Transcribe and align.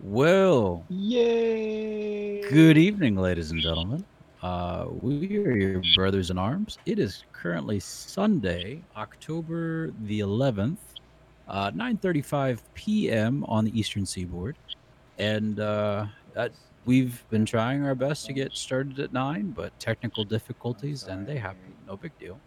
Well, 0.00 0.84
Yay! 0.90 2.42
good 2.48 2.78
evening, 2.78 3.16
ladies 3.16 3.50
and 3.50 3.60
gentlemen. 3.60 4.04
Uh, 4.40 4.86
we 5.00 5.38
are 5.38 5.56
your 5.56 5.82
brothers 5.96 6.30
in 6.30 6.38
arms. 6.38 6.78
It 6.86 7.00
is 7.00 7.24
currently 7.32 7.80
Sunday, 7.80 8.84
October 8.96 9.90
the 10.04 10.20
11th, 10.20 10.78
uh, 11.48 11.72
9:35 11.72 12.60
p.m. 12.74 13.42
on 13.48 13.64
the 13.64 13.76
Eastern 13.76 14.06
Seaboard, 14.06 14.56
and 15.18 15.58
uh, 15.58 16.06
uh, 16.36 16.48
we've 16.84 17.24
been 17.28 17.44
trying 17.44 17.84
our 17.84 17.96
best 17.96 18.24
to 18.26 18.32
get 18.32 18.54
started 18.54 19.00
at 19.00 19.12
nine, 19.12 19.50
but 19.50 19.76
technical 19.80 20.22
difficulties, 20.24 21.08
and 21.08 21.26
they 21.26 21.38
happen. 21.38 21.74
No 21.88 21.96
big 21.96 22.16
deal. 22.20 22.38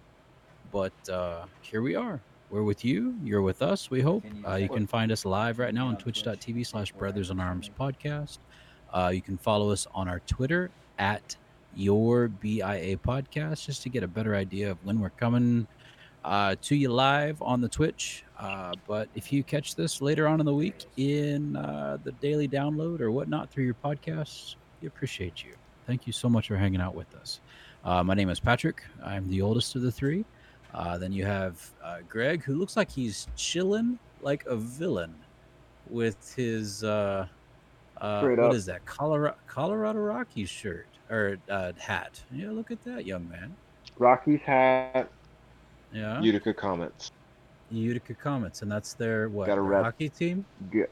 But 0.72 1.09
uh, 1.09 1.48
here 1.62 1.81
we 1.81 1.95
are. 1.95 2.22
We're 2.52 2.64
with 2.64 2.84
you. 2.84 3.16
You're 3.24 3.42
with 3.42 3.62
us. 3.62 3.90
We 3.90 4.02
hope. 4.02 4.26
Uh, 4.46 4.56
you 4.56 4.68
can 4.68 4.86
find 4.86 5.09
us 5.09 5.23
live 5.23 5.58
right 5.58 5.73
now 5.73 5.88
on 5.88 5.96
twitch.tv 5.96 6.68
slash 6.68 6.92
brothers 6.92 7.30
in 7.30 7.40
arms 7.40 7.72
podcast. 7.80 8.40
Uh, 8.94 9.09
you 9.14 9.22
can 9.22 9.38
follow 9.38 9.72
us 9.72 9.88
on 9.96 10.09
our 10.09 10.20
Twitter 10.28 10.70
at 11.00 11.38
your 11.78 12.28
BIA 12.28 12.98
podcast 12.98 13.66
just 13.66 13.84
to 13.84 13.90
get 13.90 14.04
a 14.04 14.08
better 14.08 14.36
idea 14.36 14.70
of 14.70 14.78
when 14.84 15.00
we're 15.00 15.12
coming 15.12 15.66
uh, 16.26 16.56
to 16.62 16.76
you 16.76 16.90
live 16.90 17.42
on 17.42 17.62
the 17.62 17.70
Twitch. 17.70 18.26
Uh, 18.38 18.73
but 18.86 19.08
if 19.16 19.31
you 19.31 19.44
catch 19.44 19.76
this 19.76 20.02
later 20.02 20.28
on 20.28 20.42
in 20.42 20.45
the 20.45 20.54
week 20.54 20.84
in 20.98 21.56
uh, 21.56 22.00
the 22.04 22.12
daily 22.14 22.50
download 22.50 23.00
or 23.00 23.12
whatnot 23.12 23.50
through 23.50 23.64
your 23.64 23.78
podcasts, 23.81 24.56
we 24.81 24.90
appreciate 24.90 25.42
you. 25.42 25.54
Thank 25.88 26.06
you 26.06 26.12
so 26.12 26.28
much 26.28 26.50
for 26.50 26.58
hanging 26.58 26.81
out 26.81 26.95
with 26.95 27.16
us. 27.16 27.40
Uh, 27.86 28.04
my 28.04 28.14
name 28.14 28.30
is 28.30 28.42
Patrick. 28.42 28.84
I'm 29.02 29.30
the 29.30 29.42
oldest 29.42 29.76
of 29.78 29.84
the 29.84 29.92
three. 29.92 30.26
Uh, 30.73 30.98
then 30.98 31.11
you 31.11 31.25
have 31.25 31.70
uh, 31.84 31.98
Greg, 32.07 32.43
who 32.43 32.55
looks 32.55 32.77
like 32.77 32.89
he's 32.89 33.27
chilling 33.35 33.99
like 34.21 34.45
a 34.45 34.55
villain 34.55 35.13
with 35.89 36.34
his 36.35 36.84
uh, 36.84 37.28
uh, 38.00 38.19
Straight 38.22 38.38
what 38.39 38.47
up. 38.50 38.53
is 38.53 38.66
that 38.67 38.86
Colorado 38.86 39.36
Colorado 39.47 40.00
Rockies 40.00 40.50
shirt 40.50 40.88
or 41.09 41.38
uh, 41.50 41.73
hat? 41.78 42.22
Yeah, 42.31 42.52
look 42.52 42.72
at 42.72 42.81
that 42.86 43.05
young 43.05 43.28
man. 43.30 43.53
Rockies 43.97 44.39
hat, 44.45 45.09
Yeah, 45.91 46.22
Utica 46.22 46.53
Comets. 46.53 47.11
Utica 47.69 48.13
Comets, 48.13 48.61
and 48.61 48.72
that's 48.72 48.94
their 48.94 49.28
what 49.30 49.47
Gotta 49.47 49.61
their 49.61 49.63
rep. 49.69 49.83
hockey 49.83 50.09
team, 50.09 50.45
Good. 50.72 50.89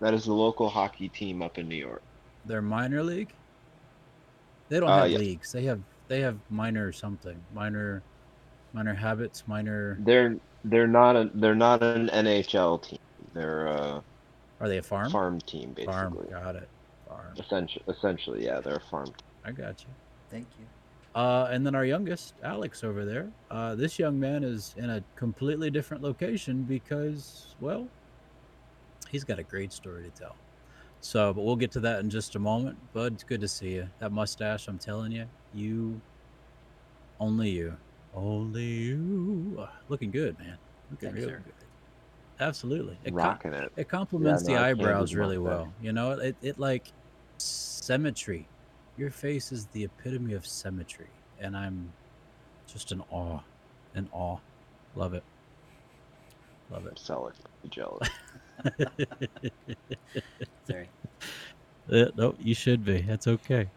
That 0.00 0.12
is 0.12 0.24
the 0.26 0.32
local 0.34 0.68
hockey 0.68 1.08
team 1.08 1.40
up 1.40 1.56
in 1.58 1.68
New 1.68 1.76
York. 1.76 2.02
their 2.46 2.60
minor 2.60 3.02
league. 3.02 3.30
They 4.68 4.78
don't 4.80 4.88
Uh, 4.90 5.02
have 5.02 5.10
yes. 5.10 5.20
leagues. 5.20 5.52
They 5.52 5.64
have 5.64 5.80
they 6.08 6.20
have 6.20 6.38
minor 6.50 6.92
something, 6.92 7.40
minor 7.54 8.02
minor 8.72 8.94
habits, 8.94 9.44
minor. 9.46 9.96
They're 10.00 10.36
they're 10.64 10.86
not 10.86 11.16
a 11.16 11.30
they're 11.34 11.54
not 11.54 11.82
an 11.82 12.08
NHL 12.08 12.82
team. 12.82 12.98
They're 13.32 13.66
a 13.66 14.02
Are 14.60 14.68
they 14.68 14.78
a 14.78 14.82
farm? 14.82 15.10
farm 15.10 15.40
team 15.40 15.70
basically. 15.72 15.94
Farm. 15.94 16.26
Got 16.30 16.56
it. 16.56 16.68
Farm. 17.08 17.34
Essentially, 17.38 17.84
essentially, 17.88 18.44
yeah, 18.44 18.60
they're 18.60 18.76
a 18.76 18.80
farm. 18.80 19.06
Team. 19.06 19.14
I 19.44 19.52
got 19.52 19.80
you. 19.82 19.88
Thank 20.30 20.46
you. 20.58 20.66
Uh, 21.20 21.48
and 21.50 21.64
then 21.64 21.76
our 21.76 21.84
youngest, 21.84 22.34
Alex, 22.42 22.82
over 22.82 23.04
there. 23.04 23.28
Uh, 23.50 23.76
this 23.76 24.00
young 24.00 24.18
man 24.18 24.42
is 24.42 24.74
in 24.76 24.90
a 24.90 25.04
completely 25.14 25.70
different 25.70 26.02
location 26.02 26.64
because, 26.64 27.54
well, 27.60 27.86
he's 29.10 29.22
got 29.22 29.38
a 29.38 29.44
great 29.44 29.72
story 29.72 30.02
to 30.02 30.10
tell. 30.10 30.34
So, 31.04 31.34
but 31.34 31.42
we'll 31.42 31.54
get 31.54 31.70
to 31.72 31.80
that 31.80 32.00
in 32.00 32.08
just 32.08 32.34
a 32.34 32.38
moment. 32.38 32.78
Bud, 32.94 33.12
it's 33.12 33.24
good 33.24 33.42
to 33.42 33.46
see 33.48 33.74
you. 33.74 33.86
That 33.98 34.10
mustache, 34.10 34.68
I'm 34.68 34.78
telling 34.78 35.12
you, 35.12 35.26
you, 35.52 36.00
only 37.20 37.50
you, 37.50 37.76
only 38.14 38.64
you, 38.64 39.68
looking 39.90 40.10
good, 40.10 40.38
man. 40.38 40.56
Looking 40.90 41.10
Thanks, 41.10 41.18
real 41.18 41.28
sir. 41.28 41.42
good. 41.44 41.52
Absolutely. 42.40 42.96
It, 43.04 43.10
co- 43.10 43.16
Rocking 43.16 43.52
it. 43.52 43.70
it 43.76 43.86
complements 43.86 44.44
no, 44.44 44.54
the 44.54 44.60
eyebrows 44.62 45.14
really 45.14 45.36
well. 45.36 45.70
You 45.82 45.92
know, 45.92 46.12
it, 46.12 46.36
it 46.40 46.58
like 46.58 46.90
symmetry. 47.36 48.48
Your 48.96 49.10
face 49.10 49.52
is 49.52 49.66
the 49.66 49.84
epitome 49.84 50.32
of 50.32 50.46
symmetry, 50.46 51.10
and 51.38 51.54
I'm 51.54 51.92
just 52.66 52.92
in 52.92 53.02
awe, 53.10 53.40
in 53.94 54.08
awe. 54.10 54.38
Love 54.96 55.12
it, 55.12 55.24
love 56.70 56.86
it. 56.86 56.92
I'm 56.92 56.96
selling. 56.96 57.34
Jealous. 57.68 58.08
Sorry. 60.66 60.88
Uh, 61.90 62.06
no, 62.16 62.34
you 62.40 62.54
should 62.54 62.84
be. 62.84 63.02
That's 63.02 63.26
okay. 63.26 63.68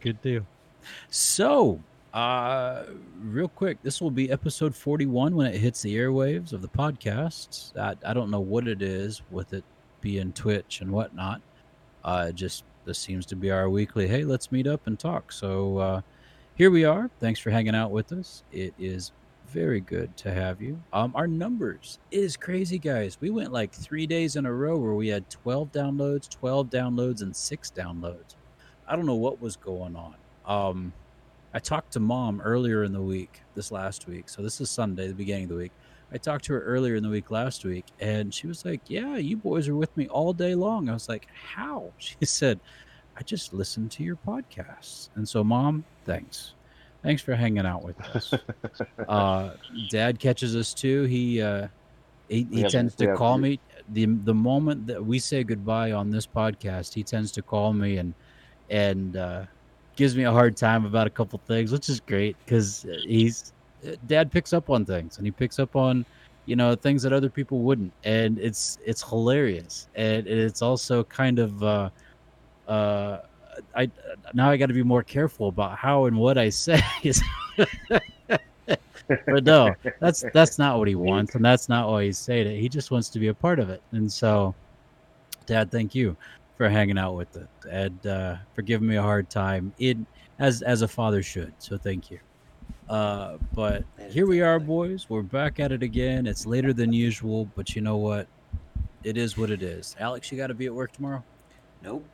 Good 0.00 0.20
deal. 0.20 0.44
So, 1.10 1.80
uh, 2.12 2.84
real 3.20 3.48
quick, 3.48 3.78
this 3.82 4.00
will 4.00 4.10
be 4.10 4.30
episode 4.30 4.74
41 4.74 5.34
when 5.34 5.46
it 5.46 5.58
hits 5.58 5.82
the 5.82 5.94
airwaves 5.94 6.52
of 6.52 6.62
the 6.62 6.68
podcast. 6.68 7.76
I, 7.78 7.94
I 8.08 8.14
don't 8.14 8.30
know 8.30 8.40
what 8.40 8.66
it 8.66 8.82
is 8.82 9.22
with 9.30 9.54
it 9.54 9.64
being 10.00 10.32
Twitch 10.32 10.80
and 10.80 10.90
whatnot. 10.90 11.40
Uh, 12.04 12.32
just 12.32 12.64
this 12.84 12.98
seems 12.98 13.24
to 13.26 13.36
be 13.36 13.50
our 13.50 13.70
weekly. 13.70 14.08
Hey, 14.08 14.24
let's 14.24 14.50
meet 14.50 14.66
up 14.66 14.86
and 14.86 14.98
talk. 14.98 15.30
So, 15.30 15.78
uh, 15.78 16.00
here 16.56 16.70
we 16.70 16.84
are. 16.84 17.08
Thanks 17.20 17.40
for 17.40 17.50
hanging 17.50 17.74
out 17.74 17.92
with 17.92 18.12
us. 18.12 18.42
It 18.52 18.74
is 18.78 19.12
very 19.52 19.80
good 19.80 20.16
to 20.16 20.32
have 20.32 20.62
you. 20.62 20.82
Um, 20.92 21.12
our 21.14 21.26
numbers 21.26 21.98
is 22.10 22.36
crazy, 22.36 22.78
guys. 22.78 23.18
We 23.20 23.30
went 23.30 23.52
like 23.52 23.72
three 23.72 24.06
days 24.06 24.36
in 24.36 24.46
a 24.46 24.52
row 24.52 24.78
where 24.78 24.94
we 24.94 25.08
had 25.08 25.28
12 25.28 25.70
downloads, 25.70 26.28
12 26.30 26.70
downloads, 26.70 27.20
and 27.20 27.36
six 27.36 27.70
downloads. 27.70 28.36
I 28.88 28.96
don't 28.96 29.06
know 29.06 29.14
what 29.14 29.40
was 29.40 29.56
going 29.56 29.94
on. 29.94 30.14
Um, 30.46 30.92
I 31.52 31.58
talked 31.58 31.92
to 31.92 32.00
mom 32.00 32.40
earlier 32.40 32.82
in 32.82 32.92
the 32.92 33.02
week, 33.02 33.42
this 33.54 33.70
last 33.70 34.06
week. 34.06 34.30
So 34.30 34.40
this 34.40 34.60
is 34.60 34.70
Sunday, 34.70 35.08
the 35.08 35.14
beginning 35.14 35.44
of 35.44 35.50
the 35.50 35.56
week. 35.56 35.72
I 36.10 36.16
talked 36.16 36.44
to 36.46 36.54
her 36.54 36.62
earlier 36.62 36.94
in 36.94 37.02
the 37.02 37.08
week 37.10 37.30
last 37.30 37.64
week, 37.64 37.86
and 38.00 38.32
she 38.32 38.46
was 38.46 38.64
like, 38.64 38.80
"Yeah, 38.86 39.16
you 39.16 39.36
boys 39.36 39.68
are 39.68 39.76
with 39.76 39.94
me 39.96 40.08
all 40.08 40.32
day 40.32 40.54
long." 40.54 40.88
I 40.88 40.92
was 40.94 41.08
like, 41.08 41.26
"How?" 41.54 41.92
She 41.98 42.16
said, 42.22 42.58
"I 43.16 43.22
just 43.22 43.52
listened 43.52 43.90
to 43.92 44.02
your 44.02 44.16
podcasts." 44.16 45.10
And 45.14 45.28
so, 45.28 45.42
mom, 45.44 45.84
thanks, 46.04 46.54
thanks 47.02 47.22
for 47.22 47.34
hanging 47.34 47.66
out 47.66 47.82
with 47.82 48.00
us. 48.00 48.34
uh, 49.08 49.50
Dad 49.90 50.18
catches 50.18 50.56
us 50.56 50.72
too. 50.74 51.04
He 51.04 51.42
uh, 51.42 51.68
he, 52.28 52.46
he 52.50 52.62
have- 52.62 52.72
tends 52.72 52.94
to 52.96 53.08
have- 53.08 53.18
call 53.18 53.38
me 53.38 53.60
the 53.92 54.06
the 54.06 54.34
moment 54.34 54.86
that 54.86 55.04
we 55.04 55.18
say 55.18 55.44
goodbye 55.44 55.92
on 55.92 56.10
this 56.10 56.26
podcast. 56.26 56.94
He 56.94 57.02
tends 57.02 57.32
to 57.32 57.42
call 57.42 57.72
me 57.72 57.98
and 57.98 58.14
and 58.70 59.16
uh, 59.16 59.44
gives 59.96 60.16
me 60.16 60.24
a 60.24 60.32
hard 60.32 60.56
time 60.56 60.84
about 60.86 61.06
a 61.06 61.10
couple 61.10 61.40
things, 61.46 61.72
which 61.72 61.88
is 61.88 62.00
great 62.00 62.36
because 62.44 62.86
he's 63.06 63.52
Dad 64.06 64.30
picks 64.30 64.52
up 64.52 64.70
on 64.70 64.84
things 64.84 65.18
and 65.18 65.26
he 65.26 65.30
picks 65.30 65.58
up 65.58 65.74
on 65.76 66.06
you 66.46 66.56
know 66.56 66.74
things 66.74 67.02
that 67.02 67.12
other 67.12 67.28
people 67.28 67.60
wouldn't, 67.60 67.92
and 68.04 68.38
it's 68.38 68.78
it's 68.84 69.02
hilarious 69.02 69.88
and 69.94 70.26
it's 70.26 70.62
also 70.62 71.04
kind 71.04 71.38
of. 71.38 71.62
Uh, 71.62 71.90
uh, 72.68 73.22
I 73.74 73.90
now 74.34 74.50
I 74.50 74.56
got 74.56 74.66
to 74.66 74.74
be 74.74 74.82
more 74.82 75.02
careful 75.02 75.48
about 75.48 75.76
how 75.76 76.06
and 76.06 76.16
what 76.16 76.38
I 76.38 76.48
say. 76.48 76.82
but 79.26 79.44
no, 79.44 79.74
that's 80.00 80.24
that's 80.32 80.58
not 80.58 80.78
what 80.78 80.88
he 80.88 80.94
wants, 80.94 81.34
and 81.34 81.44
that's 81.44 81.68
not 81.68 81.88
why 81.88 82.04
he's 82.04 82.18
saying 82.18 82.46
it. 82.46 82.58
He 82.58 82.68
just 82.68 82.90
wants 82.90 83.08
to 83.10 83.18
be 83.18 83.28
a 83.28 83.34
part 83.34 83.58
of 83.58 83.70
it. 83.70 83.82
And 83.92 84.10
so, 84.10 84.54
Dad, 85.46 85.70
thank 85.70 85.94
you 85.94 86.16
for 86.56 86.68
hanging 86.68 86.98
out 86.98 87.14
with 87.14 87.36
it 87.36 87.48
and 87.70 88.06
uh, 88.06 88.36
for 88.54 88.62
giving 88.62 88.88
me 88.88 88.96
a 88.96 89.02
hard 89.02 89.28
time. 89.30 89.72
It 89.78 89.96
as 90.38 90.62
as 90.62 90.82
a 90.82 90.88
father 90.88 91.22
should. 91.22 91.52
So 91.58 91.76
thank 91.76 92.10
you. 92.10 92.18
Uh, 92.88 93.38
but 93.54 93.84
here 94.10 94.26
we 94.26 94.40
are, 94.40 94.58
boys. 94.58 95.08
We're 95.08 95.22
back 95.22 95.60
at 95.60 95.72
it 95.72 95.82
again. 95.82 96.26
It's 96.26 96.46
later 96.46 96.72
than 96.72 96.92
usual, 96.92 97.48
but 97.56 97.74
you 97.74 97.80
know 97.80 97.96
what? 97.96 98.26
It 99.04 99.16
is 99.16 99.38
what 99.38 99.50
it 99.50 99.62
is. 99.62 99.96
Alex, 99.98 100.30
you 100.30 100.38
got 100.38 100.48
to 100.48 100.54
be 100.54 100.66
at 100.66 100.74
work 100.74 100.92
tomorrow. 100.92 101.24
Nope. 101.82 102.04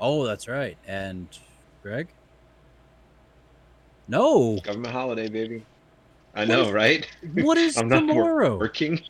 Oh, 0.00 0.24
that's 0.26 0.48
right. 0.48 0.76
And 0.86 1.28
Greg? 1.82 2.08
No. 4.08 4.58
Government 4.62 4.92
holiday, 4.94 5.28
baby. 5.28 5.64
I 6.34 6.40
What 6.40 6.48
know, 6.48 6.62
is- 6.62 6.72
right? 6.72 7.08
What 7.34 7.58
is 7.58 7.76
I'm 7.78 7.88
not 7.88 8.00
tomorrow? 8.00 8.56
Working 8.58 9.00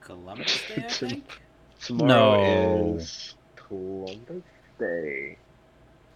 Columbus 0.00 0.62
Day, 0.68 0.84
I 0.84 0.88
think. 0.88 1.24
tomorrow 1.80 2.08
No. 2.08 2.94
is 2.96 3.34
Columbus 3.56 4.42
Day. 4.78 5.36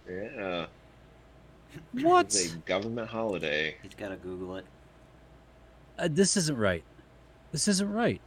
Yeah. 0.09 0.65
What? 1.93 2.25
It's 2.27 2.53
a 2.53 2.57
government 2.57 3.09
holiday. 3.09 3.75
He's 3.83 3.93
got 3.93 4.09
to 4.09 4.15
Google 4.15 4.55
it. 4.57 4.65
Uh, 5.99 6.07
this 6.09 6.35
isn't 6.35 6.57
right. 6.57 6.83
This 7.51 7.67
isn't 7.67 7.91
right. 7.91 8.19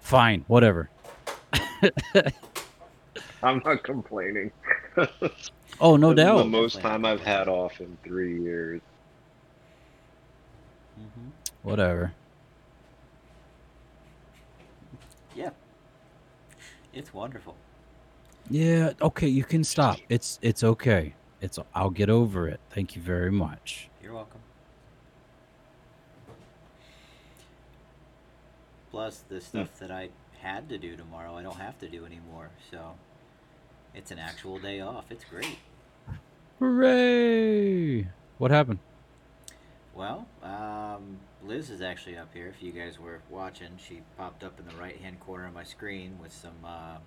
Fine, 0.00 0.44
whatever. 0.48 0.90
I'm 3.42 3.62
not 3.64 3.82
complaining. 3.82 4.52
Oh, 5.78 5.96
no 5.96 6.14
This 6.14 6.26
is 6.26 6.36
The 6.38 6.44
most 6.44 6.80
time 6.80 7.04
I've 7.04 7.20
had 7.20 7.48
off 7.48 7.80
in 7.80 7.98
three 8.02 8.40
years. 8.42 8.80
hmm 10.96 11.28
Whatever. 11.62 12.14
Yeah. 15.34 15.50
It's 16.94 17.12
wonderful. 17.12 17.56
Yeah, 18.48 18.92
okay, 19.02 19.28
you 19.28 19.44
can 19.44 19.64
stop. 19.64 19.98
It's 20.08 20.38
it's 20.40 20.62
okay. 20.64 21.14
It's 21.42 21.58
I'll 21.74 21.90
get 21.90 22.08
over 22.08 22.48
it. 22.48 22.60
Thank 22.70 22.96
you 22.96 23.02
very 23.02 23.32
much. 23.32 23.90
You're 24.02 24.14
welcome. 24.14 24.40
Plus, 28.90 29.24
the 29.28 29.40
stuff 29.40 29.78
that 29.80 29.90
I 29.90 30.08
had 30.40 30.68
to 30.68 30.78
do 30.78 30.96
tomorrow. 30.96 31.36
I 31.36 31.42
don't 31.42 31.58
have 31.58 31.78
to 31.80 31.88
do 31.88 32.06
anymore. 32.06 32.50
So 32.70 32.94
it's 33.96 34.10
an 34.10 34.18
actual 34.18 34.58
day 34.58 34.80
off. 34.80 35.06
It's 35.10 35.24
great. 35.24 35.58
Hooray! 36.60 38.06
What 38.38 38.50
happened? 38.50 38.78
Well, 39.94 40.26
um, 40.42 41.18
Liz 41.42 41.70
is 41.70 41.80
actually 41.80 42.18
up 42.18 42.28
here. 42.34 42.46
If 42.48 42.62
you 42.62 42.70
guys 42.70 43.00
were 43.00 43.20
watching, 43.30 43.70
she 43.78 44.02
popped 44.18 44.44
up 44.44 44.60
in 44.60 44.66
the 44.66 44.76
right 44.76 44.98
hand 44.98 45.18
corner 45.20 45.46
of 45.46 45.54
my 45.54 45.64
screen 45.64 46.18
with 46.22 46.32
some 46.32 46.56
uh, 46.64 46.98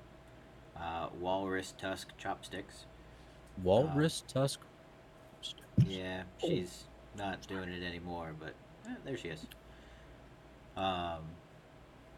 uh, 0.76 1.10
walrus 1.20 1.74
tusk 1.78 2.10
chopsticks. 2.18 2.86
Walrus 3.62 4.24
tusk. 4.28 4.60
Yeah, 5.86 6.24
she's 6.40 6.86
not 7.18 7.48
doing 7.48 7.70
it 7.70 7.84
anymore, 7.84 8.34
but 8.40 8.54
eh, 8.88 8.96
there 9.06 9.18
she 9.18 9.30
is. 9.30 9.46
Um, 10.76 11.22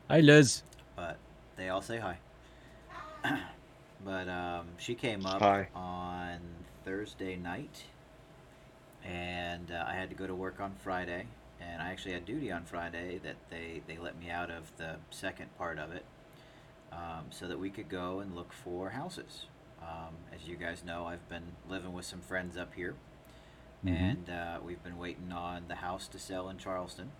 Hi, 0.09 0.21
Liz. 0.21 0.63
but 0.95 1.17
they 1.57 1.69
all 1.69 1.81
say 1.81 1.99
hi. 1.99 2.17
but 4.03 4.27
um, 4.27 4.67
she 4.77 4.95
came 4.95 5.25
up 5.25 5.41
Hi. 5.41 5.67
on 5.75 6.39
Thursday 6.85 7.35
night, 7.35 7.83
and 9.03 9.71
uh, 9.71 9.85
I 9.87 9.93
had 9.93 10.09
to 10.09 10.15
go 10.15 10.27
to 10.27 10.35
work 10.35 10.59
on 10.59 10.73
Friday, 10.83 11.25
and 11.59 11.81
I 11.81 11.91
actually 11.91 12.13
had 12.13 12.25
duty 12.25 12.51
on 12.51 12.63
Friday 12.63 13.19
that 13.23 13.35
they 13.49 13.81
they 13.87 13.97
let 13.97 14.19
me 14.19 14.29
out 14.29 14.49
of 14.51 14.75
the 14.77 14.95
second 15.09 15.55
part 15.57 15.79
of 15.79 15.91
it, 15.91 16.05
um, 16.91 17.25
so 17.29 17.47
that 17.47 17.59
we 17.59 17.69
could 17.69 17.89
go 17.89 18.19
and 18.19 18.35
look 18.35 18.51
for 18.53 18.89
houses. 18.89 19.45
Um, 19.81 20.15
as 20.35 20.47
you 20.47 20.55
guys 20.55 20.83
know, 20.85 21.05
I've 21.05 21.27
been 21.29 21.53
living 21.69 21.93
with 21.93 22.05
some 22.05 22.21
friends 22.21 22.55
up 22.57 22.73
here, 22.75 22.95
Mhm. 23.85 23.97
and 24.11 24.29
uh, 24.29 24.59
we've 24.63 24.83
been 24.83 24.97
waiting 24.97 25.31
on 25.31 25.63
the 25.67 25.75
house 25.75 26.07
to 26.09 26.19
sell 26.19 26.49
in 26.49 26.57
Charleston 26.57 27.11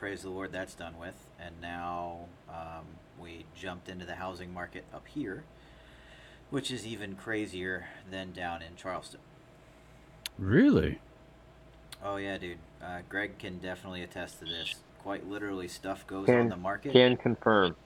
praise 0.00 0.22
the 0.22 0.30
Lord, 0.30 0.50
that's 0.50 0.74
done 0.74 0.98
with. 0.98 1.14
And 1.38 1.60
now 1.60 2.20
um, 2.48 2.86
we 3.20 3.44
jumped 3.54 3.88
into 3.88 4.04
the 4.04 4.16
housing 4.16 4.52
market 4.52 4.84
up 4.94 5.06
here, 5.08 5.44
which 6.50 6.70
is 6.70 6.86
even 6.86 7.14
crazier 7.14 7.86
than 8.10 8.32
down 8.32 8.62
in 8.62 8.76
Charleston. 8.76 9.20
Really? 10.38 10.98
Oh, 12.02 12.16
yeah, 12.16 12.38
dude. 12.38 12.58
Uh, 12.82 13.00
Greg 13.08 13.38
can 13.38 13.58
definitely 13.58 14.02
attest 14.02 14.38
to 14.38 14.46
this. 14.46 14.76
Quite 15.00 15.28
literally, 15.28 15.68
stuff 15.68 16.06
goes 16.06 16.26
Can- 16.26 16.40
on 16.40 16.48
the 16.48 16.56
market, 16.56 16.92
Can 16.92 17.16
confirm. 17.16 17.76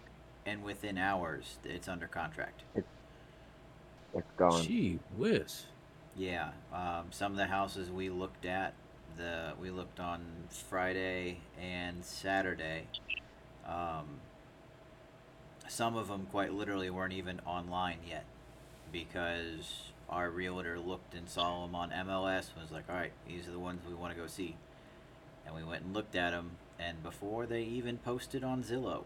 and 0.47 0.63
within 0.63 0.99
hours, 0.99 1.59
it's 1.65 1.89
under 1.89 2.07
contract. 2.07 2.63
It's 2.75 4.31
gone. 4.37 4.63
Gee 4.63 4.99
whiz. 5.17 5.67
Yeah, 6.17 6.51
um, 6.73 7.07
some 7.11 7.33
of 7.33 7.39
the 7.39 7.47
houses 7.47 7.91
we 7.91 8.09
looked 8.09 8.45
at, 8.47 8.75
the 9.17 9.53
we 9.61 9.71
looked 9.71 9.99
on 9.99 10.23
Friday 10.49 11.39
and 11.61 12.05
Saturday. 12.05 12.87
Um, 13.67 14.21
some 15.69 15.97
of 15.97 16.09
them 16.09 16.27
quite 16.27 16.53
literally 16.53 16.91
weren't 16.91 17.13
even 17.13 17.41
online 17.47 17.99
yet, 18.09 18.25
because 18.93 19.91
our 20.09 20.31
realtor 20.31 20.79
looked 20.79 21.15
and 21.15 21.29
saw 21.29 21.63
them 21.63 21.75
on 21.75 21.91
MLS 21.91 22.53
and 22.53 22.63
was 22.63 22.71
like, 22.71 22.89
"All 22.89 22.97
right, 22.97 23.13
these 23.27 23.49
are 23.49 23.53
the 23.53 23.59
ones 23.59 23.81
we 23.87 23.95
want 23.95 24.15
to 24.15 24.21
go 24.21 24.27
see," 24.27 24.57
and 25.47 25.55
we 25.55 25.65
went 25.65 25.85
and 25.85 25.95
looked 25.95 26.15
at 26.15 26.31
them, 26.31 26.57
and 26.79 27.03
before 27.03 27.47
they 27.47 27.63
even 27.63 27.99
posted 27.99 28.45
on 28.45 28.63
Zillow, 28.63 29.05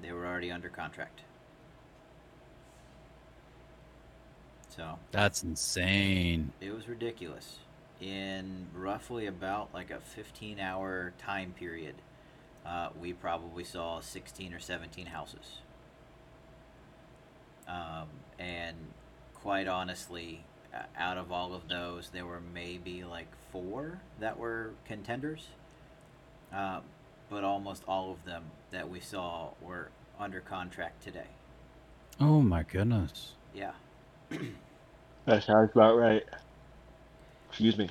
they 0.00 0.12
were 0.12 0.26
already 0.26 0.50
under 0.50 0.68
contract. 0.68 1.22
So 4.68 4.98
That's 5.10 5.42
insane. 5.42 6.52
it 6.60 6.72
was 6.72 6.88
ridiculous. 6.88 7.58
In 8.00 8.68
roughly 8.74 9.26
about 9.26 9.72
like 9.72 9.90
a 9.90 10.00
15 10.00 10.58
hour 10.58 11.12
time 11.18 11.52
period, 11.52 11.96
uh, 12.66 12.88
we 13.00 13.12
probably 13.12 13.64
saw 13.64 14.00
16 14.00 14.54
or 14.54 14.60
17 14.60 15.06
houses. 15.06 15.58
Um, 17.68 18.08
and 18.38 18.76
quite 19.34 19.68
honestly, 19.68 20.44
uh, 20.74 20.82
out 20.96 21.18
of 21.18 21.32
all 21.32 21.54
of 21.54 21.68
those, 21.68 22.10
there 22.10 22.26
were 22.26 22.42
maybe 22.54 23.04
like 23.04 23.28
four 23.50 24.00
that 24.20 24.38
were 24.38 24.72
contenders. 24.86 25.48
Um, 26.52 26.82
but 27.30 27.44
almost 27.44 27.82
all 27.88 28.12
of 28.12 28.24
them 28.24 28.44
that 28.70 28.90
we 28.90 29.00
saw 29.00 29.50
were 29.60 29.88
under 30.20 30.40
contract 30.40 31.02
today. 31.02 31.28
Oh 32.20 32.42
my 32.42 32.62
goodness. 32.62 33.32
Yeah. 33.54 33.72
That 35.24 35.44
sounds 35.44 35.70
about 35.72 35.96
right. 35.96 36.24
Excuse 37.48 37.78
me. 37.78 37.88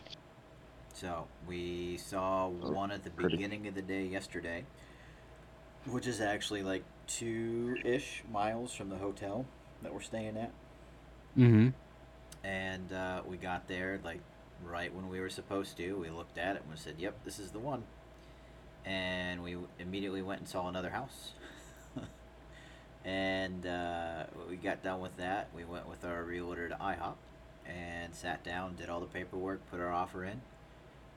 So 0.94 1.28
we 1.48 1.98
saw 1.98 2.48
one 2.48 2.92
at 2.92 3.04
the 3.04 3.10
pretty. 3.10 3.36
beginning 3.36 3.68
of 3.68 3.76
the 3.76 3.82
day 3.82 4.06
yesterday, 4.06 4.66
which 5.86 6.08
is 6.08 6.22
actually 6.22 6.64
like 6.64 6.84
two 7.08 7.78
ish 7.84 8.24
miles 8.32 8.74
from 8.74 8.90
the 8.90 8.98
hotel 8.98 9.46
that 9.82 9.94
we're 9.94 10.02
staying 10.02 10.38
at. 10.38 10.52
Mm-hmm. 11.38 11.70
And 12.44 12.94
uh, 12.94 13.22
we 13.28 13.38
got 13.38 13.68
there 13.68 14.00
like 14.04 14.20
right 14.64 14.94
when 14.94 15.10
we 15.10 15.20
were 15.20 15.30
supposed 15.30 15.78
to. 15.78 15.94
We 15.94 16.10
looked 16.10 16.38
at 16.38 16.56
it 16.56 16.62
and 16.64 16.72
we 16.72 16.78
said, 16.78 16.96
"Yep, 16.98 17.24
this 17.26 17.40
is 17.40 17.52
the 17.52 17.60
one." 17.60 17.84
And 18.86 19.44
we 19.44 19.58
immediately 19.80 20.22
went 20.22 20.42
and 20.42 20.50
saw 20.50 20.68
another 20.68 20.90
house. 20.90 21.34
and 23.06 23.66
uh, 23.66 24.24
we 24.50 24.56
got 24.56 24.84
done 24.84 25.02
with 25.02 25.18
that. 25.18 25.50
We 25.56 25.66
went 25.66 25.88
with 25.88 26.04
our 26.04 26.24
realtor 26.24 26.70
to 26.70 26.76
IHOP 26.76 27.16
and 27.66 28.14
sat 28.16 28.44
down, 28.44 28.76
did 28.76 28.90
all 28.90 29.00
the 29.00 29.06
paperwork, 29.06 29.70
put 29.70 29.80
our 29.80 29.92
offer 29.92 30.26
in, 30.26 30.42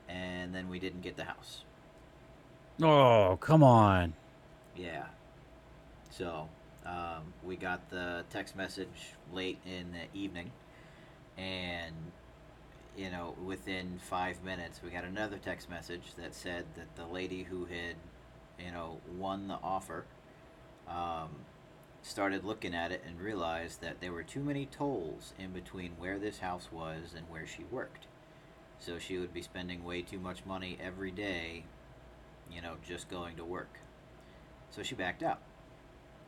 and 0.09 0.53
then 0.53 0.69
we 0.69 0.79
didn't 0.79 1.01
get 1.01 1.17
the 1.17 1.23
house. 1.23 1.63
Oh, 2.81 3.37
come 3.39 3.63
on. 3.63 4.13
Yeah. 4.75 5.05
So 6.11 6.49
um, 6.85 7.33
we 7.43 7.55
got 7.55 7.89
the 7.89 8.25
text 8.29 8.55
message 8.55 9.13
late 9.33 9.59
in 9.65 9.91
the 9.91 10.17
evening, 10.17 10.51
and 11.37 11.93
you 12.97 13.09
know, 13.09 13.35
within 13.43 13.99
five 14.01 14.43
minutes, 14.43 14.81
we 14.83 14.89
got 14.89 15.03
another 15.03 15.37
text 15.37 15.69
message 15.69 16.15
that 16.17 16.33
said 16.33 16.65
that 16.75 16.95
the 16.95 17.05
lady 17.05 17.43
who 17.43 17.65
had, 17.65 17.95
you 18.63 18.71
know, 18.71 18.99
won 19.17 19.47
the 19.47 19.57
offer, 19.61 20.05
um, 20.87 21.29
started 22.01 22.45
looking 22.45 22.73
at 22.73 22.91
it 22.91 23.03
and 23.05 23.19
realized 23.19 23.81
that 23.81 23.99
there 23.99 24.13
were 24.13 24.23
too 24.23 24.39
many 24.39 24.65
tolls 24.67 25.33
in 25.37 25.51
between 25.51 25.91
where 25.97 26.19
this 26.19 26.39
house 26.39 26.69
was 26.71 27.13
and 27.15 27.29
where 27.29 27.45
she 27.45 27.63
worked. 27.69 28.07
So 28.79 28.99
she 28.99 29.17
would 29.17 29.33
be 29.33 29.41
spending 29.41 29.83
way 29.83 30.01
too 30.01 30.19
much 30.19 30.45
money 30.45 30.77
every 30.81 31.11
day, 31.11 31.63
you 32.51 32.61
know, 32.61 32.75
just 32.87 33.09
going 33.09 33.35
to 33.37 33.43
work. 33.45 33.79
So 34.69 34.83
she 34.83 34.95
backed 34.95 35.23
out. 35.23 35.39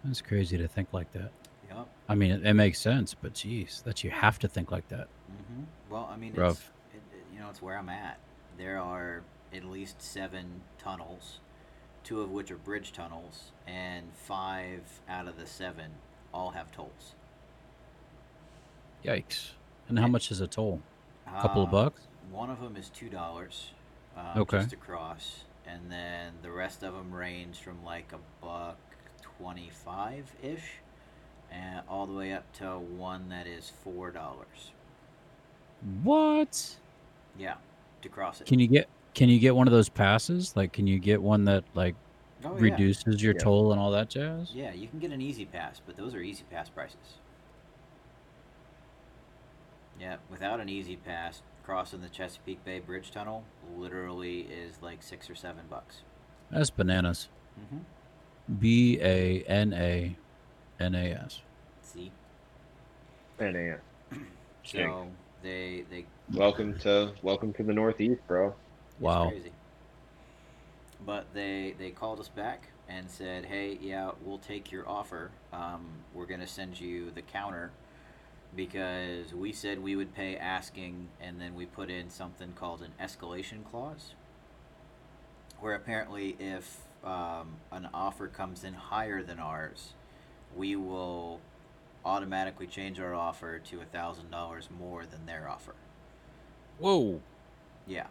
That's 0.03 0.21
crazy 0.21 0.57
to 0.57 0.67
think 0.67 0.89
like 0.93 1.11
that. 1.13 1.31
Yep. 1.69 1.87
I 2.07 2.15
mean, 2.15 2.31
it, 2.31 2.45
it 2.45 2.53
makes 2.53 2.79
sense, 2.79 3.13
but 3.13 3.33
geez, 3.33 3.81
that 3.85 4.03
you 4.03 4.09
have 4.09 4.39
to 4.39 4.47
think 4.47 4.71
like 4.71 4.87
that. 4.89 5.07
hmm 5.27 5.63
Well, 5.89 6.09
I 6.11 6.15
mean, 6.15 6.33
Rough. 6.33 6.71
it, 6.93 7.01
you 7.33 7.39
know, 7.39 7.49
it's 7.49 7.61
where 7.61 7.77
I'm 7.77 7.89
at. 7.89 8.17
There 8.57 8.79
are 8.79 9.23
at 9.53 9.65
least 9.65 10.01
seven 10.01 10.61
tunnels, 10.77 11.39
two 12.03 12.21
of 12.21 12.31
which 12.31 12.49
are 12.51 12.55
bridge 12.57 12.93
tunnels, 12.93 13.51
and 13.67 14.05
five 14.15 14.81
out 15.09 15.27
of 15.27 15.37
the 15.37 15.45
seven 15.45 15.91
all 16.33 16.51
have 16.51 16.71
tolls. 16.71 17.15
Yikes. 19.03 19.51
And 19.89 19.99
how 19.99 20.07
much 20.07 20.31
is 20.31 20.41
a 20.41 20.47
toll? 20.47 20.81
A 21.27 21.41
couple 21.41 21.61
of 21.63 21.69
Uh, 21.69 21.71
bucks? 21.71 22.06
One 22.31 22.49
of 22.49 22.61
them 22.61 22.75
is 22.75 22.89
two 22.89 23.09
dollars, 23.09 23.71
uh, 24.15 24.33
Okay. 24.37 24.59
just 24.59 24.73
across, 24.73 25.45
and 25.65 25.91
then 25.91 26.33
the 26.41 26.51
rest 26.51 26.83
of 26.83 26.93
them 26.93 27.13
range 27.13 27.59
from 27.59 27.83
like 27.83 28.11
a 28.13 28.19
buck 28.43 28.77
twenty-five 29.21 30.35
ish, 30.43 30.79
and 31.51 31.81
all 31.87 32.05
the 32.05 32.13
way 32.13 32.33
up 32.33 32.51
to 32.53 32.77
one 32.79 33.29
that 33.29 33.47
is 33.47 33.71
four 33.83 34.11
dollars. 34.11 34.71
What? 36.03 36.75
Yeah, 37.37 37.55
to 38.01 38.09
cross 38.09 38.41
it. 38.41 38.47
Can 38.47 38.59
you 38.59 38.67
get 38.67 38.89
can 39.13 39.29
you 39.29 39.39
get 39.39 39.55
one 39.55 39.67
of 39.67 39.71
those 39.73 39.89
passes? 39.89 40.55
Like 40.55 40.73
can 40.73 40.85
you 40.87 40.99
get 40.99 41.21
one 41.21 41.45
that 41.45 41.63
like 41.75 41.95
oh, 42.43 42.55
yeah. 42.55 42.61
reduces 42.63 43.21
your 43.21 43.33
Yeah. 43.35 43.43
toll 43.43 43.71
and 43.71 43.79
all 43.79 43.91
that 43.91 44.09
jazz? 44.09 44.51
Yeah, 44.53 44.73
you 44.73 44.87
can 44.87 44.99
get 44.99 45.11
an 45.11 45.21
E-ZPass, 45.21 45.81
but 45.85 45.95
those 45.97 46.13
are 46.13 46.19
E-ZPass 46.19 46.73
prices. 46.73 47.19
Yeah, 49.99 50.17
without 50.29 50.59
an 50.59 50.69
E-ZPass, 50.69 51.41
crossing 51.67 51.99
the 51.99 52.07
Chesapeake 52.07 52.63
Bay 52.63 52.79
Bridge 52.79 53.11
Tunnel 53.11 53.43
literally 53.75 54.39
is 54.49 54.81
like 54.81 55.03
six 55.03 55.29
or 55.29 55.35
seven 55.35 55.65
bucks. 55.69 55.97
That's 56.49 56.69
bananas. 56.69 57.27
Mm-hmm. 57.59 58.53
B 58.57 58.97
A 59.01 59.43
N 59.43 59.73
A 59.73 60.15
N 60.79 60.95
A 60.95 61.11
S. 61.11 61.41
See, 61.81 62.09
NAS. 63.37 63.79
so 64.63 65.07
they 65.43 65.83
they 65.89 66.05
Welcome 66.33 66.79
to 66.79 67.11
welcome 67.21 67.51
to 67.53 67.63
the 67.63 67.73
Northeast, 67.73 68.21
bro. 68.29 68.47
it's 68.93 69.01
Wow. 69.01 69.27
crazy. 69.29 69.51
But 71.05 71.25
they 71.33 71.75
they 71.77 71.91
called 71.91 72.21
us 72.21 72.29
back 72.29 72.69
and 72.87 73.09
said, 73.11 73.43
"Hey, 73.43 73.77
yeah, 73.81 74.11
we'll 74.23 74.37
take 74.37 74.71
your 74.71 74.87
offer. 74.87 75.31
Um, 75.51 75.85
we're 76.13 76.27
gonna 76.27 76.47
send 76.47 76.79
you 76.79 77.11
the 77.11 77.21
counter 77.23 77.71
because 78.57 79.33
we 79.33 79.53
said 79.53 79.81
we 79.81 79.95
would 79.95 80.13
pay 80.13 80.35
asking, 80.35 81.07
and 81.21 81.39
then 81.39 81.55
we 81.55 81.65
put 81.65 81.89
in 81.89 82.09
something 82.09 82.51
called 82.53 82.81
an 82.81 82.91
escalation 83.01 83.63
clause, 83.63 84.15
where 85.61 85.75
apparently 85.75 86.35
if 86.39 86.79
um, 87.05 87.57
an 87.71 87.87
offer 87.93 88.27
comes 88.27 88.63
in 88.65 88.73
higher 88.73 89.23
than 89.23 89.39
ours, 89.39 89.93
we 90.55 90.75
will 90.75 91.39
automatically 92.03 92.67
change 92.67 92.99
our 92.99 93.13
offer 93.13 93.59
to 93.59 93.79
a 93.79 93.85
thousand 93.85 94.31
dollars 94.31 94.69
more 94.77 95.05
than 95.05 95.25
their 95.25 95.47
offer. 95.47 95.75
Whoa. 96.79 97.21
Yeah. 97.85 98.07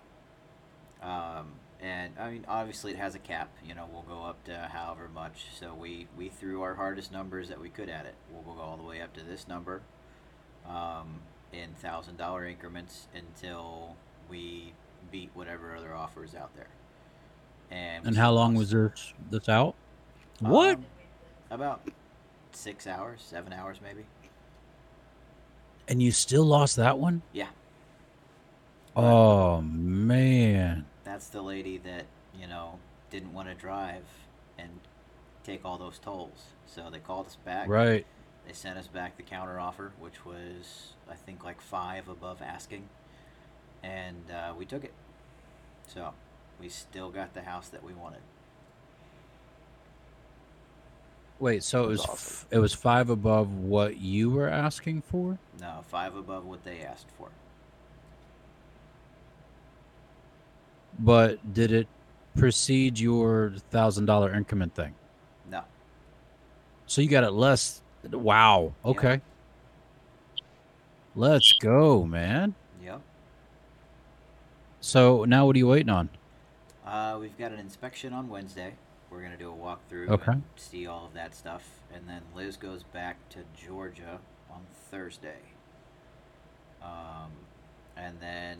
Um, 1.02 1.52
and 1.80 2.14
I 2.18 2.30
mean, 2.30 2.44
obviously, 2.48 2.92
it 2.92 2.98
has 2.98 3.14
a 3.14 3.18
cap. 3.18 3.50
You 3.66 3.74
know, 3.74 3.88
we'll 3.92 4.02
go 4.02 4.24
up 4.24 4.44
to 4.44 4.70
however 4.72 5.10
much. 5.12 5.46
So 5.58 5.74
we 5.74 6.06
we 6.16 6.28
threw 6.28 6.62
our 6.62 6.74
hardest 6.74 7.10
numbers 7.10 7.48
that 7.48 7.60
we 7.60 7.68
could 7.68 7.88
at 7.88 8.06
it. 8.06 8.14
We'll 8.32 8.54
go 8.54 8.60
all 8.62 8.76
the 8.76 8.84
way 8.84 9.00
up 9.02 9.12
to 9.14 9.24
this 9.24 9.48
number, 9.48 9.82
um, 10.68 11.20
in 11.52 11.70
thousand 11.74 12.16
dollar 12.16 12.46
increments 12.46 13.08
until 13.14 13.96
we 14.28 14.72
beat 15.10 15.30
whatever 15.34 15.76
other 15.76 15.94
offer 15.94 16.24
is 16.24 16.34
out 16.34 16.54
there. 16.56 16.68
And 17.70 18.06
And 18.06 18.16
how 18.16 18.32
long 18.32 18.54
was 18.54 18.70
this 18.70 19.12
this 19.30 19.48
out? 19.48 19.74
What? 20.40 20.76
Um, 20.76 20.84
about 21.50 21.88
six 22.52 22.86
hours, 22.86 23.22
seven 23.24 23.52
hours, 23.52 23.78
maybe. 23.82 24.04
And 25.88 26.02
you 26.02 26.10
still 26.10 26.44
lost 26.44 26.76
that 26.76 26.98
one? 26.98 27.22
Yeah. 27.32 27.48
Oh 28.94 29.60
man. 29.60 30.86
That's 31.04 31.28
the 31.28 31.42
lady 31.42 31.78
that 31.78 32.06
you 32.38 32.46
know 32.46 32.78
didn't 33.10 33.32
want 33.32 33.48
to 33.48 33.54
drive 33.54 34.04
and 34.58 34.70
take 35.44 35.64
all 35.64 35.78
those 35.78 35.98
tolls. 35.98 36.46
So 36.66 36.88
they 36.90 36.98
called 36.98 37.26
us 37.26 37.36
back. 37.44 37.68
Right. 37.68 38.06
They 38.46 38.52
sent 38.52 38.78
us 38.78 38.86
back 38.86 39.16
the 39.16 39.22
counter 39.22 39.58
offer, 39.58 39.92
which 39.98 40.24
was 40.24 40.92
I 41.10 41.14
think 41.14 41.44
like 41.44 41.60
five 41.60 42.08
above 42.08 42.40
asking, 42.42 42.88
and 43.82 44.30
uh, 44.30 44.54
we 44.56 44.64
took 44.64 44.84
it. 44.84 44.92
So 45.88 46.12
we 46.60 46.68
still 46.68 47.10
got 47.10 47.34
the 47.34 47.42
house 47.42 47.68
that 47.68 47.82
we 47.82 47.92
wanted. 47.92 48.20
Wait, 51.38 51.62
so 51.62 51.84
it 51.84 51.88
was 51.88 52.00
That's 52.00 52.12
f- 52.12 52.46
it 52.50 52.58
was 52.58 52.72
five 52.72 53.10
above 53.10 53.52
what 53.52 53.98
you 53.98 54.30
were 54.30 54.48
asking 54.48 55.02
for? 55.02 55.38
No, 55.60 55.84
five 55.88 56.14
above 56.16 56.46
what 56.46 56.64
they 56.64 56.80
asked 56.80 57.10
for. 57.18 57.28
But 60.98 61.52
did 61.52 61.72
it 61.72 61.88
precede 62.36 62.98
your 62.98 63.54
thousand 63.70 64.06
dollar 64.06 64.32
increment 64.32 64.74
thing? 64.74 64.94
No, 65.50 65.62
So 66.86 67.02
you 67.02 67.08
got 67.08 67.24
it 67.24 67.32
less. 67.32 67.82
Wow. 68.04 68.72
Yeah. 68.84 68.90
Okay. 68.90 69.20
Let's 71.14 71.52
go, 71.54 72.04
man. 72.04 72.54
yep. 72.82 73.00
So 74.80 75.24
now 75.24 75.46
what 75.46 75.56
are 75.56 75.58
you 75.58 75.68
waiting 75.68 75.88
on? 75.88 76.10
Uh, 76.86 77.16
we've 77.20 77.36
got 77.38 77.52
an 77.52 77.58
inspection 77.58 78.12
on 78.12 78.28
Wednesday. 78.28 78.74
We're 79.10 79.22
gonna 79.22 79.36
do 79.36 79.50
a 79.50 79.54
walkthrough 79.54 80.08
Okay. 80.10 80.32
and 80.32 80.42
see 80.56 80.86
all 80.86 81.06
of 81.06 81.14
that 81.14 81.34
stuff, 81.34 81.80
and 81.94 82.08
then 82.08 82.22
Liz 82.34 82.56
goes 82.56 82.82
back 82.82 83.16
to 83.30 83.38
Georgia 83.56 84.20
on 84.50 84.60
Thursday. 84.90 85.38
Um, 86.82 87.32
and 87.96 88.20
then 88.20 88.58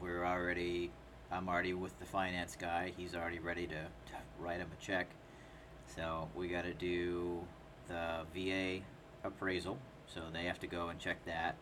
we're 0.00 0.24
already, 0.24 0.90
I'm 1.32 1.48
already 1.48 1.74
with 1.74 1.98
the 1.98 2.06
finance 2.06 2.56
guy. 2.58 2.92
He's 2.96 3.14
already 3.14 3.38
ready 3.40 3.66
to, 3.66 3.74
to 3.74 4.14
write 4.38 4.58
him 4.58 4.68
a 4.72 4.82
check. 4.82 5.08
So 5.94 6.28
we 6.34 6.48
got 6.48 6.62
to 6.62 6.72
do 6.74 7.40
the 7.88 7.94
uh, 7.94 8.24
VA 8.34 8.80
appraisal. 9.24 9.78
So 10.06 10.22
they 10.32 10.44
have 10.44 10.60
to 10.60 10.66
go 10.66 10.88
and 10.88 10.98
check 10.98 11.24
that. 11.26 11.56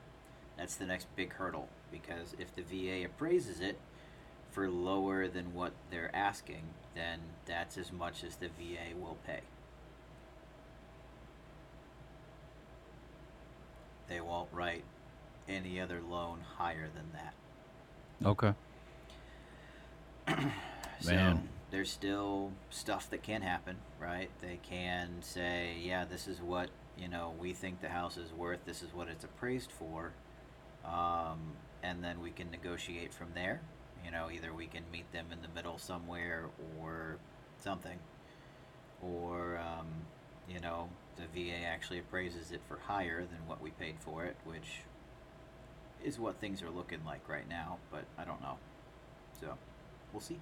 That's 0.57 0.77
the 0.77 0.87
next 0.87 1.07
big 1.17 1.33
hurdle 1.35 1.69
because 1.91 2.35
if 2.39 2.55
the 2.55 2.63
VA 2.63 3.05
appraises 3.05 3.61
it, 3.61 3.79
for 4.57 4.71
lower 4.71 5.29
than 5.29 5.53
what 5.53 5.75
they're 5.91 6.11
asking, 6.17 6.63
then 6.95 7.21
that's 7.45 7.77
as 7.77 7.93
much 7.93 8.25
as 8.25 8.37
the 8.37 8.49
VA 8.49 8.99
will 8.99 9.19
pay. 9.27 9.41
They 14.09 14.19
won't 14.19 14.49
write 14.53 14.85
any 15.47 15.79
other 15.79 16.01
loan 16.01 16.39
higher 16.57 16.89
than 16.95 17.13
that. 17.13 17.35
Okay. 18.27 18.55
So 20.99 21.13
Man. 21.13 21.47
There's 21.71 21.91
still 21.91 22.53
stuff 22.71 23.11
that 23.11 23.23
can 23.23 23.43
happen, 23.43 23.77
right? 24.01 24.31
They 24.41 24.59
can 24.63 25.17
say, 25.21 25.77
yeah, 25.83 26.05
this 26.05 26.29
is 26.29 26.41
what 26.41 26.71
you 26.97 27.09
know 27.09 27.35
we 27.39 27.53
think 27.53 27.81
the 27.81 27.89
house 27.89 28.17
is 28.17 28.33
worth. 28.33 28.65
This 28.65 28.83
is 28.83 28.95
what 28.95 29.09
it's 29.09 29.25
appraised 29.25 29.73
for, 29.73 30.13
um, 30.85 31.55
and 31.83 32.03
then 32.03 32.21
we 32.21 32.31
can 32.31 32.51
negotiate 32.51 33.13
from 33.13 33.29
there. 33.35 33.61
You 34.05 34.13
know, 34.13 34.31
either 34.31 34.53
we 34.55 34.67
can 34.67 34.85
meet 34.93 35.11
them 35.13 35.27
in 35.33 35.43
the 35.43 35.49
middle 35.49 35.79
somewhere 35.79 36.47
or 36.81 37.19
something, 37.59 37.99
or 39.03 39.59
um, 39.59 39.89
you 40.49 40.61
know, 40.61 40.89
the 41.17 41.25
VA 41.35 41.65
actually 41.67 41.99
appraises 41.99 42.53
it 42.53 42.61
for 42.69 42.79
higher 42.79 43.21
than 43.21 43.47
what 43.47 43.61
we 43.61 43.71
paid 43.71 43.97
for 43.99 44.25
it, 44.25 44.37
which 44.45 44.83
is 46.05 46.19
what 46.21 46.41
things 46.41 46.63
are 46.63 46.71
looking 46.71 47.05
like 47.05 47.29
right 47.29 47.49
now. 47.49 47.79
But 47.91 48.05
I 48.17 48.25
don't 48.25 48.41
know, 48.41 48.59
so 49.41 49.55
we'll 50.13 50.21
see. 50.21 50.39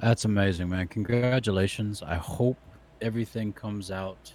That's 0.00 0.24
amazing, 0.24 0.68
man. 0.68 0.88
Congratulations. 0.88 2.02
I 2.02 2.16
hope 2.16 2.56
everything 3.00 3.52
comes 3.52 3.90
out 3.90 4.32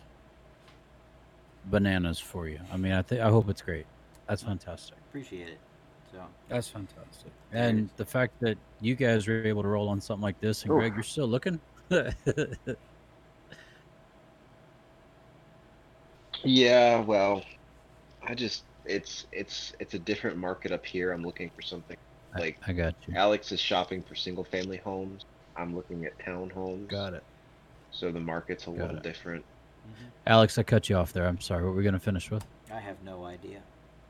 bananas 1.66 2.20
for 2.20 2.48
you. 2.48 2.60
I 2.72 2.78
mean, 2.78 2.92
I 2.92 3.02
think 3.02 3.22
I 3.22 3.30
hope 3.30 3.50
it's 3.50 3.62
great. 3.62 3.86
That's 4.28 4.44
fantastic. 4.44 4.98
Appreciate 5.10 5.48
it. 5.50 5.60
So 6.12 6.20
That's 6.50 6.68
fantastic. 6.68 7.32
And 7.52 7.90
the 7.98 8.06
fact 8.06 8.40
that 8.42 8.58
you 8.80 8.96
guys 8.96 9.28
were 9.28 9.44
able 9.44 9.64
to 9.64 9.68
roll 9.68 9.90
on 9.90 10.00
something 10.00 10.22
like 10.22 10.40
this, 10.40 10.64
and 10.64 10.72
Oof. 10.72 10.80
Greg, 10.80 10.94
you're 10.94 11.04
still 11.04 11.28
looking. 11.28 11.60
Yeah, 16.46 17.00
well, 17.00 17.44
I 18.22 18.36
just 18.36 18.66
it's 18.86 19.26
it's 19.32 19.74
it's 19.80 19.96
a 19.96 20.00
different 20.00 20.38
market 20.38 20.72
up 20.72 20.86
here. 20.86 21.12
I'm 21.12 21.24
looking 21.24 21.50
for 21.56 21.64
something 21.64 21.98
like 22.38 22.58
I 22.68 22.74
got 22.74 22.94
you. 23.08 23.16
Alex 23.16 23.52
is 23.52 23.60
shopping 23.60 24.04
for 24.04 24.14
single 24.14 24.44
family 24.44 24.78
homes. 24.78 25.26
I'm 25.58 25.76
looking 25.76 26.06
at 26.06 26.18
townhomes. 26.20 26.88
Got 26.90 27.14
it. 27.14 27.24
So 27.92 28.12
the 28.12 28.20
market's 28.20 28.64
a 28.68 28.72
Got 28.72 28.78
little 28.80 28.98
it. 28.98 29.04
different. 29.04 29.44
Mm-hmm. 29.88 30.06
Alex, 30.28 30.58
I 30.58 30.64
cut 30.64 30.90
you 30.90 30.98
off 30.98 31.14
there. 31.14 31.28
I'm 31.28 31.40
sorry. 31.40 31.64
What 31.64 31.70
were 31.72 31.76
we 31.78 31.84
gonna 31.84 32.00
finish 32.00 32.30
with? 32.32 32.46
I 32.74 32.80
have 32.80 33.02
no 33.04 33.24
idea, 33.26 33.60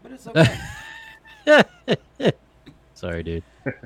but 0.02 0.12
it's 0.12 0.28
okay. 1.48 2.34
sorry, 2.94 3.24
dude. 3.24 3.44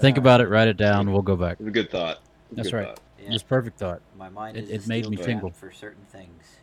Think 0.00 0.16
all 0.16 0.22
about 0.22 0.40
it. 0.40 0.48
Write 0.48 0.68
it 0.68 0.76
down. 0.76 1.10
We'll 1.12 1.22
go 1.22 1.36
back. 1.36 1.56
It's 1.58 1.68
a 1.68 1.72
good 1.72 1.90
thought. 1.90 2.18
A 2.52 2.54
That's 2.54 2.68
good 2.70 2.76
right. 2.76 2.86
thought. 2.88 3.00
Yeah, 3.20 3.30
Just 3.30 3.48
perfect 3.48 3.78
thought. 3.78 4.00
my 4.18 4.28
mind 4.28 4.56
it- 4.56 4.68
is 4.68 4.84
it 4.84 4.88
made 4.88 5.08
me 5.08 5.16
trap 5.16 5.26
tingle. 5.26 5.50
for 5.50 5.72
certain 5.72 6.04
things. 6.10 6.56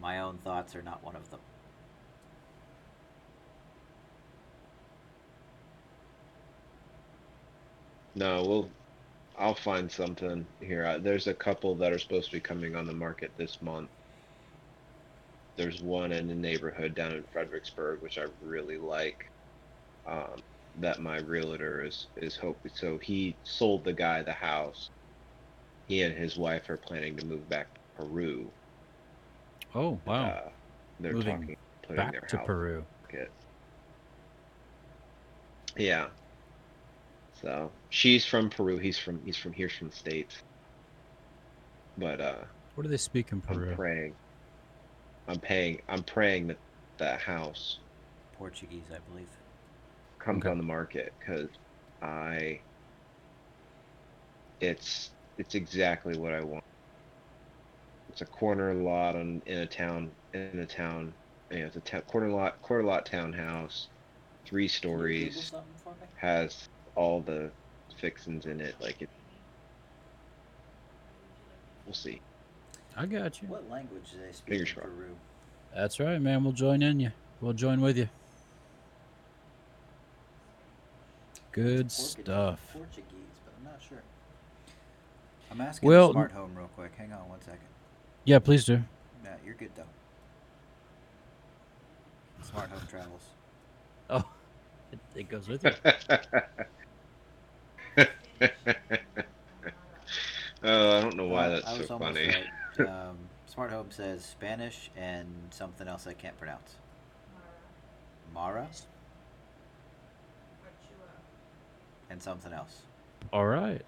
My 0.00 0.20
own 0.20 0.38
thoughts 0.38 0.74
are 0.74 0.82
not 0.82 1.02
one 1.04 1.16
of 1.16 1.30
them. 1.30 1.40
No, 8.14 8.44
we'll. 8.44 8.70
I'll 9.36 9.54
find 9.56 9.90
something 9.90 10.46
here. 10.60 10.84
Uh, 10.86 10.98
There's 10.98 11.26
a 11.26 11.34
couple 11.34 11.76
that 11.78 11.92
are 11.92 11.98
supposed 11.98 12.30
to 12.30 12.36
be 12.36 12.40
coming 12.40 12.76
on 12.76 12.86
the 12.86 12.92
market 12.92 13.32
this 13.36 13.60
month. 13.60 13.90
There's 15.56 15.82
one 15.82 16.12
in 16.12 16.28
the 16.28 16.34
neighborhood 16.36 16.94
down 16.94 17.12
in 17.12 17.24
Fredericksburg, 17.32 18.00
which 18.02 18.18
I 18.18 18.26
really 18.40 18.78
like. 18.78 19.32
Um, 20.06 20.44
that 20.76 21.00
my 21.00 21.18
realtor 21.18 21.84
is 21.84 22.08
is 22.16 22.36
hoping. 22.36 22.72
So 22.74 22.98
he 22.98 23.38
sold 23.44 23.84
the 23.84 23.92
guy 23.92 24.22
the 24.22 24.32
house. 24.32 24.90
He 25.86 26.02
and 26.02 26.16
his 26.16 26.36
wife 26.36 26.68
are 26.70 26.76
planning 26.78 27.16
to 27.16 27.26
move 27.26 27.48
back 27.48 27.74
to 27.74 27.80
Peru. 27.96 28.52
Oh 29.74 30.02
wow. 30.06 30.26
Uh, 30.30 30.50
they're 30.98 31.12
Moving 31.12 31.40
talking 31.40 31.56
putting 31.82 32.10
their 32.10 32.20
Back 32.20 32.28
to 32.28 32.36
house 32.38 32.46
Peru. 32.46 32.86
Yeah. 35.76 36.08
So 37.32 37.72
she's 37.94 38.26
from 38.26 38.50
Peru. 38.50 38.78
He's 38.78 38.98
from 38.98 39.22
he's 39.22 39.38
from 39.38 39.52
here's 39.54 39.74
from 39.76 39.88
the 39.88 39.94
states. 39.96 40.42
But 41.96 42.20
uh, 42.20 42.44
What 42.74 42.82
do 42.84 42.88
they 42.88 42.96
speak 42.98 43.32
in 43.32 43.40
Peru? 43.42 43.70
I'm 43.70 43.76
praying. 43.76 44.18
I'm 45.28 45.38
paying. 45.40 45.82
I'm 45.88 46.02
praying 46.04 46.46
that 46.46 46.60
that 46.98 47.20
house 47.20 47.80
Portuguese, 48.32 48.90
I 48.90 48.98
believe. 48.98 49.30
comes 50.18 50.44
Okay. 50.44 50.46
on 50.46 50.58
the 50.58 50.64
market 50.64 51.14
because 51.20 51.48
I. 52.02 52.62
It's 54.60 55.12
it's 55.38 55.54
exactly 55.54 56.16
what 56.16 56.32
I 56.34 56.40
want. 56.42 56.64
It's 58.08 58.22
a 58.22 58.26
corner 58.26 58.72
lot 58.74 59.14
on 59.16 59.42
in 59.46 59.58
a 59.58 59.66
town 59.66 60.16
in 60.32 60.58
a 60.58 60.66
town. 60.66 61.16
You 61.50 61.60
know, 61.60 61.66
it's 61.66 61.76
a 61.76 61.80
ta- 61.82 62.00
corner 62.02 62.30
lot 62.30 62.60
corner 62.62 62.84
lot 62.84 63.04
townhouse, 63.06 63.90
three 64.46 64.68
Can 64.90 65.04
you 65.04 65.14
Google 65.16 65.42
stories. 65.42 65.44
something 65.44 65.76
for 65.76 65.94
me? 65.96 66.06
has 66.14 66.68
all 66.96 67.22
the 67.22 67.54
fixings 68.04 68.44
in 68.44 68.60
it. 68.60 68.74
Like 68.82 69.00
it, 69.00 69.08
we'll 71.86 71.94
see. 71.94 72.20
I 72.94 73.06
got 73.06 73.40
you. 73.40 73.48
What 73.48 73.68
language 73.70 74.10
do 74.12 74.18
they 74.18 74.30
speak 74.32 74.50
Fingers 74.50 74.68
in. 74.76 74.82
Peru? 74.82 75.16
That's 75.74 75.98
right, 75.98 76.20
man. 76.20 76.44
We'll 76.44 76.52
join 76.52 76.82
in 76.82 77.00
you. 77.00 77.12
We'll 77.40 77.54
join 77.54 77.80
with 77.80 77.96
you. 77.96 78.10
Good 81.52 81.88
Portuguese- 81.88 81.94
stuff. 82.24 82.60
Portuguese, 82.74 83.38
but 83.46 83.54
I'm 83.58 83.64
not 83.72 83.80
sure. 83.88 84.02
I'm 85.50 85.60
asking 85.62 85.88
Well- 85.88 86.08
the 86.08 86.12
smart 86.12 86.32
home 86.32 86.54
real 86.54 86.68
quick. 86.76 86.92
Hang 86.98 87.10
on 87.14 87.26
one 87.30 87.40
second. 87.40 87.60
Yeah, 88.24 88.38
please 88.38 88.66
do. 88.66 88.82
Yeah, 89.24 89.36
you're 89.46 89.54
good 89.54 89.70
though. 89.76 89.82
Smart 92.42 92.68
home 92.68 92.86
travels. 92.90 93.22
Oh, 94.10 94.24
it, 94.92 94.98
it 95.14 95.28
goes 95.30 95.48
with 95.48 95.64
you. 95.64 95.70
oh, 100.62 100.98
I 100.98 101.00
don't 101.00 101.16
know 101.16 101.26
why 101.26 101.46
Uh, 101.46 101.60
that's 101.60 101.86
so 101.88 101.98
funny. 101.98 102.28
right. 102.28 102.46
Um, 102.88 103.16
smart 103.46 103.70
home 103.70 103.86
says 103.90 104.24
Spanish 104.24 104.90
and 104.96 105.28
something 105.50 105.86
else 105.86 106.08
I 106.08 106.12
can't 106.12 106.36
pronounce. 106.36 106.74
Mara 108.34 108.66
and 112.10 112.20
something 112.20 112.52
else. 112.52 112.82
All 113.32 113.46
right. 113.46 113.80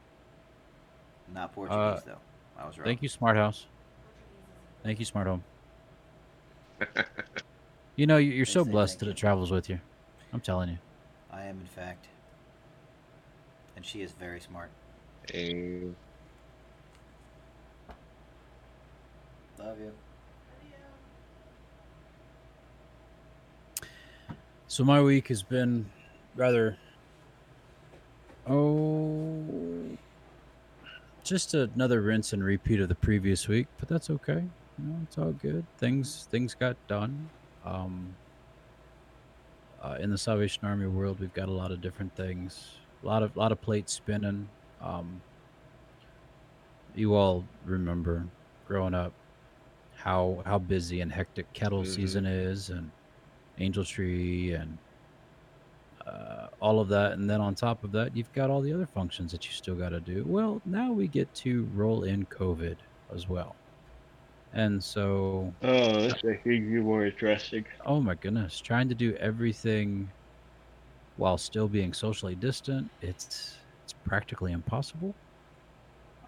Not 1.34 1.52
Portuguese 1.52 2.04
though. 2.04 2.18
I 2.56 2.66
was 2.66 2.78
wrong. 2.78 2.84
Uh, 2.84 2.90
Thank 2.90 3.02
you, 3.02 3.08
Smart 3.08 3.36
House. 3.36 3.66
Thank 4.84 5.00
you, 5.00 5.04
Smart 5.04 5.26
Home. 5.26 5.42
You 7.96 8.06
know, 8.06 8.18
you- 8.18 8.30
you're 8.32 8.44
They 8.44 8.52
so 8.52 8.62
blessed 8.64 8.98
that 8.98 9.06
you. 9.06 9.12
it 9.12 9.16
travels 9.16 9.50
with 9.50 9.70
you. 9.70 9.80
I'm 10.30 10.40
telling 10.42 10.68
you. 10.68 10.76
I 11.32 11.44
am 11.44 11.58
in 11.60 11.66
fact. 11.66 12.08
And 13.76 13.84
she 13.84 14.02
is 14.02 14.12
very 14.12 14.40
smart. 14.40 14.70
Eh, 15.32 15.84
Love 19.58 19.78
you. 19.80 19.92
So 24.68 24.84
my 24.84 25.00
week 25.00 25.28
has 25.28 25.42
been 25.42 25.86
rather 26.34 26.76
oh 28.46 29.96
just 31.24 31.54
another 31.54 32.02
rinse 32.02 32.32
and 32.32 32.44
repeat 32.44 32.80
of 32.80 32.88
the 32.88 32.94
previous 32.94 33.48
week, 33.48 33.66
but 33.78 33.88
that's 33.88 34.10
okay. 34.10 34.44
You 34.78 34.84
know, 34.84 34.96
it's 35.02 35.18
all 35.18 35.32
good. 35.32 35.64
Things 35.78 36.28
things 36.30 36.54
got 36.54 36.76
done. 36.88 37.30
Um 37.64 38.14
uh, 39.82 39.96
in 40.00 40.10
the 40.10 40.18
Salvation 40.18 40.64
Army 40.66 40.86
world, 40.86 41.20
we've 41.20 41.32
got 41.34 41.48
a 41.48 41.52
lot 41.52 41.70
of 41.70 41.80
different 41.80 42.14
things. 42.16 42.70
A 43.06 43.08
lot 43.08 43.22
of 43.22 43.36
lot 43.36 43.52
of 43.52 43.60
plates 43.60 43.92
spinning. 43.92 44.52
Um 44.80 45.22
you 46.94 47.14
all 47.14 47.48
remember 47.62 48.32
growing 48.64 48.94
up 48.94 49.14
how 49.92 50.42
how 50.46 50.58
busy 50.58 51.00
and 51.00 51.12
hectic 51.12 51.52
kettle 51.52 51.84
Mhm. 51.84 51.86
season 51.86 52.26
is 52.26 52.70
and 52.70 52.92
angel 53.58 53.84
tree 53.84 54.52
and 54.52 54.80
uh, 56.06 56.48
all 56.60 56.78
of 56.80 56.88
that 56.88 57.12
and 57.12 57.28
then 57.28 57.40
on 57.40 57.54
top 57.54 57.82
of 57.82 57.92
that 57.92 58.14
you've 58.14 58.32
got 58.32 58.50
all 58.50 58.60
the 58.60 58.72
other 58.72 58.86
functions 58.86 59.32
that 59.32 59.46
you 59.46 59.52
still 59.52 59.74
got 59.74 59.88
to 59.90 60.00
do 60.00 60.24
well 60.26 60.60
now 60.64 60.92
we 60.92 61.08
get 61.08 61.32
to 61.34 61.64
roll 61.66 62.04
in 62.04 62.24
covid 62.26 62.80
as 63.12 63.26
well 63.28 63.58
and 64.52 64.82
so 64.82 65.56
Oh, 65.62 66.02
that's 66.08 66.22
making 66.24 66.70
you 66.70 66.82
more 66.82 67.06
interesting. 67.06 67.66
oh 67.84 68.00
my 68.00 68.14
goodness 68.14 68.58
trying 68.60 68.88
to 68.88 68.94
do 68.94 69.14
everything 69.16 70.12
while 71.16 71.38
still 71.38 71.68
being 71.68 71.92
socially 71.92 72.34
distant 72.34 72.90
it's 73.00 73.56
it's 73.84 73.94
practically 74.04 74.52
impossible 74.52 75.14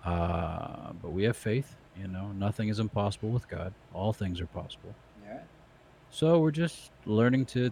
uh 0.04 0.92
but 1.02 1.12
we 1.12 1.24
have 1.24 1.36
faith 1.36 1.76
you 2.00 2.08
know 2.08 2.28
nothing 2.32 2.68
is 2.68 2.78
impossible 2.78 3.30
with 3.30 3.48
god 3.48 3.72
all 3.92 4.12
things 4.12 4.40
are 4.40 4.46
possible 4.46 4.94
Alright. 5.26 5.44
So 6.10 6.40
we're 6.40 6.50
just 6.50 6.90
learning 7.06 7.46
to 7.46 7.70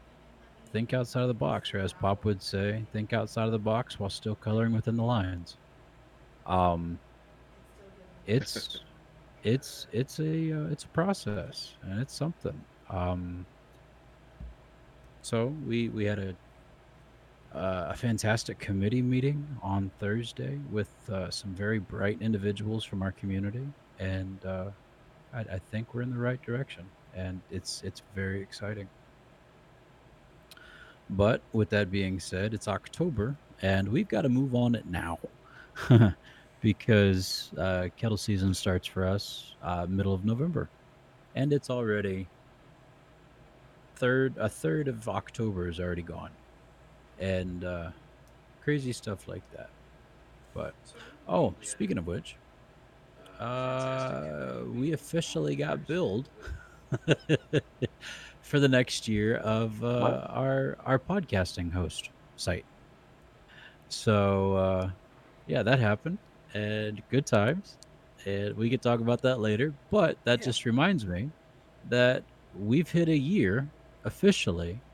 think 0.72 0.92
outside 0.92 1.22
of 1.22 1.28
the 1.28 1.34
box, 1.34 1.72
or 1.72 1.78
as 1.78 1.92
Pop 1.92 2.24
would 2.24 2.42
say, 2.42 2.84
think 2.92 3.12
outside 3.12 3.46
of 3.46 3.52
the 3.52 3.58
box 3.58 3.98
while 3.98 4.10
still 4.10 4.34
coloring 4.34 4.72
within 4.74 4.96
the 4.96 5.02
lines. 5.02 5.56
Um, 6.46 6.98
it's 8.26 8.80
it's 9.42 9.86
it's 9.92 10.18
a 10.18 10.52
uh, 10.52 10.66
it's 10.70 10.84
a 10.84 10.88
process, 10.88 11.74
and 11.82 12.00
it's 12.00 12.14
something. 12.14 12.60
Um, 12.90 13.46
so 15.22 15.54
we 15.66 15.88
we 15.88 16.04
had 16.04 16.18
a 16.18 16.34
uh, 17.54 17.86
a 17.88 17.94
fantastic 17.96 18.58
committee 18.58 19.02
meeting 19.02 19.46
on 19.62 19.90
Thursday 19.98 20.58
with 20.70 20.90
uh, 21.10 21.30
some 21.30 21.54
very 21.54 21.78
bright 21.78 22.18
individuals 22.20 22.84
from 22.84 23.02
our 23.02 23.12
community, 23.12 23.66
and 23.98 24.44
uh, 24.44 24.66
I, 25.32 25.40
I 25.40 25.58
think 25.70 25.94
we're 25.94 26.02
in 26.02 26.10
the 26.10 26.18
right 26.18 26.40
direction, 26.42 26.84
and 27.14 27.40
it's 27.50 27.82
it's 27.84 28.02
very 28.14 28.42
exciting. 28.42 28.88
But 31.10 31.40
with 31.52 31.70
that 31.70 31.90
being 31.90 32.18
said, 32.18 32.52
it's 32.52 32.68
October, 32.68 33.36
and 33.62 33.88
we've 33.88 34.08
got 34.08 34.22
to 34.22 34.28
move 34.28 34.54
on 34.54 34.74
it 34.74 34.86
now, 34.86 35.18
because 36.60 37.50
uh, 37.56 37.88
kettle 37.96 38.16
season 38.16 38.52
starts 38.54 38.86
for 38.86 39.06
us 39.06 39.54
uh, 39.62 39.86
middle 39.88 40.14
of 40.14 40.24
November, 40.24 40.68
and 41.34 41.52
it's 41.52 41.70
already 41.70 42.26
third 43.96 44.36
a 44.36 44.48
third 44.48 44.88
of 44.88 45.08
October 45.08 45.68
is 45.68 45.80
already 45.80 46.02
gone, 46.02 46.30
and 47.18 47.64
uh, 47.64 47.92
crazy 48.62 48.92
stuff 48.92 49.28
like 49.28 49.44
that. 49.52 49.70
But 50.54 50.76
oh, 51.26 51.56
speaking 51.62 51.98
of 51.98 52.06
which, 52.06 52.38
uh, 53.38 54.62
we 54.66 54.92
officially 54.92 55.56
got 55.56 55.86
billed 55.86 56.30
for 58.40 58.60
the 58.60 58.68
next 58.68 59.08
year 59.08 59.36
of 59.36 59.82
uh, 59.82 60.26
our 60.30 60.76
our 60.84 60.98
podcasting 60.98 61.72
host 61.72 62.10
site. 62.36 62.66
So 63.88 64.54
uh, 64.54 64.90
yeah, 65.46 65.62
that 65.62 65.78
happened, 65.80 66.20
and 66.54 67.02
good 67.08 67.26
times, 67.26 67.78
and 68.24 68.56
we 68.56 68.70
could 68.70 68.82
talk 68.82 69.00
about 69.00 69.22
that 69.22 69.40
later. 69.40 69.76
But 69.90 70.18
that 70.24 70.40
Yeah. 70.40 70.42
just 70.42 70.64
reminds 70.64 71.06
me 71.06 71.32
that 71.84 72.24
we've 72.52 72.90
hit 72.90 73.08
a 73.08 73.16
year 73.18 73.72
officially 74.04 74.84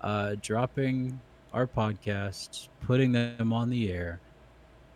uh, 0.00 0.36
dropping 0.40 1.22
our 1.56 1.66
podcasts, 1.66 2.68
putting 2.82 3.12
them 3.12 3.50
on 3.52 3.70
the 3.70 3.90
air, 3.90 4.20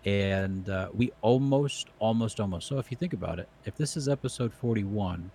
and 0.04 0.68
uh, 0.68 0.90
we 0.92 1.10
almost, 1.22 1.88
almost, 1.98 2.38
almost. 2.38 2.68
So 2.68 2.78
if 2.78 2.90
you 2.90 2.98
think 2.98 3.14
about 3.14 3.38
it, 3.38 3.48
if 3.64 3.76
this 3.76 3.96
is 3.96 4.08
episode 4.08 4.52
forty-one, 4.52 5.30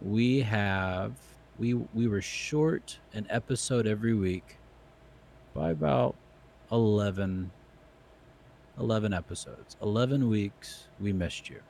we 0.00 0.40
have 0.40 1.12
we 1.58 1.74
we 1.74 2.06
were 2.06 2.22
short 2.22 2.98
an 3.12 3.26
episode 3.28 3.86
every 3.86 4.14
week 4.14 4.56
by 5.52 5.70
about 5.70 6.14
11 6.70 7.50
11 8.78 9.14
episodes. 9.14 9.76
11 9.82 10.28
weeks 10.28 10.88
we 11.00 11.12
missed 11.12 11.48
you. 11.48 11.60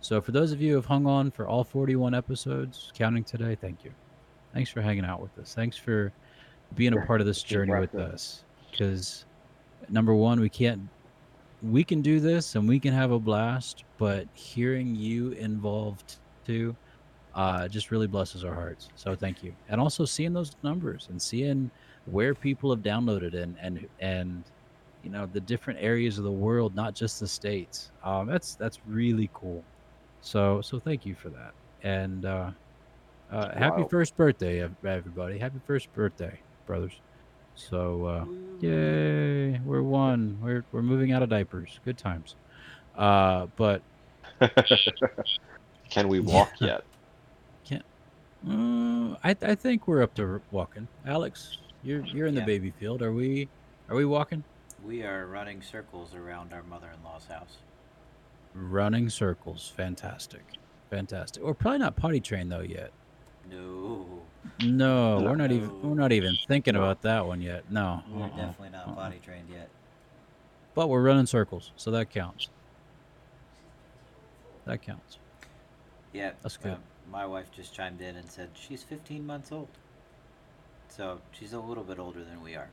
So 0.00 0.20
for 0.20 0.32
those 0.32 0.52
of 0.52 0.60
you 0.60 0.70
who 0.70 0.76
have 0.76 0.86
hung 0.86 1.06
on 1.06 1.30
for 1.30 1.48
all 1.48 1.64
41 1.64 2.14
episodes 2.14 2.92
counting 2.94 3.24
today 3.24 3.56
thank 3.60 3.84
you. 3.84 3.92
Thanks 4.54 4.70
for 4.70 4.82
hanging 4.82 5.04
out 5.04 5.20
with 5.20 5.36
us. 5.38 5.54
Thanks 5.54 5.76
for 5.76 6.12
being 6.74 6.92
a 6.92 6.98
part 6.98 7.20
of 7.20 7.26
this 7.26 7.42
journey 7.42 7.74
with 7.74 7.98
us 7.98 8.44
because 8.70 9.26
number 9.88 10.14
one 10.14 10.40
we 10.40 10.50
can't 10.50 10.90
we 11.60 11.84
can 11.84 12.02
do 12.02 12.20
this 12.20 12.54
and 12.54 12.68
we 12.68 12.80
can 12.80 12.94
have 12.94 13.10
a 13.10 13.20
blast 13.20 13.84
but 13.98 14.28
hearing 14.34 14.94
you 14.94 15.32
involved 15.32 16.20
too 16.44 16.76
uh, 17.34 17.68
just 17.68 17.90
really 17.90 18.06
blesses 18.08 18.44
our 18.44 18.54
hearts. 18.54 18.90
So 18.94 19.16
thank 19.16 19.42
you, 19.42 19.56
and 19.68 19.80
also 19.80 20.04
seeing 20.04 20.32
those 20.32 20.52
numbers 20.62 21.06
and 21.10 21.20
seeing 21.22 21.70
where 22.04 22.34
people 22.34 22.70
have 22.70 22.80
downloaded 22.82 23.36
and 23.40 23.58
and 23.60 23.86
and 24.00 24.50
you 25.02 25.10
know 25.10 25.26
the 25.26 25.40
different 25.40 25.80
areas 25.80 26.18
of 26.18 26.24
the 26.24 26.32
world, 26.32 26.74
not 26.74 26.94
just 26.94 27.20
the 27.20 27.28
states. 27.28 27.92
Um, 28.02 28.28
that's 28.28 28.56
that's 28.56 28.84
really 28.86 29.30
cool. 29.34 29.66
So 30.20 30.62
so 30.62 30.80
thank 30.80 31.04
you 31.06 31.14
for 31.16 31.30
that, 31.30 31.54
and 31.82 32.24
uh, 32.24 32.52
uh, 33.30 33.56
happy 33.56 33.84
Wow. 33.84 33.90
first 33.90 34.16
birthday, 34.16 34.60
everybody! 34.84 35.38
Happy 35.38 35.60
first 35.66 35.92
birthday, 35.92 36.42
brothers. 36.68 36.92
So 37.56 38.04
uh, 38.04 38.24
yay, 38.60 39.58
we're 39.64 39.82
one. 39.82 40.38
We're 40.40 40.64
we're 40.70 40.82
moving 40.82 41.10
out 41.10 41.24
of 41.24 41.28
diapers. 41.28 41.80
Good 41.84 41.98
times. 41.98 42.36
Uh, 42.96 43.46
but 43.56 43.82
Can 45.90 46.06
we 46.08 46.20
walk 46.20 46.52
yet? 46.60 46.84
Uh, 48.48 49.16
I 49.24 49.34
I 49.42 49.54
think 49.56 49.88
we're 49.88 50.00
up 50.00 50.14
to 50.14 50.40
walking. 50.52 50.86
Alex, 51.04 51.58
you're 51.82 52.06
you're 52.06 52.28
in 52.28 52.34
the 52.36 52.40
Yeah. 52.42 52.46
baby 52.46 52.70
field. 52.78 53.02
Are 53.02 53.12
we? 53.12 53.48
Are 53.88 53.96
we 53.96 54.04
walking? 54.04 54.44
We 54.84 55.02
are 55.02 55.26
running 55.26 55.60
circles 55.60 56.14
around 56.14 56.52
our 56.52 56.62
mother-in-law's 56.62 57.26
house. 57.26 57.56
Running 58.54 59.10
circles. 59.10 59.72
Fantastic, 59.76 60.44
fantastic. 60.88 61.42
We're 61.42 61.52
probably 61.54 61.80
not 61.80 61.96
potty 61.96 62.20
trained 62.20 62.52
though 62.52 62.60
yet. 62.60 62.92
No, 63.50 64.22
No, 64.62 65.20
we're 65.20 65.36
not 65.36 65.52
even 65.52 65.82
we're 65.82 65.94
not 65.94 66.12
even 66.12 66.36
thinking 66.46 66.76
about 66.76 67.02
that 67.02 67.26
one 67.26 67.40
yet. 67.40 67.70
No, 67.70 68.02
we're 68.10 68.24
uh-uh. 68.24 68.28
definitely 68.36 68.70
not 68.70 68.88
uh-uh. 68.88 68.94
potty 68.94 69.20
trained 69.24 69.48
yet. 69.50 69.68
But 70.74 70.88
we're 70.88 71.02
running 71.02 71.26
circles, 71.26 71.72
so 71.76 71.90
that 71.90 72.10
counts. 72.10 72.48
That 74.64 74.82
counts. 74.82 75.18
Yeah, 76.12 76.32
That's 76.42 76.56
good. 76.56 76.72
um, 76.72 76.82
my 77.10 77.26
wife 77.26 77.50
just 77.50 77.74
chimed 77.74 78.00
in 78.00 78.16
and 78.16 78.30
said 78.30 78.50
she's 78.54 78.82
15 78.82 79.26
months 79.26 79.50
old. 79.50 79.68
So 80.88 81.20
she's 81.32 81.52
a 81.52 81.60
little 81.60 81.84
bit 81.84 81.98
older 81.98 82.24
than 82.24 82.42
we 82.42 82.54
are. 82.54 82.70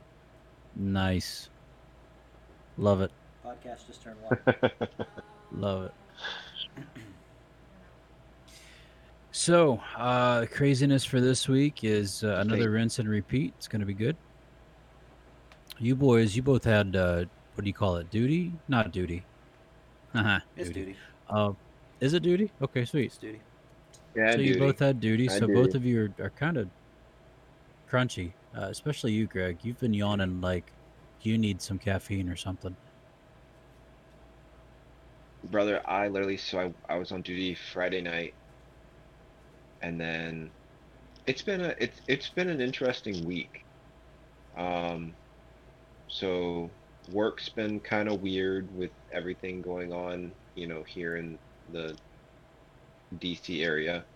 Nice, 0.74 1.48
Love 2.78 3.00
it. 3.00 3.10
Podcast 3.44 3.86
just 3.86 4.02
turned 4.02 4.18
one. 4.22 4.70
Love 5.52 5.84
it. 5.84 6.84
So, 9.36 9.82
uh, 9.98 10.46
craziness 10.46 11.04
for 11.04 11.20
this 11.20 11.46
week 11.46 11.84
is 11.84 12.24
uh, 12.24 12.38
another 12.40 12.62
Thank- 12.62 12.72
rinse 12.72 12.98
and 13.00 13.06
repeat. 13.06 13.52
It's 13.58 13.68
going 13.68 13.80
to 13.80 13.86
be 13.86 13.92
good. 13.92 14.16
You 15.78 15.94
boys, 15.94 16.34
you 16.34 16.42
both 16.42 16.64
had 16.64 16.96
uh, 16.96 17.26
what 17.54 17.62
do 17.62 17.68
you 17.68 17.74
call 17.74 17.96
it? 17.96 18.10
Duty? 18.10 18.54
Not 18.66 18.92
duty. 18.92 19.24
Haha. 20.14 20.38
It's 20.56 20.70
duty. 20.70 20.96
Uh, 21.28 21.52
is 22.00 22.14
it 22.14 22.22
duty? 22.22 22.50
Okay, 22.62 22.86
sweet. 22.86 23.04
It's 23.04 23.18
duty. 23.18 23.42
yeah, 24.14 24.32
so 24.32 24.38
you 24.38 24.58
both 24.58 24.78
had 24.78 25.00
duty. 25.00 25.28
I 25.28 25.38
so 25.38 25.46
both 25.46 25.74
of 25.74 25.84
you 25.84 26.10
are, 26.18 26.24
are 26.24 26.30
kind 26.30 26.56
of 26.56 26.70
crunchy, 27.92 28.32
uh, 28.56 28.62
especially 28.62 29.12
you, 29.12 29.26
Greg. 29.26 29.58
You've 29.62 29.78
been 29.78 29.92
yawning 29.92 30.40
like 30.40 30.72
you 31.20 31.36
need 31.36 31.60
some 31.60 31.78
caffeine 31.78 32.30
or 32.30 32.36
something. 32.36 32.74
brother 35.44 35.80
i 35.86 36.08
literally 36.08 36.36
so 36.36 36.58
I, 36.58 36.94
I 36.94 36.98
was 36.98 37.12
on 37.12 37.22
duty 37.22 37.54
friday 37.54 38.00
night 38.00 38.34
and 39.82 40.00
then 40.00 40.52
it's 41.26 41.42
been 41.42 41.60
a 41.62 41.74
it's 41.78 42.00
it's 42.08 42.30
been 42.30 42.48
an 42.50 42.60
interesting 42.60 43.24
week. 43.24 43.66
Um 44.56 45.16
so 46.08 46.72
work's 47.08 47.48
been 47.50 47.80
kind 47.80 48.08
of 48.08 48.20
weird 48.22 48.68
with 48.74 48.92
everything 49.12 49.62
going 49.62 49.92
on 49.92 50.34
you 50.54 50.68
know 50.68 50.84
here 50.88 51.16
in 51.16 51.38
the 51.68 51.98
dc 53.16 53.62
area. 53.62 54.06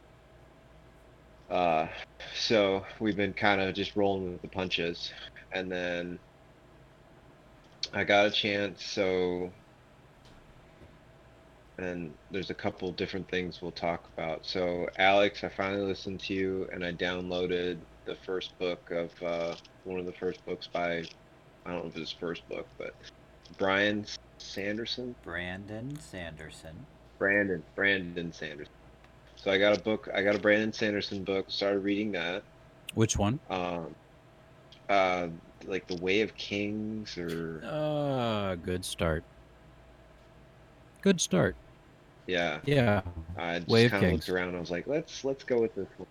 Uh 1.51 1.88
so 2.35 2.85
we've 3.01 3.16
been 3.16 3.35
kind 3.35 3.61
of 3.61 3.75
just 3.75 3.96
rolling 3.96 4.33
with 4.33 4.42
the 4.42 4.49
punches. 4.49 5.12
And 5.53 5.70
then 5.73 6.20
i 7.92 8.05
got 8.05 8.27
a 8.27 8.31
chance 8.31 8.85
so 8.85 9.53
and 11.80 12.12
there's 12.30 12.50
a 12.50 12.54
couple 12.54 12.92
different 12.92 13.28
things 13.28 13.62
we'll 13.62 13.70
talk 13.72 14.04
about. 14.16 14.44
So, 14.44 14.86
Alex, 14.98 15.42
I 15.44 15.48
finally 15.48 15.82
listened 15.82 16.20
to 16.20 16.34
you, 16.34 16.68
and 16.72 16.84
I 16.84 16.92
downloaded 16.92 17.78
the 18.04 18.16
first 18.26 18.58
book 18.58 18.90
of 18.90 19.10
uh, 19.22 19.54
one 19.84 19.98
of 19.98 20.06
the 20.06 20.12
first 20.12 20.44
books 20.44 20.68
by 20.72 21.04
I 21.66 21.72
don't 21.72 21.84
know 21.84 21.90
if 21.90 21.96
it's 21.96 22.10
his 22.10 22.12
first 22.12 22.48
book, 22.48 22.66
but 22.78 22.94
Brian 23.58 24.06
Sanderson, 24.38 25.14
Brandon 25.22 25.98
Sanderson. 26.00 26.74
Brandon, 27.18 27.62
Brandon 27.76 28.32
Sanderson. 28.32 28.72
So 29.36 29.50
I 29.50 29.58
got 29.58 29.76
a 29.76 29.80
book. 29.80 30.08
I 30.14 30.22
got 30.22 30.34
a 30.34 30.38
Brandon 30.38 30.72
Sanderson 30.72 31.24
book. 31.24 31.50
Started 31.50 31.80
reading 31.80 32.12
that. 32.12 32.42
Which 32.94 33.16
one? 33.16 33.40
Um, 33.50 33.94
uh, 34.88 35.28
like 35.66 35.86
the 35.86 35.96
Way 35.96 36.22
of 36.22 36.34
Kings, 36.36 37.16
or 37.16 37.62
Uh, 37.64 38.54
good 38.56 38.84
start. 38.84 39.22
Good 41.02 41.20
start. 41.20 41.56
Yeah. 42.30 42.58
Yeah. 42.64 43.02
I 43.36 43.58
just 43.58 43.68
Way 43.70 43.84
of 43.86 43.90
kind 43.92 44.04
of 44.04 44.10
Kings. 44.10 44.28
looked 44.28 44.36
around. 44.36 44.56
I 44.56 44.60
was 44.60 44.70
like, 44.70 44.86
let's 44.86 45.24
let's 45.24 45.44
go 45.44 45.60
with 45.60 45.74
this 45.74 45.88
one. 45.96 46.08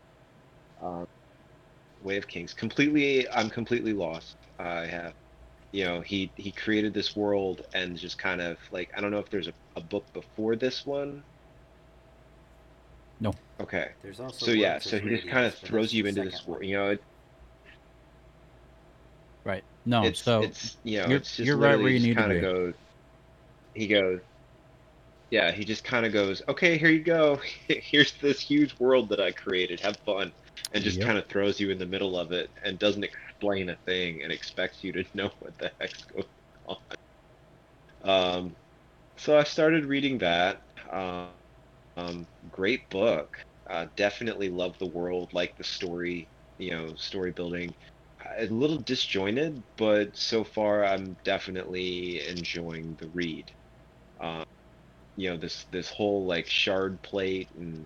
Um, 0.81 1.07
Way 2.03 2.17
of 2.17 2.27
Kings. 2.27 2.53
Completely, 2.53 3.27
I'm 3.29 3.49
completely 3.49 3.93
lost. 3.93 4.35
I 4.59 4.85
have, 4.85 5.13
you 5.71 5.85
know, 5.85 6.01
he 6.01 6.31
he 6.35 6.51
created 6.51 6.93
this 6.93 7.15
world 7.15 7.65
and 7.73 7.97
just 7.97 8.17
kind 8.17 8.41
of 8.41 8.57
like 8.71 8.89
I 8.95 9.01
don't 9.01 9.11
know 9.11 9.19
if 9.19 9.29
there's 9.29 9.47
a, 9.47 9.53
a 9.75 9.81
book 9.81 10.05
before 10.13 10.55
this 10.55 10.85
one. 10.85 11.23
No. 13.21 13.33
Okay. 13.59 13.89
There's 14.01 14.19
also 14.19 14.45
So 14.45 14.51
yeah, 14.51 14.79
so 14.79 14.97
he 14.99 15.09
just 15.09 15.27
kind 15.27 15.45
of 15.45 15.53
throws 15.55 15.93
you 15.93 16.05
into 16.05 16.23
this 16.23 16.35
second 16.37 16.47
world. 16.51 16.65
You 16.65 16.77
know, 16.77 16.89
it, 16.91 17.03
Right. 19.43 19.63
No. 19.85 20.03
it's 20.03 20.21
so 20.21 20.41
it's 20.41 20.77
you 20.83 20.99
know 20.99 21.03
you're- 21.07 21.15
it's 21.17 21.35
just 21.35 21.45
you're 21.47 21.57
right 21.57 21.77
where 21.77 21.89
literally 21.89 21.93
you 21.93 21.99
just 21.99 22.07
need 22.07 22.13
to 22.15 22.19
kind 22.21 22.31
be. 22.31 22.37
of 22.37 22.41
goes. 22.43 22.73
He 23.73 23.87
goes. 23.87 24.19
Yeah, 25.31 25.51
he 25.51 25.63
just 25.63 25.83
kind 25.83 26.05
of 26.05 26.13
goes, 26.13 26.41
okay, 26.47 26.77
here 26.77 26.89
you 26.89 27.03
go. 27.03 27.39
Here's 27.67 28.13
this 28.17 28.41
huge 28.41 28.75
world 28.79 29.09
that 29.09 29.19
I 29.19 29.31
created. 29.31 29.79
Have 29.81 29.97
fun, 30.05 30.33
and 30.71 30.83
just 30.83 30.99
Yep. 30.99 31.01
kind 31.01 31.17
of 31.19 31.27
throws 31.27 31.59
you 31.59 31.69
in 31.71 31.77
the 31.77 31.85
middle 31.85 32.17
of 32.17 32.31
it 32.31 32.51
and 32.63 32.79
doesn't 32.79 33.03
explain 33.03 33.69
a 33.69 33.77
thing 33.85 34.23
and 34.23 34.31
expects 34.31 34.83
you 34.83 34.91
to 34.93 35.05
know 35.13 35.31
what 35.39 35.57
the 35.59 35.71
heck's 35.79 36.03
going 36.05 36.25
on. 36.65 36.77
Um, 38.01 38.55
so 39.17 39.37
I 39.37 39.43
started 39.43 39.85
reading 39.85 40.19
that. 40.19 40.63
Um, 40.91 41.33
um, 41.97 42.27
great 42.49 42.89
book. 42.89 43.37
Uh, 43.69 43.87
definitely 43.95 44.49
love 44.49 44.77
the 44.79 44.87
world, 44.87 45.33
like 45.33 45.55
the 45.57 45.63
story. 45.63 46.29
You 46.57 46.71
know, 46.71 46.95
story 46.95 47.31
building 47.31 47.75
a 48.37 48.45
little 48.47 48.79
disjointed, 48.79 49.63
but 49.77 50.15
so 50.17 50.43
far 50.43 50.85
I'm 50.85 51.17
definitely 51.23 52.25
enjoying 52.27 52.95
the 52.97 53.09
read. 53.09 53.51
Um, 54.19 54.43
you 55.19 55.29
know, 55.29 55.37
this 55.37 55.65
this 55.71 55.89
whole 55.89 56.25
like 56.25 56.47
shard 56.47 57.01
plate 57.01 57.49
and 57.57 57.85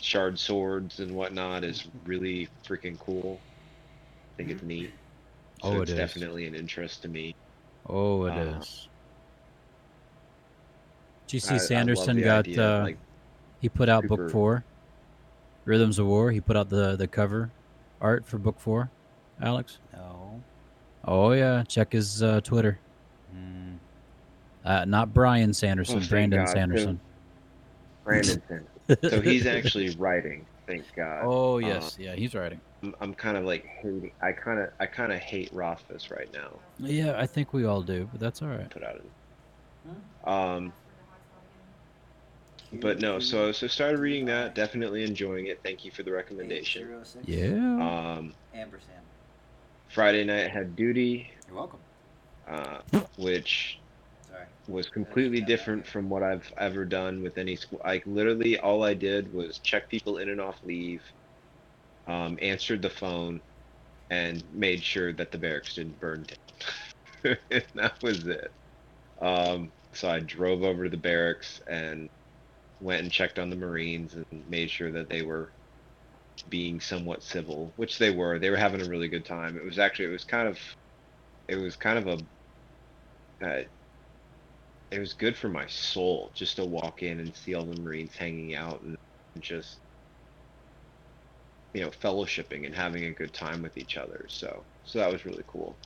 shard 0.00 0.38
swords 0.38 1.00
and 1.00 1.14
whatnot 1.14 1.64
is 1.64 1.88
really 2.06 2.48
freaking 2.66 2.98
cool. 3.00 3.40
I 4.34 4.36
think 4.36 4.50
it's 4.50 4.62
neat. 4.62 4.92
So 5.62 5.68
Oh, 5.68 5.80
it's 5.82 5.90
it 5.90 5.94
is. 5.94 5.98
definitely 5.98 6.46
an 6.46 6.54
interest 6.54 7.02
to 7.02 7.08
me. 7.08 7.34
Oh, 7.88 8.24
it 8.26 8.36
is. 8.36 8.86
Uh, 8.86 8.88
Did 11.26 11.32
you 11.34 11.36
I- 11.38 11.48
see 11.48 11.54
I 11.54 11.58
Sanderson 11.58 12.16
the 12.16 12.22
got 12.22 12.38
idea 12.46 12.78
uh, 12.78 12.82
like 12.84 12.98
he 13.60 13.68
put 13.68 13.88
out 13.88 14.04
super- 14.04 14.16
book 14.16 14.30
four, 14.30 14.64
Rhythms 15.64 15.98
of 15.98 16.06
War. 16.06 16.30
He 16.30 16.40
put 16.40 16.56
out 16.56 16.68
the 16.70 16.96
the 16.96 17.06
cover 17.08 17.50
art 18.00 18.26
for 18.26 18.38
book 18.38 18.58
four. 18.58 18.90
Alex. 19.42 19.78
No. 19.92 20.42
Oh 21.04 21.32
yeah, 21.32 21.62
check 21.64 21.92
his 21.92 22.22
uh, 22.22 22.40
Twitter. 22.42 22.78
Uh, 24.64 24.84
not 24.84 25.12
Brian 25.14 25.52
Sanderson, 25.54 26.02
Oh, 26.02 26.08
Brandon 26.08 26.40
God, 26.40 26.46
too. 26.46 26.52
Sanderson. 26.52 27.00
Brandon 28.04 28.42
Sanderson. 28.88 29.10
so 29.10 29.20
he's 29.20 29.46
actually 29.46 29.90
writing. 29.96 30.44
Thank 30.66 30.84
God. 30.94 31.22
Oh 31.24 31.54
Uh, 31.56 31.58
yes, 31.58 31.96
yeah, 31.98 32.14
he's 32.14 32.34
writing. 32.34 32.60
I'm, 32.82 32.94
I'm 33.00 33.14
kind 33.14 33.36
of 33.36 33.44
like 33.44 33.64
hating. 33.66 34.12
I 34.22 34.32
kind 34.32 34.60
of 34.60 34.70
I 34.78 34.86
kind 34.86 35.12
of 35.12 35.18
hate 35.18 35.52
Rothfuss 35.52 36.10
right 36.10 36.32
now. 36.32 36.50
Yeah, 36.78 37.14
I 37.18 37.26
think 37.26 37.52
we 37.52 37.64
all 37.64 37.82
do, 37.82 38.08
but 38.12 38.20
that's 38.20 38.40
all 38.42 38.48
right. 38.48 38.68
Put 38.70 38.84
out 38.84 39.00
in. 39.86 40.30
Um, 40.32 40.72
but 42.74 43.00
no. 43.00 43.18
So 43.18 43.50
so 43.52 43.66
started 43.66 43.98
reading 43.98 44.26
that. 44.26 44.54
Definitely 44.54 45.02
enjoying 45.04 45.46
it. 45.48 45.60
Thank 45.64 45.84
you 45.84 45.90
for 45.90 46.02
the 46.04 46.12
recommendation. 46.12 46.88
Yeah. 47.24 47.48
Um, 47.48 48.32
Ampersand. 48.54 48.92
Friday 49.88 50.22
night 50.24 50.50
had 50.52 50.76
duty, 50.76 51.32
You're 51.48 51.56
welcome. 51.56 51.80
uh, 52.46 52.78
which 53.16 53.72
Sorry. 53.72 53.79
Was 54.66 54.88
completely 54.90 55.40
different 55.42 55.86
from 55.86 56.08
what 56.08 56.22
I've 56.22 56.52
ever 56.58 56.84
done 56.84 57.22
with 57.22 57.38
any 57.38 57.56
school. 57.56 57.80
Like 57.84 58.04
literally, 58.06 58.58
all 58.58 58.82
I 58.84 58.94
did 58.94 59.32
was 59.32 59.58
check 59.60 59.88
people 59.90 60.18
in 60.18 60.28
and 60.28 60.40
off 60.40 60.62
leave, 60.62 61.02
um, 62.06 62.38
answered 62.40 62.82
the 62.82 62.90
phone, 62.90 63.42
and 64.10 64.44
made 64.52 64.82
sure 64.84 65.12
that 65.14 65.32
the 65.32 65.38
barracks 65.38 65.74
didn't 65.74 66.00
burn 66.00 66.24
down. 67.24 67.36
and 67.50 67.64
that 67.74 68.02
was 68.02 68.26
it. 68.26 68.52
Um, 69.20 69.72
so 69.94 70.10
I 70.10 70.20
drove 70.20 70.62
over 70.62 70.84
to 70.84 70.90
the 70.90 70.96
barracks 70.96 71.60
and 71.68 72.10
went 72.80 73.02
and 73.02 73.12
checked 73.12 73.38
on 73.38 73.50
the 73.50 73.56
Marines 73.56 74.14
and 74.14 74.26
made 74.48 74.70
sure 74.70 74.92
that 74.92 75.08
they 75.10 75.22
were 75.22 75.54
being 76.48 76.80
somewhat 76.80 77.22
civil, 77.22 77.72
which 77.76 77.98
they 77.98 78.10
were. 78.10 78.38
They 78.38 78.50
were 78.50 78.56
having 78.56 78.82
a 78.82 78.88
really 78.88 79.08
good 79.08 79.26
time. 79.26 79.56
It 79.56 79.64
was 79.64 79.78
actually 79.78 80.06
it 80.06 80.12
was 80.12 80.24
kind 80.24 80.48
of 80.48 80.58
it 81.48 81.56
was 81.56 81.76
kind 81.76 81.98
of 81.98 82.06
a 82.08 83.46
uh, 83.46 83.62
it 84.90 84.98
was 84.98 85.14
good 85.14 85.36
for 85.36 85.48
my 85.48 85.66
soul 85.66 86.32
just 86.34 86.56
to 86.56 86.64
walk 86.64 87.02
in 87.02 87.20
and 87.20 87.34
see 87.36 87.54
all 87.54 87.64
the 87.64 87.80
Marines 87.80 88.14
hanging 88.16 88.54
out 88.54 88.82
and 88.82 88.96
just 89.40 89.80
you 91.74 91.82
know 91.82 91.90
fellowshipping 91.90 92.66
and 92.66 92.74
having 92.74 93.04
a 93.04 93.14
good 93.14 93.32
time 93.32 93.62
with 93.62 93.76
each 93.76 93.96
other. 93.96 94.26
So 94.28 94.66
so 94.82 94.98
that 94.98 95.12
was 95.12 95.24
really 95.24 95.44
cool. 95.46 95.78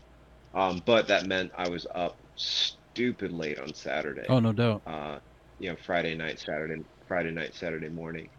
Um, 0.54 0.82
but 0.86 1.08
that 1.08 1.26
meant 1.26 1.52
I 1.56 1.68
was 1.68 1.86
up 1.94 2.20
stupid 2.36 3.32
late 3.32 3.58
on 3.58 3.74
Saturday. 3.74 4.26
Oh 4.28 4.40
no 4.40 4.52
doubt. 4.52 4.82
Uh, 4.86 5.18
you 5.58 5.70
know, 5.70 5.76
Friday 5.84 6.14
night, 6.14 6.40
Saturday, 6.40 6.82
Friday 7.06 7.30
night, 7.30 7.54
Saturday 7.54 7.88
morning. 7.88 8.30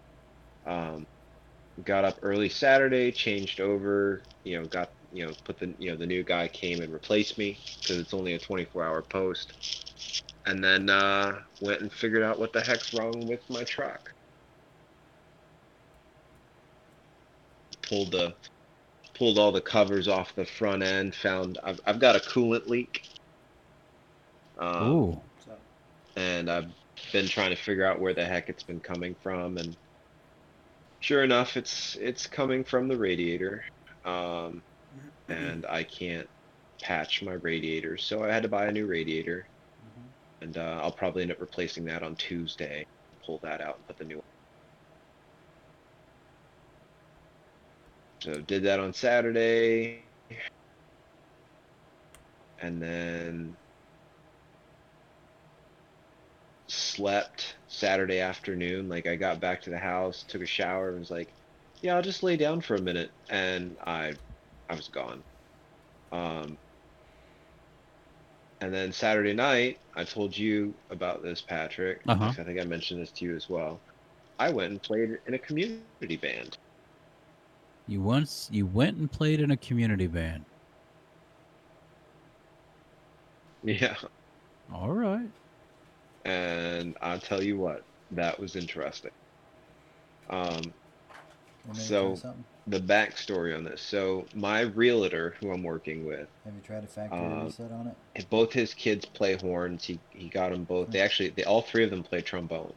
Um, 0.65 1.05
got 1.83 2.05
up 2.05 2.19
early 2.21 2.49
Saturday, 2.49 3.11
changed 3.11 3.59
over. 3.59 4.23
You 4.43 4.61
know, 4.61 4.67
got 4.67 4.93
you 5.11 5.25
know 5.25 5.33
put 5.43 5.59
the 5.59 5.75
you 5.77 5.91
know 5.91 5.97
the 5.97 6.07
new 6.07 6.23
guy 6.23 6.47
came 6.47 6.81
and 6.81 6.91
replaced 6.93 7.37
me 7.37 7.59
because 7.81 7.97
it's 7.97 8.13
only 8.13 8.33
a 8.33 8.39
24-hour 8.39 9.03
post, 9.03 9.53
and 10.45 10.63
then 10.63 10.89
uh, 10.89 11.39
went 11.61 11.81
and 11.81 11.91
figured 11.91 12.23
out 12.23 12.39
what 12.39 12.53
the 12.53 12.61
heck's 12.61 12.93
wrong 12.93 13.27
with 13.27 13.41
my 13.49 13.63
truck. 13.63 14.13
Pulled 17.83 18.11
the 18.11 18.33
pulled 19.15 19.37
all 19.39 19.51
the 19.51 19.61
covers 19.61 20.07
off 20.07 20.35
the 20.35 20.45
front 20.45 20.83
end. 20.83 21.15
Found 21.15 21.59
I've 21.63 21.79
I've 21.85 21.99
got 21.99 22.15
a 22.15 22.19
coolant 22.19 22.67
leak. 22.67 23.07
Um, 24.57 24.91
Ooh. 24.91 25.21
And 26.15 26.49
I've 26.49 26.71
been 27.11 27.27
trying 27.27 27.49
to 27.49 27.55
figure 27.61 27.85
out 27.85 27.99
where 27.99 28.13
the 28.13 28.25
heck 28.25 28.49
it's 28.49 28.63
been 28.63 28.79
coming 28.79 29.15
from, 29.21 29.57
and 29.57 29.75
sure 30.99 31.23
enough, 31.23 31.57
it's 31.57 31.95
it's 31.99 32.27
coming 32.27 32.63
from 32.63 32.87
the 32.87 32.97
radiator, 32.97 33.63
um, 34.05 34.61
and 35.27 35.65
I 35.67 35.83
can't 35.83 36.29
patch 36.81 37.21
my 37.23 37.33
radiator, 37.33 37.97
so 37.97 38.23
I 38.23 38.31
had 38.31 38.43
to 38.43 38.49
buy 38.49 38.67
a 38.67 38.71
new 38.71 38.87
radiator. 38.87 39.47
And 40.45 40.57
uh, 40.57 40.79
I'll 40.83 40.91
probably 40.93 41.23
end 41.23 41.31
up 41.31 41.41
replacing 41.41 41.85
that 41.85 42.03
on 42.03 42.15
Tuesday. 42.15 42.85
Pull 43.25 43.39
that 43.43 43.61
out 43.61 43.77
and 43.77 43.85
put 43.87 43.97
the 43.97 44.05
new. 44.05 44.17
One. 44.17 44.23
So 48.21 48.41
did 48.41 48.63
that 48.63 48.79
on 48.79 48.93
Saturday, 48.93 50.09
and 52.57 52.81
then 52.81 53.57
slept 56.69 57.57
Saturday 57.67 58.19
afternoon. 58.19 58.87
Like 58.89 59.07
I 59.07 59.15
got 59.15 59.39
back 59.39 59.61
to 59.63 59.69
the 59.69 59.77
house, 59.79 60.23
took 60.27 60.41
a 60.41 60.45
shower, 60.45 60.89
and 60.91 60.99
was 60.99 61.11
like, 61.11 61.35
"Yeah, 61.81 61.95
I'll 61.95 62.01
just 62.01 62.23
lay 62.23 62.37
down 62.37 62.61
for 62.61 62.75
a 62.75 62.81
minute," 62.81 63.11
and 63.29 63.77
I, 63.85 64.13
I 64.69 64.75
was 64.75 64.89
gone. 64.89 65.23
Um, 66.11 66.59
and 68.65 68.73
then 68.73 68.91
Saturday 68.91 69.33
night, 69.33 69.77
I 69.95 70.03
told 70.03 70.35
you 70.35 70.73
about 70.89 71.21
this, 71.21 71.39
Patrick. 71.39 72.01
Uh-huh. 72.07 72.33
I 72.35 72.43
think 72.43 72.59
I 72.59 72.63
mentioned 72.63 72.99
this 72.99 73.11
to 73.11 73.25
you 73.25 73.35
as 73.35 73.47
well. 73.47 73.79
I 74.39 74.49
went 74.49 74.71
and 74.71 74.81
played 74.81 75.19
in 75.27 75.35
a 75.35 75.37
community 75.37 76.17
band. 76.19 76.57
You 77.87 78.01
once 78.01 78.49
you 78.51 78.65
went 78.65 78.97
and 78.97 79.11
played 79.11 79.39
in 79.39 79.51
a 79.51 79.57
community 79.57 80.07
band. 80.07 80.45
Yeah. 83.63 83.95
All 84.73 84.89
right. 84.89 85.29
And 86.25 86.97
I'll 87.01 87.19
tell 87.19 87.43
you 87.43 87.59
what, 87.59 87.83
that 88.13 88.39
was 88.39 88.55
interesting. 88.55 89.11
Um, 90.31 90.41
Want 90.49 90.63
me 90.65 90.71
to 90.71 90.84
So- 91.73 92.17
the 92.67 92.79
backstory 92.79 93.55
on 93.55 93.63
this. 93.63 93.81
So 93.81 94.25
my 94.33 94.61
realtor, 94.61 95.35
who 95.39 95.51
I'm 95.51 95.63
working 95.63 96.05
with, 96.05 96.27
Have 96.45 96.53
you 96.55 96.61
tried 96.61 96.83
a 96.83 96.87
factory 96.87 97.19
um, 97.19 97.45
reset 97.45 97.71
on 97.71 97.87
it? 97.87 98.29
both 98.29 98.53
his 98.53 98.73
kids 98.73 99.05
play 99.05 99.35
horns. 99.35 99.85
He 99.85 99.99
he 100.09 100.29
got 100.29 100.51
them 100.51 100.63
both. 100.63 100.91
They 100.91 100.99
actually, 100.99 101.29
they 101.29 101.43
all 101.43 101.61
three 101.61 101.83
of 101.83 101.89
them 101.91 102.03
play 102.03 102.21
trombone. 102.21 102.73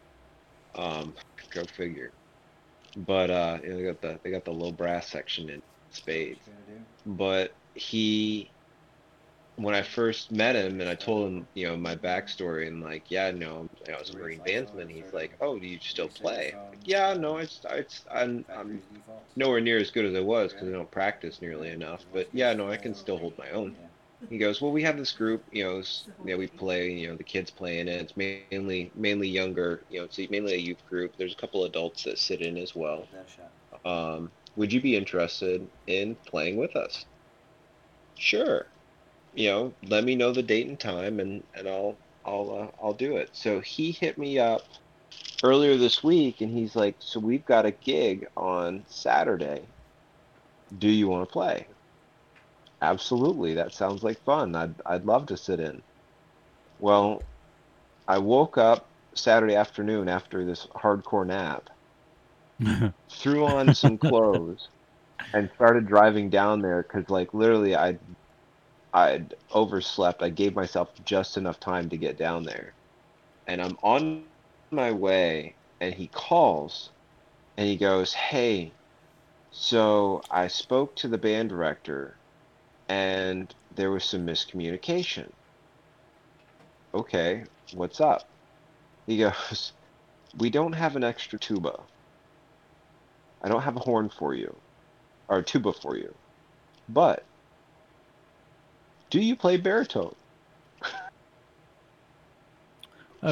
Um, 0.75 1.15
go 1.51 1.65
figure. 1.65 2.13
But 2.97 3.31
uh, 3.31 3.59
you 3.63 3.69
know, 3.71 3.77
they 3.77 3.83
got 3.85 4.01
the 4.01 4.21
they 4.25 4.31
got 4.31 4.45
the 4.45 4.53
low 4.53 4.73
brass 4.73 5.09
section 5.09 5.49
in 5.49 5.63
spades. 5.91 6.41
Try 6.45 6.55
to 6.55 6.79
do? 6.79 6.85
But 7.07 7.55
he, 7.75 8.51
when 9.59 9.75
I 9.75 9.83
first 9.83 10.33
met 10.33 10.57
him, 10.57 10.81
and 10.81 10.89
I 10.91 10.95
told 10.97 11.29
him, 11.29 11.49
you 11.55 11.67
know, 11.69 11.77
my 11.77 11.97
backstory, 11.97 12.69
and 12.69 12.83
like, 12.83 13.11
yeah, 13.11 13.31
no, 13.33 13.69
I 13.89 13.99
was 13.99 14.11
a 14.11 14.17
Marine 14.17 14.43
bandsman. 14.43 14.91
He's 14.91 15.13
like, 15.13 15.37
oh, 15.41 15.59
do 15.61 15.67
you 15.67 15.79
still 15.81 16.09
play? 16.11 16.57
Like, 16.71 16.81
yeah, 16.85 17.15
no, 17.15 17.39
I, 17.39 17.43
just- 17.45 17.67
I, 17.67 17.83
just- 17.83 18.07
I'm, 18.11 18.47
I'm 18.55 18.83
nowhere 19.37 19.61
near 19.61 19.79
as 19.79 19.91
good 19.91 20.07
as 20.07 20.15
I 20.15 20.21
was 20.21 20.53
because 20.55 20.69
I 20.69 20.73
don't 20.73 20.91
practice 20.91 21.41
nearly 21.43 21.71
enough. 21.71 22.05
But 22.13 22.29
yeah, 22.33 22.53
no, 22.55 22.71
I 22.71 22.77
can 22.79 22.95
still 22.95 23.19
hold 23.19 23.35
my 23.39 23.51
own. 23.51 23.77
He 24.31 24.39
goes, 24.39 24.61
well, 24.61 24.73
we 24.73 24.83
have 24.85 24.97
this 24.99 25.13
group, 25.13 25.45
you 25.53 25.65
know, 25.65 25.83
you 26.25 26.39
we 26.39 26.49
play, 26.49 26.91
you 26.93 27.09
know, 27.09 27.17
the 27.17 27.25
kids 27.25 27.51
play 27.51 27.81
in 27.81 27.89
it. 27.89 28.03
It's 28.03 28.17
mainly 28.17 28.93
mainly 28.95 29.29
younger, 29.29 29.85
you 29.89 30.01
know, 30.01 30.05
it's 30.07 30.19
mainly 30.31 30.55
a 30.55 30.59
youth 30.59 30.85
group. 30.87 31.15
There's 31.17 31.33
a 31.35 31.37
couple 31.37 31.65
adults 31.65 32.05
that 32.05 32.19
sit 32.19 32.41
in 32.43 32.57
as 32.59 32.75
well. 32.75 33.11
Um, 33.85 34.33
would 34.57 34.73
you 34.73 34.81
be 34.83 34.97
interested 34.97 35.71
in 35.87 36.17
playing 36.27 36.57
with 36.59 36.77
us? 36.77 37.07
Sure. 38.19 38.71
You 39.39 39.51
know, 39.51 39.77
let 39.85 40.05
me 40.05 40.17
know 40.17 40.33
the 40.33 40.43
date 40.43 40.69
and 40.69 40.81
time, 40.81 41.21
and 41.21 41.45
and 41.55 41.69
I'll 41.69 42.01
I'll 42.25 42.51
uh, 42.51 42.85
I'll 42.85 42.95
do 42.95 43.19
it. 43.19 43.31
So 43.35 43.61
he 43.61 43.93
hit 43.93 44.19
me 44.19 44.39
up 44.41 44.63
earlier 45.45 45.77
this 45.77 46.03
week, 46.03 46.41
and 46.41 46.51
he's 46.51 46.77
like, 46.77 46.97
"So 47.01 47.21
we've 47.21 47.45
got 47.47 47.67
a 47.67 47.73
gig 47.73 48.27
on 48.37 48.85
Saturday. 48.89 49.75
Do 50.79 50.89
you 50.91 51.09
want 51.09 51.29
to 51.29 51.33
play?" 51.33 51.69
Absolutely. 52.83 53.55
That 53.55 53.73
sounds 53.73 54.03
like 54.03 54.25
fun. 54.25 54.57
I'd 54.57 54.75
I'd 54.87 55.07
love 55.07 55.27
to 55.29 55.37
sit 55.37 55.61
in. 55.61 55.85
Well, 56.79 57.27
I 58.09 58.19
woke 58.19 58.59
up 58.59 58.93
Saturday 59.15 59.57
afternoon 59.57 60.09
after 60.09 60.45
this 60.45 60.67
hardcore 60.77 61.27
nap 61.27 61.69
threw 63.13 63.47
on 63.47 63.73
some 63.73 63.99
clothes 63.99 64.69
and 65.35 65.51
started 65.55 65.87
driving 65.87 66.31
down 66.31 66.63
there 66.63 66.83
because 66.83 67.11
like 67.11 67.35
literally 67.35 67.77
i 67.77 67.99
i'd 69.07 69.35
overslept. 69.53 70.23
I 70.23 70.31
gave 70.31 70.55
myself 70.55 70.91
just 71.05 71.37
enough 71.37 71.61
time 71.61 71.89
to 71.91 71.99
get 71.99 72.19
down 72.19 72.45
there. 72.45 72.75
And 73.47 73.61
i'm 73.63 73.77
on 73.83 74.27
my 74.73 74.93
way 74.93 75.57
and 75.81 75.95
he 75.95 76.09
calls 76.09 76.93
and 77.57 77.67
he 77.69 77.77
goes 77.77 78.13
hey. 78.15 78.77
So 79.51 80.23
i 80.31 80.49
spoke 80.49 80.97
to 80.97 81.09
the 81.09 81.19
band 81.19 81.51
director 81.51 82.21
and 82.89 83.55
there 83.75 83.91
was 83.91 84.05
some 84.05 84.27
miscommunication. 84.27 85.33
Okay 86.95 87.45
what's 87.75 88.01
up? 88.01 88.23
He 89.07 89.19
goes 89.19 89.73
we 90.39 90.51
don't 90.51 90.75
have 90.75 90.97
an 90.97 91.05
extra 91.05 91.39
tuba. 91.39 91.75
I 93.43 93.49
don't 93.49 93.63
have 93.63 93.77
a 93.77 93.81
horn 93.81 94.11
for 94.11 94.35
you, 94.35 94.63
or 95.29 95.39
a 95.39 95.45
tuba 95.45 95.73
for 95.73 95.97
you. 95.97 96.15
But 96.89 97.28
do 99.11 99.21
you 99.21 99.37
play 99.37 99.57
baritone? 99.57 100.15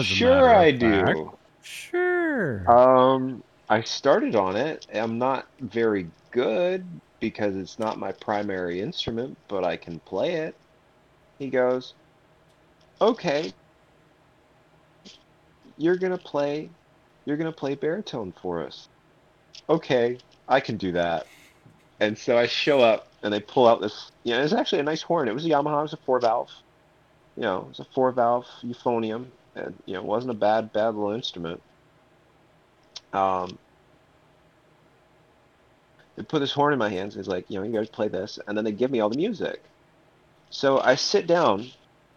Sure, 0.02 0.54
I 0.54 0.72
do. 0.72 1.38
Sure. 1.62 2.70
Um, 2.70 3.42
I 3.68 3.82
started 3.82 4.34
on 4.34 4.56
it. 4.56 4.86
I'm 4.92 5.18
not 5.18 5.46
very 5.60 6.10
good 6.32 7.00
because 7.20 7.56
it's 7.56 7.78
not 7.78 7.98
my 7.98 8.12
primary 8.12 8.80
instrument, 8.80 9.38
but 9.48 9.64
I 9.64 9.76
can 9.76 10.00
play 10.00 10.34
it. 10.34 10.60
He 11.38 11.48
goes, 11.50 11.94
"Okay, 13.00 13.52
you're 15.76 15.96
gonna 15.96 16.18
play, 16.18 16.70
you're 17.24 17.36
gonna 17.36 17.52
play 17.52 17.74
baritone 17.74 18.32
for 18.32 18.64
us." 18.64 18.88
Okay, 19.68 20.18
I 20.48 20.60
can 20.60 20.76
do 20.76 20.92
that. 20.92 21.26
And 22.00 22.16
so 22.18 22.36
I 22.38 22.46
show 22.46 22.80
up, 22.80 23.08
and 23.26 23.34
they 23.34 23.40
pull 23.40 23.66
out 23.66 23.80
this. 23.80 24.12
You 24.22 24.34
know, 24.34 24.42
it's 24.42 24.52
actually 24.52 24.78
a 24.78 24.84
nice 24.84 25.02
horn. 25.02 25.28
It 25.28 25.34
was 25.34 25.44
a 25.44 25.48
Yamaha. 25.48 25.80
It 25.80 25.82
was 25.82 25.92
a 25.94 25.98
four 25.98 26.20
valve. 26.20 26.52
You 27.36 27.42
know, 27.42 27.58
it 27.58 27.68
was 27.70 27.80
a 27.80 27.84
four 27.92 28.12
valve 28.12 28.46
euphonium, 28.64 29.26
and 29.56 29.74
you 29.84 29.94
know, 29.94 30.00
it 30.00 30.06
wasn't 30.06 30.30
a 30.30 30.34
bad, 30.34 30.72
bad 30.72 30.94
little 30.94 31.10
instrument. 31.10 31.60
Um, 33.12 33.58
they 36.14 36.22
put 36.22 36.38
this 36.38 36.52
horn 36.52 36.72
in 36.72 36.78
my 36.78 36.88
hands. 36.88 37.16
He's 37.16 37.26
like, 37.26 37.46
you 37.48 37.58
know, 37.58 37.64
you 37.64 37.72
guys 37.72 37.88
play 37.88 38.06
this, 38.06 38.38
and 38.46 38.56
then 38.56 38.64
they 38.64 38.70
give 38.70 38.92
me 38.92 39.00
all 39.00 39.10
the 39.10 39.16
music. 39.16 39.60
So 40.50 40.78
I 40.78 40.94
sit 40.94 41.26
down 41.26 41.66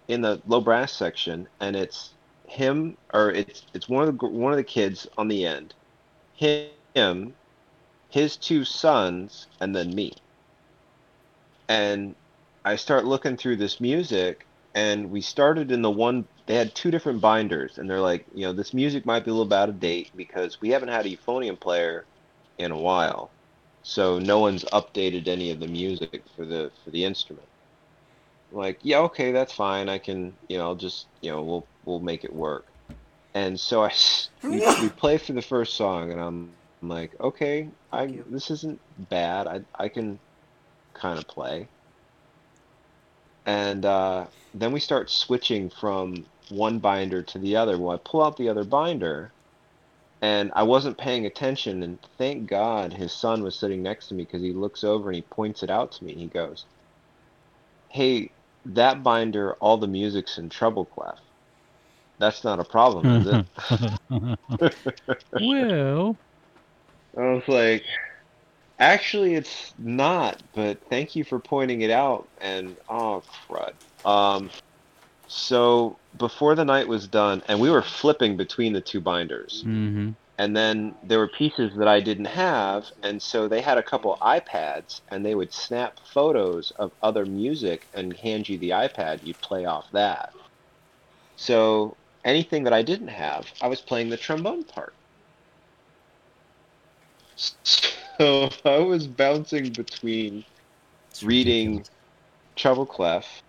in 0.07 0.21
the 0.21 0.39
low 0.47 0.61
brass 0.61 0.93
section, 0.93 1.47
and 1.59 1.75
it's 1.75 2.11
him, 2.45 2.97
or 3.15 3.31
it's 3.31 3.63
it's 3.73 3.89
one 3.89 4.07
of 4.07 4.15
the 4.15 4.27
one 4.27 4.53
of 4.53 4.57
the 4.57 4.63
kids 4.63 5.07
on 5.17 5.27
the 5.27 5.43
end, 5.43 5.73
him, 6.35 7.33
his 8.09 8.37
two 8.37 8.63
sons, 8.63 9.47
and 9.59 9.75
then 9.75 9.95
me. 9.95 10.13
And 11.69 12.15
I 12.65 12.75
start 12.77 13.05
looking 13.05 13.37
through 13.37 13.57
this 13.57 13.79
music, 13.81 14.47
and 14.75 15.11
we 15.11 15.21
started 15.21 15.71
in 15.71 15.83
the 15.83 15.91
one. 15.91 16.27
They 16.47 16.55
had 16.55 16.75
two 16.75 16.91
different 16.91 17.21
binders, 17.21 17.77
and 17.79 17.89
they're 17.89 18.01
like, 18.01 18.27
you 18.33 18.45
know, 18.45 18.53
this 18.53 18.73
music 18.73 19.05
might 19.05 19.25
be 19.25 19.31
a 19.31 19.35
little 19.35 19.47
bit 19.47 19.55
out 19.57 19.69
of 19.69 19.79
date 19.79 20.11
because 20.15 20.59
we 20.61 20.71
haven't 20.71 20.89
had 20.89 21.07
a 21.07 21.09
euphonium 21.09 21.59
player 21.59 22.07
in 22.59 22.71
a 22.71 22.79
while, 22.79 23.33
so 23.83 24.19
no 24.19 24.39
one's 24.39 24.65
updated 24.73 25.27
any 25.29 25.51
of 25.51 25.59
the 25.61 25.67
music 25.67 26.25
for 26.35 26.45
the 26.45 26.71
for 26.83 26.91
the 26.91 27.05
instrument. 27.05 27.49
I'm 28.51 28.57
like, 28.59 28.79
yeah, 28.83 28.99
okay, 29.01 29.31
that's 29.31 29.53
fine. 29.53 29.89
I 29.89 29.99
can, 29.99 30.37
you 30.47 30.57
know, 30.57 30.65
I'll 30.65 30.75
just, 30.75 31.09
you 31.21 31.31
know, 31.31 31.43
we'll 31.43 31.69
we'll 31.85 31.99
make 31.99 32.23
it 32.23 32.33
work. 32.33 32.67
And 33.35 33.59
so 33.59 33.83
I 33.83 33.93
we, 34.49 34.63
we 34.77 34.89
play 34.89 35.17
for 35.19 35.33
the 35.33 35.41
first 35.43 35.75
song, 35.77 36.11
and 36.11 36.21
I'm, 36.21 36.57
I'm 36.83 36.89
like, 36.89 37.15
okay, 37.21 37.71
I 37.91 38.21
this 38.27 38.51
isn't 38.51 38.81
bad. 38.97 39.47
I 39.47 39.61
I 39.79 39.89
can 39.89 40.19
kind 40.99 41.19
of 41.19 41.27
play. 41.27 41.67
And 43.45 43.85
uh, 43.85 44.27
then 44.53 44.71
we 44.71 44.79
start 44.79 45.09
switching 45.09 45.69
from 45.69 46.25
one 46.49 46.79
binder 46.79 47.23
to 47.23 47.39
the 47.39 47.55
other. 47.57 47.77
Well, 47.77 47.95
I 47.95 47.99
pull 48.03 48.23
out 48.23 48.37
the 48.37 48.49
other 48.49 48.63
binder, 48.63 49.33
and 50.21 50.51
I 50.55 50.63
wasn't 50.63 50.97
paying 50.97 51.25
attention. 51.25 51.83
And 51.83 51.99
thank 52.17 52.49
God 52.49 52.93
his 52.93 53.13
son 53.13 53.43
was 53.43 53.59
sitting 53.59 53.83
next 53.83 54.07
to 54.09 54.15
me 54.15 54.23
because 54.25 54.41
he 54.41 54.53
looks 54.53 54.83
over 54.83 55.09
and 55.09 55.15
he 55.15 55.21
points 55.23 55.63
it 55.63 55.71
out 55.71 55.93
to 55.93 56.03
me. 56.05 56.11
And 56.13 56.21
he 56.21 56.27
goes, 56.27 56.65
"Hey, 57.89 58.33
that 58.65 59.03
binder, 59.03 59.55
all 59.55 59.77
the 59.77 59.87
music's 59.87 60.37
in 60.37 60.49
treble 60.49 60.85
clef. 60.85 61.19
That's 62.19 62.43
not 62.43 62.59
a 62.59 62.65
problem, 62.65 63.11
is 63.11 63.25
it?" 63.25 63.43
well, 65.39 66.17
I 67.17 67.21
was 67.33 67.43
like, 67.47 67.83
actually, 68.79 69.35
it's 69.35 69.73
not, 69.77 70.41
but 70.55 70.79
thank 70.89 71.15
you 71.15 71.23
for 71.23 71.39
pointing 71.39 71.81
it 71.81 71.91
out. 71.91 72.27
And 72.41 72.77
oh, 72.89 73.23
crud. 73.47 73.73
Um, 74.05 74.49
so 75.27 75.97
before 76.17 76.55
the 76.55 76.65
night 76.65 76.87
was 76.87 77.07
done, 77.07 77.43
and 77.47 77.59
we 77.59 77.69
were 77.69 77.83
flipping 77.83 78.37
between 78.37 78.73
the 78.73 78.81
two 78.81 79.01
binders, 79.01 79.61
hmm 79.63 80.09
and 80.39 80.55
then 80.55 80.95
there 81.03 81.19
were 81.19 81.27
pieces 81.27 81.75
that 81.75 81.89
I 81.89 81.99
didn't 81.99 82.23
have, 82.23 82.85
and 83.03 83.21
so 83.21 83.49
they 83.49 83.59
had 83.59 83.77
a 83.77 83.83
couple 83.83 84.17
iPads, 84.21 85.01
and 85.09 85.25
they 85.25 85.35
would 85.35 85.53
snap 85.53 85.99
photos 86.13 86.71
of 86.77 86.93
other 87.01 87.25
music 87.25 87.89
and 87.93 88.15
hand 88.15 88.47
you 88.47 88.57
the 88.57 88.69
iPad. 88.69 89.19
You'd 89.21 89.41
play 89.41 89.65
off 89.65 89.91
that. 89.91 90.31
So 91.35 91.97
anything 92.23 92.63
that 92.63 92.71
I 92.71 92.83
didn't 92.83 93.09
have, 93.09 93.51
I 93.61 93.67
was 93.67 93.81
playing 93.81 94.09
the 94.09 94.15
trombone 94.15 94.63
part. 94.63 94.93
So 98.19 98.49
I 98.65 98.77
was 98.79 99.07
bouncing 99.07 99.71
between 99.71 100.43
reading 101.23 101.85
treble 102.55 102.85
clef, 102.85 103.41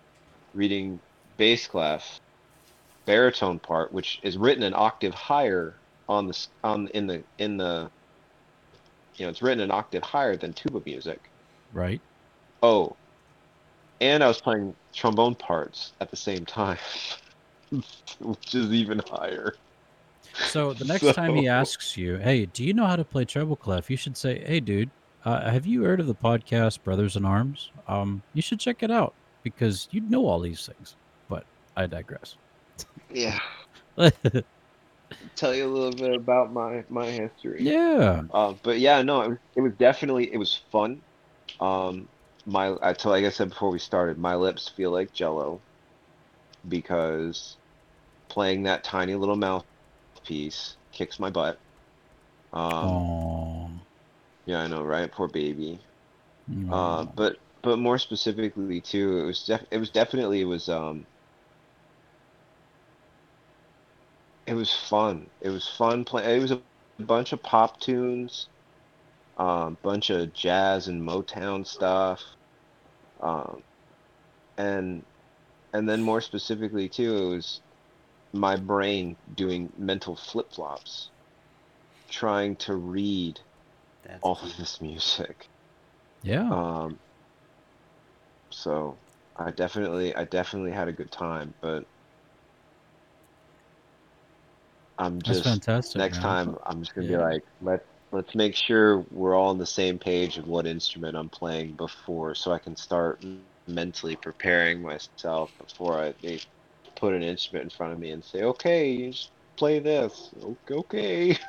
reading 0.53 0.99
bass 1.37 1.67
clef, 1.67 2.19
baritone 3.05 3.59
part, 3.59 3.91
which 3.91 4.19
is 4.23 4.37
written 4.37 4.63
an 4.63 4.73
octave 4.75 5.13
higher 5.13 5.75
on 6.07 6.27
the 6.27 6.47
on 6.63 6.87
in 6.89 7.07
the 7.07 7.23
in 7.37 7.57
the 7.57 7.89
you 9.15 9.25
know 9.25 9.29
it's 9.29 9.41
written 9.41 9.63
an 9.63 9.71
octave 9.71 10.03
higher 10.03 10.35
than 10.35 10.53
tuba 10.53 10.81
music. 10.85 11.19
right? 11.73 12.01
Oh, 12.63 12.95
and 13.99 14.23
I 14.23 14.27
was 14.27 14.41
playing 14.41 14.75
trombone 14.93 15.35
parts 15.35 15.93
at 16.01 16.09
the 16.11 16.17
same 16.17 16.45
time, 16.45 16.77
which 18.19 18.55
is 18.55 18.71
even 18.71 19.01
higher. 19.09 19.55
So 20.47 20.73
the 20.73 20.85
next 20.93 21.13
time 21.13 21.35
he 21.35 21.47
asks 21.47 21.97
you, 21.97 22.17
"Hey, 22.17 22.45
do 22.45 22.63
you 22.63 22.73
know 22.73 22.85
how 22.85 22.95
to 22.95 23.03
play 23.03 23.25
treble 23.25 23.55
clef?" 23.55 23.89
You 23.89 23.97
should 23.97 24.17
say, 24.17 24.43
"Hey, 24.45 24.59
dude, 24.59 24.89
uh, 25.25 25.49
have 25.49 25.65
you 25.65 25.83
heard 25.83 25.99
of 25.99 26.07
the 26.07 26.15
podcast 26.15 26.83
Brothers 26.83 27.15
in 27.15 27.25
Arms? 27.25 27.71
Um, 27.87 28.21
you 28.33 28.41
should 28.41 28.59
check 28.59 28.83
it 28.83 28.91
out 28.91 29.13
because 29.43 29.87
you'd 29.91 30.09
know 30.09 30.25
all 30.25 30.39
these 30.39 30.65
things." 30.65 30.95
But 31.27 31.45
I 31.75 31.87
digress. 31.87 32.35
Yeah, 33.13 33.39
tell 35.35 35.55
you 35.55 35.65
a 35.65 35.71
little 35.73 35.91
bit 35.91 36.15
about 36.15 36.53
my 36.53 36.83
my 36.89 37.05
history. 37.05 37.63
yeah. 37.63 38.23
Uh, 38.33 38.53
but 38.63 38.79
yeah, 38.79 39.01
no, 39.01 39.21
it 39.21 39.29
was, 39.29 39.37
it 39.55 39.61
was 39.61 39.73
definitely 39.73 40.33
it 40.33 40.37
was 40.37 40.61
fun. 40.71 41.01
Um, 41.59 42.07
my 42.45 42.75
I 42.81 42.93
tell 42.93 43.11
like 43.11 43.25
I 43.25 43.29
said 43.29 43.49
before 43.49 43.69
we 43.69 43.79
started, 43.79 44.17
my 44.17 44.35
lips 44.35 44.69
feel 44.69 44.91
like 44.91 45.13
Jello 45.13 45.59
because 46.67 47.57
playing 48.29 48.63
that 48.63 48.83
tiny 48.83 49.15
little 49.15 49.35
mouthpiece 50.31 50.77
kicks 50.91 51.19
my 51.19 51.29
butt. 51.29 51.61
Um, 52.53 53.15
yeah, 54.45 54.59
I 54.61 54.67
know, 54.67 54.83
right? 54.83 55.11
Poor 55.11 55.27
baby. 55.27 55.85
Uh, 56.69 57.05
but 57.15 57.37
but 57.63 57.79
more 57.79 57.99
specifically 57.99 58.81
too, 58.81 59.19
it 59.19 59.25
was 59.25 59.45
def- 59.45 59.67
it 59.71 59.79
was 59.79 59.91
definitely 59.91 60.41
it 60.41 60.45
was 60.45 60.69
um 60.69 61.07
it 64.45 64.53
was 64.53 64.73
fun. 64.73 65.31
It 65.41 65.49
was 65.49 65.67
fun 65.67 66.05
play. 66.05 66.37
It 66.37 66.41
was 66.41 66.51
a 66.51 66.63
bunch 66.99 67.33
of 67.33 67.43
pop 67.43 67.79
tunes, 67.79 68.49
um, 69.37 69.77
bunch 69.83 70.09
of 70.11 70.33
jazz 70.33 70.87
and 70.89 71.01
Motown 71.03 71.67
stuff, 71.67 72.23
um, 73.21 73.63
and 74.57 75.05
and 75.73 75.89
then 75.89 76.03
more 76.03 76.21
specifically 76.21 76.89
too, 76.89 77.17
it 77.17 77.35
was 77.35 77.61
my 78.33 78.55
brain 78.57 79.17
doing 79.33 79.71
mental 79.77 80.15
flip 80.15 80.51
flops, 80.53 81.11
trying 82.09 82.55
to 82.57 82.75
read 82.75 83.39
That's 84.03 84.29
all 84.29 84.39
key. 84.39 84.51
of 84.51 84.57
this 84.57 84.81
music. 84.81 85.49
yeah. 86.21 86.51
Um, 86.51 86.99
so 88.51 88.99
I 89.35 89.51
definitely, 89.51 90.15
I 90.15 90.25
definitely 90.25 90.71
had 90.71 90.87
a 90.87 90.93
good 90.93 91.11
time, 91.11 91.55
but 91.61 91.85
I'm 94.97 95.21
just 95.21 95.25
That's 95.25 95.41
just 95.43 95.61
fantastic. 95.61 95.95
next 95.95 96.19
man. 96.19 96.37
time 96.37 96.57
I'm 96.65 96.81
just 96.81 96.95
gonna 96.95 97.07
Yeah. 97.07 97.15
be 97.17 97.17
like, 97.17 97.43
let 97.59 97.81
let's 98.11 98.35
make 98.35 98.55
sure 98.55 99.05
we're 99.09 99.35
all 99.35 99.49
on 99.49 99.57
the 99.57 99.65
same 99.65 99.99
page 99.99 100.37
of 100.37 100.47
what 100.47 100.67
instrument 100.67 101.17
I'm 101.17 101.29
playing 101.29 101.75
before, 101.75 102.35
so 102.35 102.51
I 102.51 102.59
can 102.59 102.75
start 102.75 103.23
mentally 103.23 104.15
preparing 104.17 104.81
myself 104.81 105.51
before 105.59 105.99
I 105.99 106.13
they 106.21 106.39
put 107.01 107.15
an 107.15 107.23
instrument 107.23 107.65
in 107.65 107.71
front 107.71 107.93
of 107.93 107.99
me 107.99 108.11
and 108.11 108.25
say, 108.25 108.43
okay, 108.43 108.91
you 108.91 109.11
just 109.13 109.33
play 109.57 109.79
this. 109.79 110.33
O- 110.41 110.59
Okay. 110.71 111.37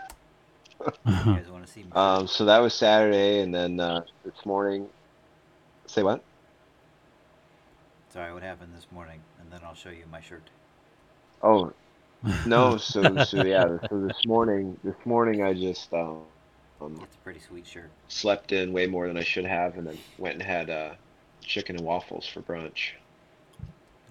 You 1.15 1.25
guys 1.25 1.49
want 1.51 1.67
to 1.67 1.73
see 1.73 1.85
me? 1.85 1.93
Um, 1.93 2.27
so 2.27 2.47
that 2.47 2.59
was 2.61 2.75
Saturday, 2.75 3.41
and 3.43 3.55
then 3.55 3.79
uh, 3.81 4.03
this 4.25 4.35
morning. 4.47 4.91
Say 5.89 6.03
what? 6.03 6.25
Sorry, 8.13 8.33
what 8.33 8.43
happened 8.43 8.75
this 8.77 8.87
morning? 8.93 9.21
And 9.41 9.51
then 9.53 9.61
I'll 9.65 9.75
show 9.75 9.91
you 9.91 10.07
my 10.11 10.21
shirt. 10.21 10.51
Oh, 11.43 11.73
no. 12.45 12.77
So 12.79 13.17
so 13.19 13.43
yeah. 13.43 13.79
So 13.91 14.01
this 14.07 14.25
morning, 14.27 14.79
this 14.85 14.97
morning 15.07 15.43
I 15.45 15.55
just 15.55 15.93
um, 15.95 16.29
um 16.81 17.07
It's 17.07 17.17
a 17.17 17.19
pretty 17.21 17.41
sweet 17.41 17.67
shirt. 17.67 17.91
slept 18.09 18.53
in 18.53 18.73
way 18.73 18.87
more 18.87 19.09
than 19.09 19.17
I 19.17 19.25
should 19.25 19.45
have, 19.47 19.77
and 19.77 19.87
then 19.87 20.05
went 20.17 20.35
and 20.35 20.43
had 20.43 20.71
uh 20.71 20.95
chicken 21.43 21.77
and 21.77 21.85
waffles 21.85 22.27
for 22.29 22.43
brunch. 22.43 22.93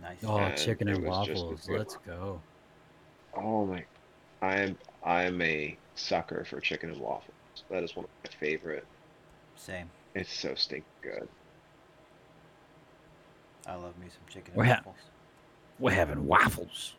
Nice. 0.01 0.17
oh, 0.25 0.37
and 0.37 0.57
chicken 0.57 0.87
and 0.87 1.03
was 1.03 1.27
just 1.27 1.41
a 1.41 1.45
waffles. 1.45 1.69
Let's 1.69 1.97
go. 2.05 2.41
Oh 3.35 3.65
my! 3.65 3.83
I'm 4.41 4.77
I'm 5.05 5.41
a 5.41 5.77
sucker 5.95 6.43
for 6.45 6.59
chicken 6.59 6.89
and 6.91 6.99
waffles. 6.99 7.35
That 7.69 7.83
is 7.83 7.95
one 7.95 8.05
of 8.05 8.11
my 8.23 8.37
favorite. 8.39 8.85
Same. 9.55 9.89
It's 10.15 10.33
so 10.33 10.55
stink 10.55 10.83
good. 11.01 11.27
I 13.67 13.75
love 13.75 13.97
me 13.99 14.07
some 14.07 14.27
chicken 14.27 14.53
and 14.53 14.57
We're 14.57 14.65
ha- 14.65 14.81
waffles. 14.85 14.95
We're 15.79 15.91
having 15.91 16.25
waffles. 16.25 16.95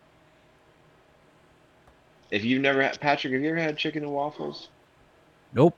If 2.31 2.45
you've 2.45 2.63
never 2.63 2.83
had 2.83 2.99
Patrick, 3.01 3.33
have 3.35 3.43
you 3.43 3.51
ever 3.51 3.59
had 3.59 3.77
chicken 3.77 4.05
and 4.05 4.13
waffles? 4.13 4.69
Nope. 5.53 5.77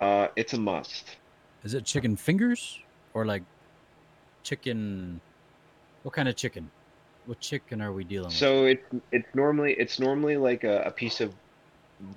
Uh, 0.00 0.28
it's 0.36 0.52
a 0.52 0.58
must. 0.58 1.16
Is 1.62 1.72
it 1.72 1.86
chicken 1.86 2.16
fingers 2.16 2.80
or 3.14 3.24
like 3.24 3.42
chicken? 4.44 5.20
What 6.02 6.14
kind 6.14 6.28
of 6.28 6.36
chicken? 6.36 6.70
What 7.26 7.40
chicken 7.40 7.80
are 7.80 7.92
we 7.92 8.04
dealing 8.04 8.26
with? 8.26 8.34
So 8.34 8.66
it's 8.66 8.84
it's 9.10 9.34
normally 9.34 9.74
it's 9.78 9.98
normally 9.98 10.36
like 10.36 10.62
a, 10.62 10.82
a 10.82 10.90
piece 10.90 11.20
of 11.20 11.34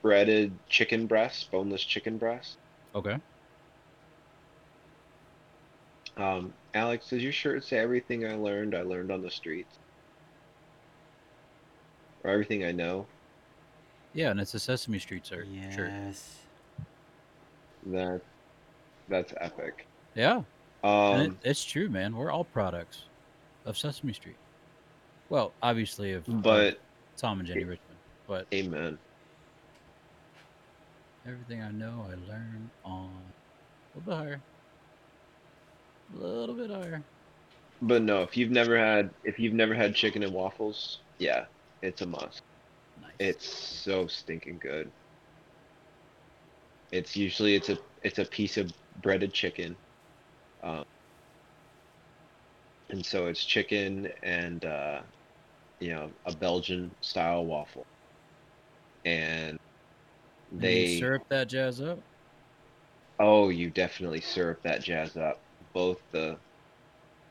breaded 0.02 0.52
chicken 0.70 1.08
breast, 1.08 1.50
boneless 1.52 1.84
chicken 1.84 2.18
breast. 2.18 2.58
Okay. 2.94 3.18
Um, 6.18 6.54
Alex, 6.74 7.10
does 7.10 7.24
your 7.24 7.32
shirt 7.32 7.64
say 7.64 7.78
everything 7.78 8.26
I 8.26 8.36
learned 8.36 8.76
I 8.76 8.82
learned 8.82 9.12
on 9.12 9.22
the 9.22 9.32
streets? 9.32 9.78
Or 12.24 12.32
everything 12.32 12.66
I 12.66 12.72
know? 12.72 13.06
Yeah, 14.14 14.32
and 14.32 14.40
it's 14.40 14.54
a 14.54 14.60
Sesame 14.60 15.00
Street 15.00 15.26
sir. 15.26 15.46
shirt. 15.76 15.92
Yes. 15.92 16.40
That 17.86 18.22
that's 19.08 19.34
epic. 19.40 19.86
Yeah, 20.16 20.42
and 20.84 21.22
it, 21.22 21.28
Um, 21.30 21.40
it's 21.44 21.64
true, 21.64 21.90
man. 21.90 22.16
We're 22.16 22.32
all 22.32 22.44
products 22.44 23.04
of 23.66 23.78
Sesame 23.78 24.14
Street. 24.14 24.38
Well, 25.30 25.54
obviously 25.62 26.14
of, 26.14 26.28
of 26.28 26.42
but 26.42 26.80
Tom 27.18 27.40
and 27.40 27.48
Jenny 27.48 27.64
Richmond, 27.66 28.00
but 28.28 28.48
amen. 28.54 28.98
everything 31.28 31.62
I 31.62 31.72
know 31.72 32.06
I 32.08 32.32
learned 32.32 32.70
on 32.86 33.12
a 33.94 34.00
little 34.00 34.06
bit 34.06 34.16
higher, 34.16 34.42
a 36.16 36.26
little 36.26 36.56
bit 36.56 36.70
higher. 36.70 37.04
But 37.82 38.02
no, 38.02 38.24
if 38.24 38.38
you've 38.38 38.52
never 38.52 38.78
had 38.78 39.10
if 39.24 39.40
you've 39.40 39.54
never 39.54 39.74
had 39.76 39.94
chicken 39.96 40.24
and 40.24 40.34
waffles, 40.34 41.00
yeah, 41.20 41.46
it's 41.82 42.02
a 42.02 42.06
must. 42.06 42.42
Nice. 43.02 43.12
It's 43.20 43.48
so 43.48 44.08
stinking 44.08 44.60
good. 44.60 44.90
It's 46.92 47.16
usually 47.18 47.56
it's 47.56 47.70
a 47.70 47.78
it's 48.04 48.20
a 48.20 48.26
piece 48.26 48.58
of 48.58 48.72
breaded 49.02 49.34
chicken, 49.34 49.76
um, 50.64 50.84
and 52.90 53.06
so 53.06 53.28
it's 53.28 53.44
chicken 53.44 54.10
and 54.24 54.64
uh, 54.66 55.02
you 55.80 55.90
know 55.94 56.14
a 56.26 56.34
Belgian 56.34 56.96
style 57.02 57.46
waffle, 57.46 57.88
and 59.06 59.58
And 60.62 60.76
you 60.76 60.86
they 60.86 60.88
syrup 60.88 61.24
that 61.30 61.48
jazz 61.50 61.82
up. 61.82 62.04
oh 63.20 63.50
you 63.50 63.70
definitely 63.70 64.22
syrup 64.22 64.62
that 64.64 64.82
jazz 64.84 65.16
up 65.18 65.44
both 65.74 66.00
the 66.12 66.40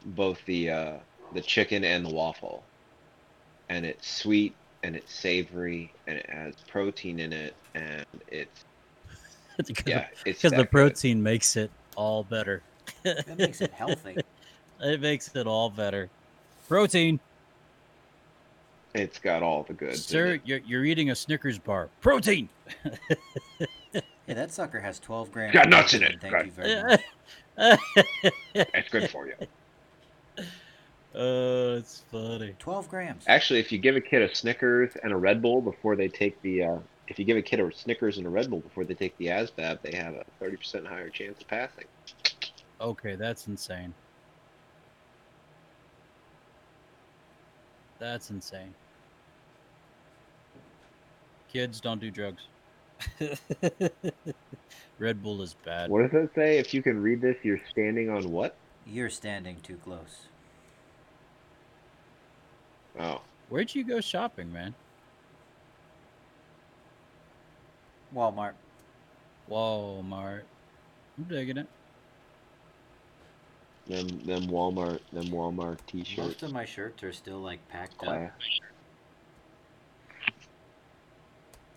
both 0.05 0.45
the 0.47 0.71
uh, 0.71 0.99
the 1.33 1.43
chicken 1.43 1.85
and 1.85 2.05
the 2.07 2.11
waffle, 2.11 2.69
and 3.69 3.85
it's 3.87 4.09
sweet 4.09 4.59
and 4.83 4.97
it's 4.97 5.13
savory 5.15 5.95
and 6.07 6.19
it 6.19 6.27
has 6.31 6.55
protein 6.69 7.19
in 7.19 7.33
it 7.33 7.57
and 7.75 8.05
it's 8.29 8.65
because 9.67 9.85
yeah 9.87 10.07
it's 10.25 10.49
the 10.55 10.65
good. 10.65 10.71
protein 10.71 11.23
makes 11.23 11.57
it 11.57 11.73
all 11.97 12.25
better. 12.25 12.65
That 13.07 13.39
makes 13.39 13.61
it 13.61 13.73
healthy. 13.73 14.17
it 14.81 15.01
makes 15.01 15.35
it 15.35 15.47
all 15.47 15.71
better. 15.71 16.09
Protein, 16.69 17.21
It's 18.95 19.19
got 19.19 19.43
all 19.43 19.63
the 19.63 19.75
good. 19.75 19.91
in 19.91 19.97
sir. 19.97 20.41
You're, 20.45 20.61
you're 20.67 20.85
eating 20.85 21.11
a 21.11 21.15
Snickers 21.15 21.59
bar. 21.59 21.89
Protein. 22.01 22.49
Hey, 23.93 24.35
that 24.35 24.53
sucker 24.53 24.81
has 24.81 24.99
12 24.99 25.31
grams. 25.31 25.55
Got 25.55 25.69
nuts 25.69 25.95
in 25.95 26.03
it. 26.03 26.17
Thank 26.21 26.35
Right. 26.35 26.47
you 26.47 26.51
very 26.53 26.83
much. 26.83 27.81
It's 28.55 28.89
good 28.91 29.09
for 29.11 29.27
you. 29.29 29.35
Oh, 31.19 31.77
it's 31.77 32.03
funny. 32.13 32.55
12 32.59 32.91
grams. 32.91 33.25
Actually, 33.27 33.61
if 33.61 33.73
you 33.73 33.79
give 33.79 33.97
a 33.97 34.03
kid 34.03 34.21
a 34.21 34.35
Snickers 34.35 34.91
and 35.03 35.15
a 35.15 35.17
Red 35.17 35.41
Bull 35.41 35.63
before 35.63 35.97
they 35.97 36.09
take 36.09 36.39
the, 36.43 36.63
uh, 36.63 36.79
if 37.09 37.19
you 37.19 37.25
give 37.25 37.39
a 37.39 37.43
kid 37.43 37.59
a 37.59 37.73
Snickers 37.75 38.19
and 38.19 38.27
a 38.27 38.29
Red 38.29 38.51
Bull 38.51 38.61
before 38.61 38.85
they 38.85 38.93
take 38.93 39.17
the 39.17 39.29
ASVAB, 39.29 39.81
they 39.81 39.97
have 39.97 40.13
a 40.13 40.27
30% 40.45 40.87
higher 40.87 41.09
chance 41.09 41.41
of 41.41 41.49
passing. 41.49 41.87
Okay, 42.81 43.17
that's 43.17 43.47
insane. 43.47 43.95
That's 47.99 48.31
insane. 48.31 48.75
Kids 51.51 51.81
don't 51.81 52.01
do 52.01 52.11
drugs. 52.11 52.43
Red 54.99 55.23
Bull 55.23 55.43
is 55.43 55.55
bad. 55.65 55.91
What 55.91 56.11
does 56.11 56.25
it 56.25 56.31
say? 56.35 56.59
If 56.59 56.75
you 56.75 56.83
can 56.83 57.01
read 57.03 57.21
this, 57.21 57.37
you're 57.43 57.61
standing 57.71 58.11
on 58.11 58.31
what? 58.31 58.57
You're 58.87 59.11
standing 59.11 59.61
too 59.63 59.77
close. 59.77 60.29
Oh, 62.99 63.21
Where'd 63.49 63.75
you 63.75 63.85
go 63.85 64.01
shopping, 64.01 64.53
man? 64.53 64.75
Walmart. 68.15 68.55
Walmart. 69.51 70.43
I'm 71.17 71.25
digging 71.25 71.59
it. 71.59 71.69
Them 73.89 74.07
them 74.27 74.43
Walmart 74.49 75.01
them 75.13 75.27
Walmart 75.27 75.79
T-shirts. 75.87 76.19
Most 76.19 76.43
of 76.43 76.53
my 76.53 76.65
shirts 76.65 77.03
are 77.03 77.13
still 77.13 77.39
like 77.39 77.67
packed 77.69 78.03
up. 78.05 78.33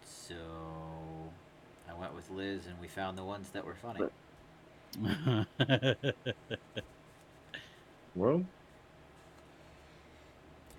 So 0.05 0.35
I 1.89 1.99
went 1.99 2.13
with 2.15 2.29
Liz 2.31 2.65
and 2.67 2.79
we 2.81 2.87
found 2.87 3.17
the 3.17 3.23
ones 3.23 3.49
that 3.51 3.65
were 3.65 3.75
funny. 3.75 4.01
Well, 8.15 8.43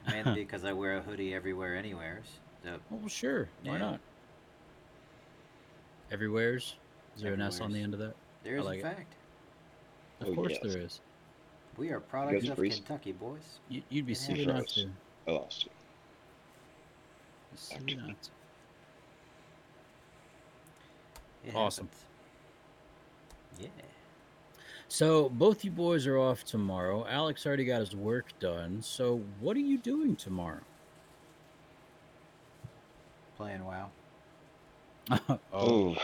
Mainly 0.07 0.35
because 0.45 0.65
I 0.65 0.73
wear 0.73 0.97
a 0.97 1.01
hoodie 1.01 1.33
everywhere, 1.33 1.77
anywheres. 1.77 2.27
So 2.65 2.79
well, 2.91 3.09
sure. 3.09 3.49
Why 3.65 3.73
Yeah. 3.75 3.79
not? 3.79 4.01
Everywhere's. 6.11 6.75
Is 7.17 7.23
there 7.23 7.35
an 7.35 7.41
S 7.41 7.61
on 7.61 7.73
the 7.73 7.81
end 7.81 7.95
of 7.95 8.01
that? 8.01 8.15
there 8.43 8.57
is, 8.57 8.65
like 8.65 8.81
in 8.81 8.87
it. 8.87 8.89
fact, 8.95 9.15
Of 10.21 10.29
Oh, 10.29 10.35
course 10.35 10.53
yes. 10.53 10.61
there 10.63 10.83
is. 10.83 11.01
We 11.81 11.89
are 11.91 11.99
products 11.99 12.47
of 12.47 12.57
freeze? 12.57 12.75
Kentucky, 12.77 13.13
boys. 13.13 13.59
You, 13.71 13.83
you'd 13.89 14.07
be 14.07 14.13
Yeah. 14.13 14.19
silly 14.19 14.47
not 14.47 14.57
Froze. 14.57 14.75
to. 14.75 14.91
I 15.27 15.31
lost 15.33 15.65
you. 15.65 15.71
Be 17.53 17.57
Silly 17.57 17.95
not 17.95 18.17
to. 21.43 21.57
Awesome. 21.57 21.89
Yeah. 23.59 23.69
So 24.89 25.31
both 25.31 25.65
you 25.65 25.71
boys 25.71 26.07
are 26.07 26.19
off 26.19 26.45
tomorrow. 26.45 27.07
Alex 27.09 27.47
already 27.47 27.65
got 27.65 27.81
his 27.81 27.97
work 27.97 28.27
done. 28.41 28.83
So 28.83 29.23
what 29.41 29.57
are 29.57 29.61
you 29.61 29.79
doing 29.79 30.17
tomorrow? 30.17 30.61
Playing 33.39 33.65
WoW. 33.65 33.91
Oh, 35.53 35.97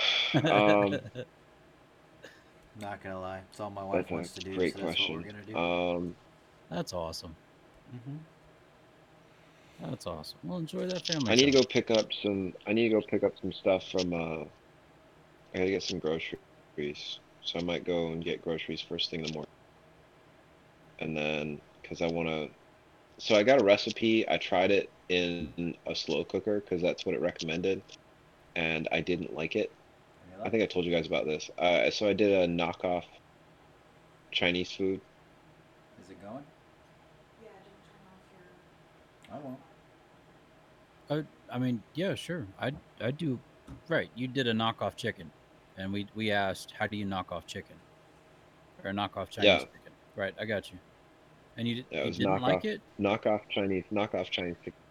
um, 0.43 0.99
Not 2.79 3.03
gonna 3.03 3.21
lie, 3.21 3.39
it's 3.51 3.61
all 3.61 3.71
my 3.71 3.83
wife 3.83 4.05
that's 4.05 4.11
wants 4.11 4.35
to 4.35 4.41
do. 4.43 4.55
great 4.55 4.73
so 4.73 4.79
that's 4.79 4.99
question. 4.99 5.15
what 5.15 5.25
we're 5.25 5.33
gonna 5.33 5.45
do. 5.45 5.59
Um, 5.59 6.17
That's 6.71 6.93
awesome. 6.93 7.37
hmm 7.91 8.17
That's 9.79 10.07
awesome. 10.07 10.41
Well, 10.43 10.59
enjoy 10.59 10.87
that 10.87 11.07
family. 11.07 11.33
I 11.33 11.37
need 11.37 11.47
to 11.47 11.53
go 11.53 11.65
pick 11.65 11.91
up 11.91 12.13
some. 12.23 12.53
I 12.67 12.73
need 12.73 12.89
to 12.89 12.95
go 12.95 13.03
pick 13.09 13.23
up 13.23 13.39
some 13.41 13.53
stuff 13.53 13.89
from. 13.91 14.13
Uh, 14.13 14.45
I 15.55 15.59
gotta 15.59 15.71
get 15.71 15.83
some 15.83 15.99
groceries, 15.99 17.21
so 17.41 17.59
I 17.59 17.63
might 17.63 17.85
go 17.85 18.13
and 18.13 18.23
get 18.23 18.41
groceries 18.43 18.83
first 18.83 19.11
thing 19.11 19.21
in 19.21 19.27
the 19.27 19.33
morning. 19.33 19.47
And 20.99 21.17
then, 21.17 21.61
cause 21.89 22.03
I 22.03 22.09
wanna. 22.09 22.49
So 23.21 23.37
I 23.37 23.45
got 23.45 23.61
a 23.61 23.65
recipe. 23.65 24.29
I 24.29 24.39
tried 24.39 24.73
it 24.73 24.95
in 25.09 25.77
a 25.87 25.95
slow 25.97 26.25
cooker 26.25 26.61
because 26.61 26.83
that's 26.83 27.07
what 27.07 27.15
it 27.15 27.23
recommended, 27.23 27.85
and 28.57 28.89
I 28.93 29.03
didn't 29.03 29.33
like 29.35 29.57
it. 29.57 29.76
I 30.45 30.51
think 30.51 30.63
I 30.63 30.67
told 30.67 30.85
you 30.85 30.93
guys 30.93 31.07
about 31.07 31.27
this. 31.27 31.49
Uh, 31.59 31.91
so 31.91 32.09
I 32.09 32.13
did 32.13 32.33
a 32.33 32.47
knockoff 32.47 33.03
Chinese 34.33 34.73
food. 34.73 35.01
Is 36.03 36.11
it 36.11 36.21
going? 36.23 36.45
Yeah, 37.43 37.49
don't 37.65 37.85
turn 37.85 38.03
off 38.13 38.23
your. 38.33 39.37
I 39.37 41.19
won't. 41.19 41.29
I, 41.51 41.55
I 41.55 41.59
mean, 41.59 41.83
yeah, 41.95 42.15
sure. 42.15 42.47
I 42.61 42.73
I 43.01 43.11
do. 43.11 43.41
Right, 43.89 44.11
you 44.15 44.29
did 44.29 44.47
a 44.47 44.53
knockoff 44.53 44.97
chicken, 44.97 45.31
and 45.77 45.93
we 45.93 46.09
we 46.15 46.31
asked, 46.31 46.73
how 46.79 46.87
do 46.87 46.97
you 46.97 47.05
knock 47.05 47.33
off 47.33 47.47
chicken, 47.47 47.77
or 48.85 48.93
knock 48.93 49.17
off 49.17 49.31
Chinese 49.31 49.49
Yeah. 49.49 49.59
chicken? 49.59 49.93
Right, 50.17 50.35
I 50.41 50.45
got 50.45 50.71
you. 50.73 50.79
And 51.57 51.67
you, 51.67 51.77
did, 51.77 51.87
Yeah, 51.91 52.01
it 52.01 52.05
you 52.05 52.09
was 52.09 52.19
didn't 52.19 52.41
like 52.41 52.65
knockoff. 52.65 52.65
it. 52.65 52.83
knockoff 53.01 53.41
Chinese, 53.51 53.85
knockoff 53.93 54.31
Chinese. 54.31 54.57
chicken. 54.65 54.83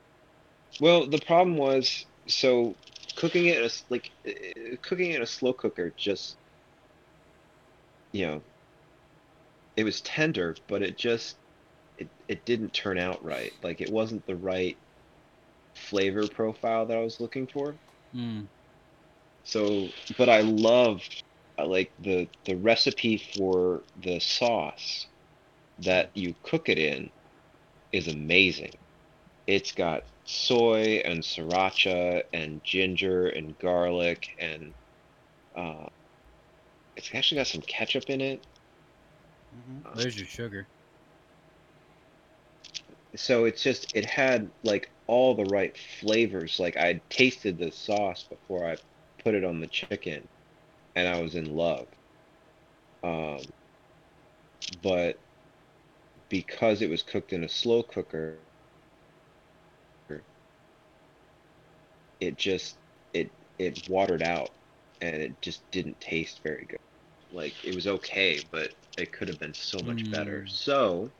Well, 0.80 1.08
the 1.10 1.20
problem 1.20 1.58
was 1.58 2.06
so 2.28 2.76
cooking 3.16 3.48
it 3.48 3.58
in 3.60 3.66
a 3.66 3.70
like 3.90 4.12
uh, 4.28 4.76
cooking 4.84 5.12
it 5.12 5.18
in 5.18 5.22
a 5.22 5.28
slow 5.28 5.54
cooker 5.54 5.94
just 5.98 6.38
you 8.14 8.26
know 8.26 8.44
it 9.76 9.84
was 9.84 10.02
tender, 10.02 10.56
but 10.68 10.82
it 10.82 10.98
just 10.98 11.38
it 11.98 12.10
it 12.28 12.46
didn't 12.46 12.74
turn 12.74 12.98
out 12.98 13.24
right. 13.24 13.52
Like 13.64 13.82
it 13.82 13.92
wasn't 13.92 14.26
the 14.26 14.36
right 14.36 14.78
flavor 15.76 16.28
profile 16.28 16.86
that 16.88 16.98
I 16.98 17.02
was 17.02 17.20
looking 17.20 17.48
for. 17.48 17.78
Hmm. 18.14 18.42
So, 19.44 19.90
but 20.18 20.30
I 20.30 20.42
loved 20.42 21.24
like 21.64 21.94
the 22.00 22.30
the 22.46 22.56
recipe 22.58 23.18
for 23.18 23.84
the 23.96 24.20
sauce 24.20 25.08
that 25.80 26.12
you 26.16 26.36
cook 26.44 26.70
it 26.70 26.80
in 26.80 27.12
is 27.92 28.08
amazing. 28.08 28.85
It's 29.48 29.72
got 29.72 30.04
soy 30.24 31.02
and 31.06 31.22
sriracha 31.24 32.24
and 32.34 32.64
ginger 32.64 33.28
and 33.28 33.58
garlic 33.58 34.28
and 34.40 34.76
uh, 35.56 35.88
it's 36.96 37.14
actually 37.14 37.38
got 37.40 37.48
some 37.48 37.62
ketchup 37.62 38.06
in 38.10 38.22
it. 38.22 38.46
hmm 39.52 39.82
Uh, 39.86 39.96
There's 39.96 40.18
your 40.18 40.28
sugar. 40.28 40.70
so 43.16 43.46
it's 43.46 43.64
just 43.64 43.88
it 43.96 44.06
had 44.06 44.52
like 44.64 44.90
all 45.08 45.36
the 45.36 45.46
right 45.46 45.78
flavors. 45.78 46.60
Like 46.60 46.78
I 46.78 47.02
tasted 47.10 47.58
the 47.58 47.72
sauce 47.72 48.24
before 48.30 48.66
I 48.70 48.78
put 49.24 49.36
it 49.36 49.44
on 49.46 49.60
the 49.60 49.68
chicken, 49.68 50.20
and 50.96 51.08
I 51.08 51.22
was 51.22 51.36
in 51.36 51.46
love. 51.46 51.88
Um, 53.04 53.40
but 54.82 55.24
because 56.30 56.82
it 56.82 56.90
was 56.90 57.04
cooked 57.04 57.34
in 57.34 57.44
a 57.44 57.50
slow 57.50 57.84
cooker, 57.84 58.46
it 62.20 62.38
just 62.38 62.78
it 63.14 63.32
it 63.60 63.88
watered 63.90 64.24
out, 64.24 64.50
and 65.02 65.16
it 65.16 65.42
just 65.42 65.70
didn't 65.72 66.00
taste 66.00 66.42
very 66.44 66.66
good. 66.66 66.80
Like 67.32 67.54
it 67.64 67.76
was 67.76 67.88
okay, 67.88 68.40
but 68.52 68.72
it 68.98 69.12
could 69.12 69.28
have 69.28 69.40
been 69.40 69.54
so 69.54 69.80
much 69.80 70.10
better. 70.12 70.44
Mm. 70.44 70.50
So 70.50 71.12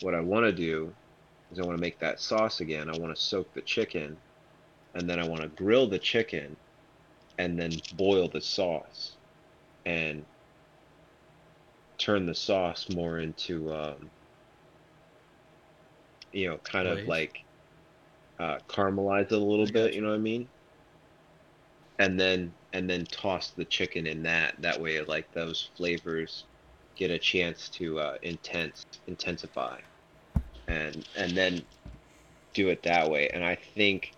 what 0.00 0.14
I 0.14 0.20
want 0.20 0.44
to 0.46 0.52
do 0.52 0.92
is 1.50 1.58
I 1.58 1.62
want 1.62 1.76
to 1.76 1.80
make 1.80 1.98
that 2.00 2.20
sauce 2.20 2.60
again. 2.60 2.88
I 2.88 2.98
want 2.98 3.14
to 3.14 3.20
soak 3.20 3.52
the 3.54 3.62
chicken, 3.62 4.16
and 4.94 5.08
then 5.08 5.18
I 5.18 5.26
want 5.26 5.42
to 5.42 5.48
grill 5.48 5.88
the 5.88 5.98
chicken, 5.98 6.56
and 7.38 7.58
then 7.58 7.72
boil 7.94 8.28
the 8.28 8.40
sauce, 8.40 9.16
and 9.84 10.26
turn 11.98 12.26
the 12.26 12.34
sauce 12.34 12.88
more 12.90 13.18
into, 13.18 13.72
um, 13.72 14.10
you 16.32 16.48
know, 16.48 16.58
kind 16.58 16.86
of 16.86 17.06
like 17.06 17.44
uh, 18.38 18.58
caramelize 18.68 19.26
it 19.26 19.32
a 19.32 19.38
little 19.38 19.66
I 19.66 19.70
bit. 19.70 19.72
gotcha. 19.72 19.94
You 19.94 20.02
know 20.02 20.10
what 20.10 20.16
I 20.16 20.18
mean? 20.18 20.50
And 21.98 22.18
then 22.20 22.54
and 22.72 22.88
then 22.88 23.06
toss 23.06 23.52
the 23.52 23.64
chicken 23.64 24.06
in 24.06 24.22
that. 24.24 24.54
That 24.62 24.80
way, 24.80 25.00
like 25.02 25.30
those 25.32 25.70
flavors 25.76 26.46
get 26.96 27.10
a 27.10 27.18
chance 27.18 27.68
to 27.70 27.98
uh, 28.00 28.16
intense 28.22 28.84
intensify, 29.06 29.80
and 30.68 31.06
and 31.16 31.36
then 31.36 31.66
do 32.54 32.68
it 32.68 32.82
that 32.84 33.10
way. 33.10 33.28
And 33.30 33.44
I 33.44 33.56
think 33.74 34.14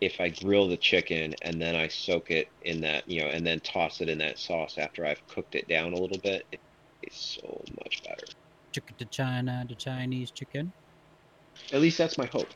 if 0.00 0.20
I 0.20 0.28
grill 0.30 0.68
the 0.68 0.76
chicken 0.76 1.34
and 1.42 1.60
then 1.60 1.74
I 1.74 1.88
soak 1.88 2.30
it 2.30 2.48
in 2.62 2.82
that, 2.82 3.08
you 3.08 3.22
know, 3.22 3.28
and 3.28 3.46
then 3.46 3.60
toss 3.60 4.00
it 4.00 4.08
in 4.08 4.18
that 4.18 4.38
sauce 4.38 4.78
after 4.78 5.06
I've 5.06 5.26
cooked 5.28 5.54
it 5.54 5.68
down 5.68 5.92
a 5.94 5.98
little 5.98 6.18
bit, 6.18 6.44
it's 7.02 7.38
so 7.42 7.64
much 7.82 8.02
better. 8.04 8.26
Chicken 8.72 8.96
to 8.98 9.06
China, 9.06 9.64
the 9.68 9.74
Chinese 9.76 10.30
chicken, 10.32 10.72
At 11.72 11.80
least 11.80 11.98
that's 11.98 12.18
my 12.18 12.26
hope. 12.26 12.48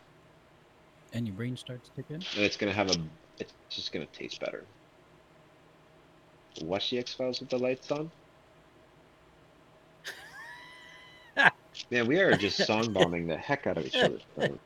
and 1.12 1.26
your 1.26 1.36
brain 1.36 1.56
starts 1.56 1.90
ticking. 1.94 2.16
And 2.36 2.44
it's 2.44 2.56
gonna 2.56 2.72
have 2.72 2.90
a, 2.90 2.96
it's 3.38 3.54
just 3.70 3.92
gonna 3.92 4.06
taste 4.06 4.40
better. 4.40 4.66
Watch 6.62 6.90
the 6.90 6.98
X 6.98 7.14
Files 7.14 7.40
with 7.40 7.50
the 7.50 7.58
lights 7.58 7.90
on. 7.90 8.10
Man, 11.90 12.06
we 12.06 12.20
are 12.20 12.36
just 12.36 12.64
song 12.66 12.92
bombing 12.92 13.26
the 13.26 13.36
heck 13.36 13.66
out 13.66 13.78
of 13.78 13.86
each 13.86 13.96
other. 14.02 14.18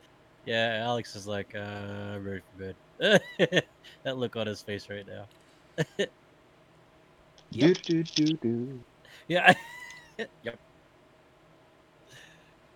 Yeah, 0.45 0.81
Alex 0.83 1.15
is 1.15 1.25
like, 1.25 1.55
uh, 1.55 1.57
I'm 1.57 2.23
ready 2.23 2.41
for 2.51 2.75
bed. 2.99 3.63
that 4.03 4.17
look 4.17 4.35
on 4.35 4.45
his 4.45 4.61
face 4.61 4.87
right 4.91 5.03
now. 5.07 5.27
Do 7.51 7.73
do 7.73 8.03
do 8.03 8.25
do. 8.25 8.85
Yeah. 9.27 9.53
yep. 10.43 10.59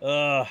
Uh, 0.02 0.46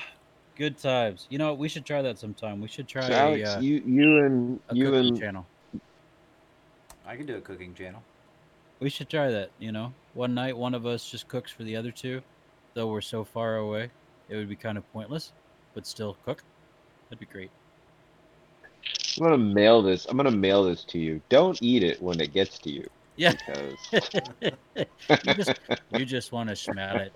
good 0.60 0.76
times. 0.76 1.26
You 1.30 1.38
know, 1.38 1.54
we 1.54 1.70
should 1.70 1.86
try 1.86 2.02
that 2.02 2.18
sometime. 2.18 2.60
We 2.60 2.68
should 2.68 2.86
try 2.86 3.00
So 3.08 3.14
a, 3.14 3.16
Alex, 3.16 3.48
uh, 3.48 3.60
you 3.62 3.82
you 3.86 4.24
and 4.24 4.60
a 4.68 4.76
you 4.76 4.84
cooking 4.90 5.08
and 5.08 5.18
channel. 5.18 5.46
I 7.06 7.16
can 7.16 7.24
do 7.24 7.36
a 7.36 7.40
cooking 7.40 7.74
channel. 7.74 8.02
We 8.78 8.90
should 8.90 9.08
try 9.08 9.30
that. 9.30 9.50
You 9.58 9.72
know, 9.72 9.94
one 10.12 10.34
night 10.34 10.56
one 10.56 10.74
of 10.74 10.84
us 10.84 11.10
just 11.10 11.28
cooks 11.28 11.50
for 11.50 11.64
the 11.64 11.76
other 11.76 11.90
two, 11.90 12.20
though 12.74 12.88
we're 12.88 13.00
so 13.00 13.24
far 13.24 13.56
away, 13.56 13.90
it 14.28 14.36
would 14.36 14.50
be 14.50 14.56
kind 14.56 14.76
of 14.76 14.92
pointless. 14.92 15.32
but 15.74 15.86
still 15.86 16.18
cook. 16.26 16.42
That'd 17.08 17.20
be 17.20 17.32
great. 17.32 17.50
I'm 19.16 19.24
gonna 19.24 19.38
mail 19.38 19.80
this. 19.80 20.04
I'm 20.10 20.18
gonna 20.18 20.30
mail 20.30 20.64
this 20.64 20.84
to 20.84 20.98
you. 20.98 21.22
Don't 21.30 21.58
eat 21.62 21.82
it 21.82 22.02
when 22.02 22.20
it 22.20 22.34
gets 22.34 22.58
to 22.58 22.70
you. 22.70 22.86
Yeah. 23.16 23.32
Because 23.46 24.12
you 25.24 25.34
just 25.34 25.60
you 25.90 26.04
just 26.04 26.32
want 26.32 26.50
to 26.50 26.56
smell 26.56 26.98
it. 26.98 27.12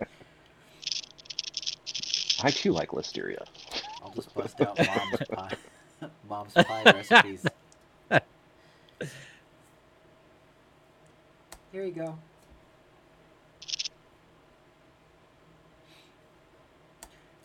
I 2.45 2.51
too 2.51 2.73
like 2.73 2.91
listeria. 2.91 3.43
I'll 4.03 4.11
just 4.11 4.35
bust 4.35 4.61
out 4.61 4.77
mom's 4.77 5.17
pie, 5.33 5.57
mom's 6.29 6.53
pie 6.53 6.83
recipes. 6.85 7.47
Here 11.73 11.85
you 11.87 11.91
go. 11.91 12.19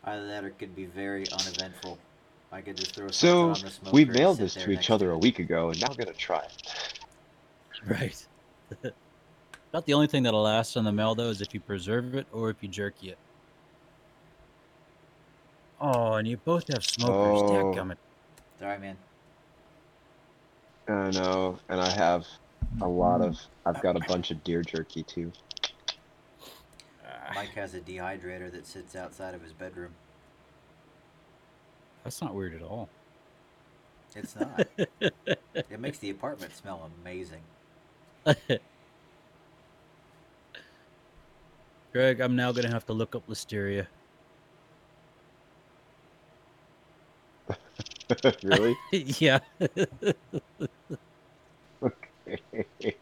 Either 0.04 0.28
that 0.28 0.44
or 0.44 0.48
it 0.48 0.60
could 0.60 0.76
be 0.76 0.86
very 0.86 1.26
uneventful. 1.32 1.98
I 2.52 2.60
could 2.60 2.76
just 2.76 2.94
throw 2.94 3.08
So 3.10 3.52
on 3.52 3.54
the 3.54 3.92
we 3.94 4.04
mailed 4.04 4.40
this 4.40 4.56
to 4.56 4.70
each 4.70 4.90
other 4.90 5.12
it. 5.12 5.16
a 5.16 5.18
week 5.18 5.40
ago, 5.40 5.70
and 5.70 5.80
now 5.80 5.88
I'm 5.92 5.96
gonna 5.96 6.12
try 6.12 6.40
it. 6.40 7.00
Right. 7.88 8.28
About 9.72 9.86
the 9.86 9.94
only 9.94 10.08
thing 10.08 10.24
that'll 10.24 10.42
last 10.42 10.76
on 10.76 10.84
the 10.84 10.92
mail 10.92 11.16
though 11.16 11.30
is 11.30 11.42
if 11.42 11.54
you 11.54 11.62
preserve 11.62 12.16
it 12.16 12.28
or 12.34 12.50
if 12.50 12.62
you 12.62 12.68
jerky 12.68 13.12
it. 13.12 13.18
Oh, 15.82 16.14
and 16.14 16.28
you 16.28 16.38
both 16.38 16.68
have 16.74 16.84
smokers. 16.84 17.42
Oh. 17.42 17.74
Dadgummit. 17.74 17.98
Sorry, 18.60 18.78
man. 18.80 18.98
I 20.88 21.12
know, 21.12 21.60
and 21.70 21.80
I 21.80 21.90
have 21.90 22.26
a 22.82 22.88
lot 22.88 23.22
of. 23.22 23.40
I've 23.66 23.82
got 23.82 23.96
a 23.96 24.00
bunch 24.02 24.32
of 24.32 24.44
deer 24.44 24.64
jerky 24.64 25.04
too. 25.04 25.32
Mike 27.36 27.50
has 27.50 27.76
a 27.76 27.80
dehydrator 27.80 28.52
that 28.52 28.66
sits 28.66 28.96
outside 28.96 29.36
of 29.36 29.42
his 29.42 29.54
bedroom. 29.54 29.92
That's 32.04 32.22
not 32.22 32.34
weird 32.34 32.56
at 32.56 32.64
all. 32.64 32.90
It's 34.16 34.36
not. 34.36 34.68
it 35.00 35.80
makes 35.80 36.00
the 36.00 36.10
apartment 36.10 36.56
smell 36.56 36.90
amazing. 37.02 37.42
Greg, 41.94 42.20
I'm 42.20 42.36
now 42.36 42.52
gonna 42.52 42.72
have 42.72 42.88
to 42.88 42.94
look 42.94 43.16
up 43.16 43.28
listeria. 43.28 43.86
really? 48.44 48.76
yeah. 48.92 49.40
Okay. 51.82 52.96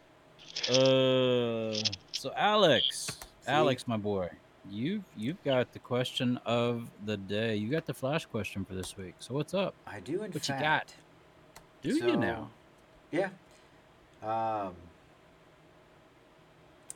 Uh, 0.70 1.74
so 2.12 2.32
Alex, 2.36 3.18
Alex, 3.46 3.88
my 3.88 3.96
boy, 3.96 4.28
you've 4.70 5.04
you've 5.16 5.42
got 5.44 5.72
the 5.72 5.78
question 5.78 6.38
of 6.44 6.88
the 7.04 7.16
day. 7.16 7.56
You 7.56 7.70
got 7.70 7.86
the 7.86 7.94
flash 7.94 8.26
question 8.26 8.64
for 8.64 8.74
this 8.74 8.96
week. 8.96 9.14
So 9.18 9.34
what's 9.34 9.54
up? 9.54 9.74
I 9.86 10.00
do, 10.00 10.22
in 10.22 10.32
What 10.32 10.48
you 10.48 10.54
got? 10.54 10.94
Do 11.82 11.94
you 11.94 12.16
now? 12.16 12.50
Yeah. 13.10 13.30
Um, 14.22 14.74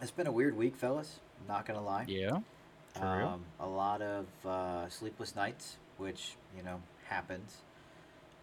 it's 0.00 0.10
been 0.10 0.26
a 0.26 0.32
weird 0.32 0.56
week, 0.56 0.76
fellas. 0.76 1.20
I'm 1.40 1.54
not 1.54 1.64
gonna 1.66 1.82
lie. 1.82 2.04
Yeah. 2.08 2.40
For 2.94 3.16
real? 3.18 3.28
Um, 3.28 3.44
a 3.58 3.66
lot 3.66 4.02
of 4.02 4.26
uh, 4.44 4.88
sleepless 4.90 5.34
nights, 5.34 5.76
which 5.96 6.36
you 6.56 6.62
know 6.62 6.82
happens. 7.08 7.62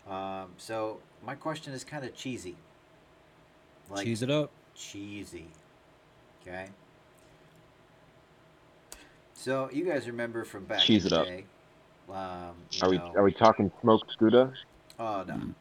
Um, 0.10 0.47
so 0.57 0.99
my 1.26 1.36
question 1.36 1.74
is 1.74 1.84
kind 1.84 2.03
of 2.03 2.16
cheesy. 2.16 2.55
Like 3.89 4.05
Cheese 4.05 4.22
it 4.24 4.30
up. 4.32 4.51
cheesy. 4.76 5.47
Okay. 6.41 6.68
So 9.34 9.70
you 9.72 9.86
guys 9.86 10.07
remember 10.07 10.43
from 10.43 10.66
back 10.66 10.80
Cheese 10.80 11.05
in 11.05 11.07
it 11.07 11.10
the 11.16 11.22
up. 11.22 11.28
day? 11.28 11.45
Um, 12.10 12.55
you 12.72 12.80
Are 12.84 12.89
we 12.89 12.97
know- 12.97 13.14
are 13.18 13.24
we 13.24 13.32
talking 13.34 13.72
smoked 13.82 14.18
gouda? 14.18 14.53
Oh 14.99 15.24
no. 15.28 15.34
Mm. 15.36 15.53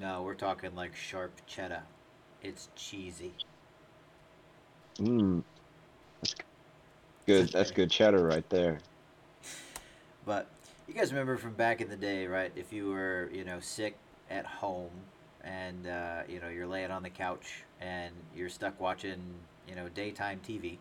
No, 0.00 0.22
we're 0.22 0.34
talking 0.34 0.74
like 0.74 0.94
sharp 0.96 1.32
cheddar. 1.46 1.82
It's 2.42 2.68
cheesy. 2.76 3.32
Mmm. 4.98 5.42
That's 6.20 6.34
good. 7.26 7.48
That's 7.50 7.70
good 7.70 7.90
cheddar 7.90 8.24
right 8.24 8.48
there. 8.50 8.78
But 10.26 10.48
you 10.86 10.94
guys 10.94 11.12
remember 11.12 11.36
from 11.36 11.54
back 11.54 11.80
in 11.80 11.88
the 11.88 11.96
day, 11.96 12.26
right? 12.26 12.52
If 12.56 12.72
you 12.72 12.90
were, 12.90 13.30
you 13.32 13.44
know, 13.44 13.58
sick 13.60 13.96
at 14.30 14.44
home 14.44 14.90
and 15.42 15.86
uh, 15.86 16.22
you 16.28 16.40
know 16.40 16.48
you're 16.48 16.66
laying 16.66 16.90
on 16.90 17.02
the 17.02 17.10
couch 17.10 17.64
and 17.80 18.12
you're 18.36 18.48
stuck 18.48 18.78
watching, 18.80 19.20
you 19.68 19.74
know, 19.74 19.88
daytime 19.88 20.40
TV, 20.46 20.78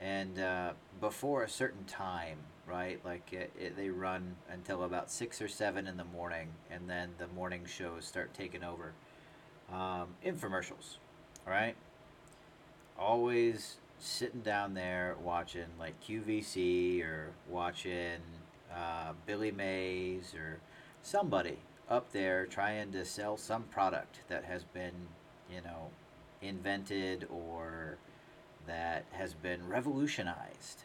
and 0.00 0.38
uh, 0.38 0.72
before 1.00 1.42
a 1.42 1.48
certain 1.48 1.84
time, 1.84 2.38
right? 2.66 3.00
Like 3.04 3.32
it, 3.32 3.50
it, 3.58 3.76
they 3.76 3.88
run 3.88 4.36
until 4.50 4.84
about 4.84 5.10
six 5.10 5.40
or 5.40 5.48
seven 5.48 5.86
in 5.86 5.96
the 5.96 6.04
morning, 6.04 6.48
and 6.70 6.88
then 6.88 7.10
the 7.18 7.28
morning 7.28 7.62
shows 7.66 8.04
start 8.04 8.34
taking 8.34 8.62
over. 8.62 8.92
Um, 9.72 10.08
infomercials, 10.24 10.98
right? 11.46 11.74
Always 12.98 13.76
sitting 13.98 14.42
down 14.42 14.74
there 14.74 15.16
watching 15.22 15.64
like 15.78 15.94
QVC 16.02 17.02
or 17.02 17.30
watching 17.48 18.20
uh, 18.74 19.12
Billy 19.26 19.50
Mays 19.50 20.34
or 20.34 20.58
somebody 21.02 21.58
up 21.88 22.12
there 22.12 22.46
trying 22.46 22.92
to 22.92 23.04
sell 23.04 23.36
some 23.36 23.64
product 23.64 24.20
that 24.28 24.44
has 24.44 24.64
been, 24.64 24.92
you 25.52 25.60
know, 25.60 25.90
invented 26.40 27.26
or 27.30 27.98
that 28.66 29.04
has 29.12 29.34
been 29.34 29.68
revolutionized. 29.68 30.84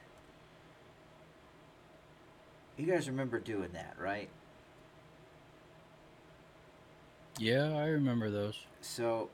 You 2.78 2.86
guys 2.86 3.10
remember 3.10 3.40
doing 3.40 3.72
that, 3.74 3.96
right? 4.00 4.30
Yeah, 7.38 7.78
I 7.78 7.86
remember 7.86 8.30
those. 8.30 8.66
So, 8.82 9.30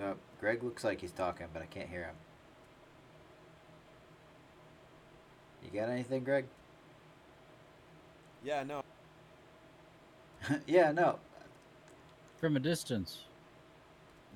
uh, 0.00 0.14
Greg 0.40 0.62
looks 0.62 0.82
like 0.82 1.00
he's 1.00 1.12
talking, 1.12 1.46
but 1.52 1.62
I 1.62 1.66
can't 1.66 1.88
hear 1.88 2.04
him. 2.04 2.14
You 5.64 5.80
got 5.80 5.88
anything, 5.90 6.24
Greg? 6.24 6.46
Yeah, 8.42 8.62
no. 8.62 8.82
yeah, 10.66 10.90
no, 10.92 11.18
From 12.38 12.56
a 12.56 12.60
distance. 12.60 13.24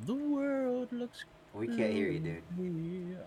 The 0.04 0.14
world 0.14 0.92
looks. 0.92 1.24
we 1.54 1.66
can't 1.68 1.92
hear 1.94 2.10
you, 2.10 2.18
dude. 2.20 2.42
clear. 2.56 3.18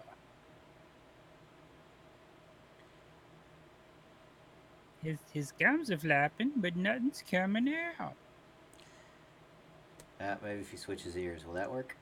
His 5.02 5.18
his 5.32 5.52
gums 5.54 5.90
are 5.90 5.98
flapping, 5.98 6.52
but 6.58 6.76
nothing's 6.76 7.24
coming 7.30 7.74
out. 8.00 8.16
Uh, 10.20 10.36
maybe 10.44 10.62
if 10.62 10.72
he 10.72 10.78
switches 10.78 11.16
ears, 11.18 11.46
will 11.46 11.54
that 11.54 11.72
work? 11.72 11.96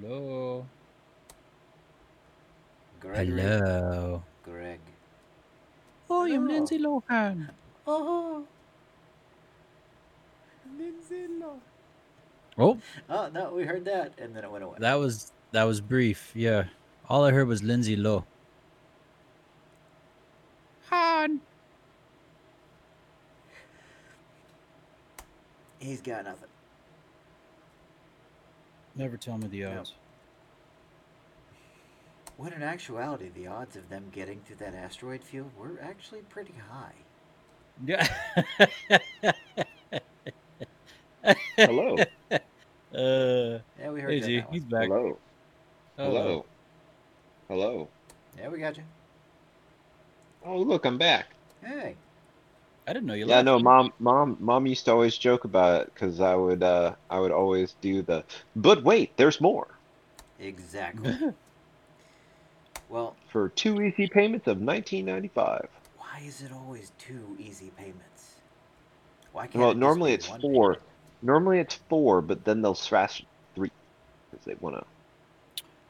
Hello. 0.00 0.66
Gregory? 3.00 3.42
Hello. 3.42 4.22
Greg. 4.44 4.80
Oh, 6.16 6.24
I'm 6.26 6.46
Lindsay 6.46 6.78
Lohan. 6.78 7.50
Oh, 7.86 8.46
Lindsay 10.78 11.26
Lohan. 11.40 11.60
Oh, 12.56 12.78
oh 13.10 13.28
no, 13.32 13.52
we 13.52 13.64
heard 13.64 13.84
that, 13.86 14.12
and 14.18 14.34
then 14.34 14.44
it 14.44 14.50
went 14.50 14.62
away. 14.62 14.76
that 14.78 14.94
was 14.94 15.32
that 15.50 15.64
was 15.64 15.80
brief. 15.80 16.30
Yeah, 16.34 16.64
all 17.08 17.24
I 17.24 17.32
heard 17.32 17.48
was 17.48 17.62
Lindsay 17.64 17.96
Low. 17.96 18.24
Han. 20.90 21.40
He's 25.80 26.00
got 26.00 26.24
nothing. 26.24 26.48
Never 28.94 29.16
tell 29.16 29.36
me 29.36 29.48
the 29.48 29.58
Yep. 29.58 29.80
odds. 29.80 29.92
When 32.36 32.52
in 32.52 32.62
actuality, 32.62 33.30
the 33.34 33.46
odds 33.46 33.76
of 33.76 33.88
them 33.88 34.04
getting 34.12 34.40
to 34.48 34.56
that 34.56 34.74
asteroid 34.74 35.22
field 35.22 35.50
were 35.56 35.78
actually 35.80 36.22
pretty 36.22 36.54
high. 36.68 36.94
Yeah. 37.84 38.06
Hello. 41.56 41.96
Uh, 42.94 43.58
Yeah, 43.80 43.90
we 43.90 44.00
heard 44.00 44.12
hey 44.12 44.20
that. 44.20 44.26
G, 44.26 44.36
that 44.36 44.48
he's 44.52 44.62
back. 44.64 44.86
Hello. 44.86 45.18
Hello. 45.96 46.46
Hello. 47.48 47.88
Yeah, 48.38 48.48
we 48.48 48.58
got 48.58 48.76
you. 48.76 48.84
Oh, 50.46 50.58
look, 50.58 50.84
I'm 50.84 50.96
back. 50.96 51.26
Hey. 51.60 51.96
I 52.86 52.92
didn't 52.92 53.06
know 53.06 53.14
you. 53.14 53.26
Yeah, 53.26 53.36
left. 53.36 53.46
no, 53.46 53.58
mom, 53.58 53.92
mom, 53.98 54.36
mom 54.38 54.66
used 54.66 54.84
to 54.84 54.92
always 54.92 55.18
joke 55.18 55.42
about 55.44 55.80
it 55.80 55.92
because 55.92 56.20
I 56.20 56.36
would, 56.36 56.62
uh, 56.62 56.94
I 57.10 57.18
would 57.18 57.32
always 57.32 57.74
do 57.80 58.02
the. 58.02 58.22
But 58.54 58.84
wait, 58.84 59.16
there's 59.16 59.40
more. 59.40 59.66
Exactly. 60.38 61.16
well, 62.94 63.16
For 63.28 63.48
two 63.48 63.82
easy 63.82 64.06
payments 64.06 64.46
of 64.46 64.60
1995. 64.60 65.68
why 65.98 66.22
is 66.24 66.42
it 66.42 66.52
always 66.52 66.92
two 66.96 67.36
easy 67.40 67.72
payments? 67.76 68.36
Why 69.32 69.48
can't 69.48 69.56
it 69.56 69.58
Well, 69.58 69.70
just 69.72 69.80
normally 69.80 70.12
it's 70.12 70.26
four. 70.28 70.74
payment? 70.74 70.88
Normally 71.22 71.58
it's 71.58 71.74
four, 71.74 72.22
but 72.22 72.44
then 72.44 72.62
they'll 72.62 72.76
slash 72.76 73.24
three 73.56 73.72
because 74.30 74.44
they 74.46 74.54
want 74.60 74.76
to 74.76 74.84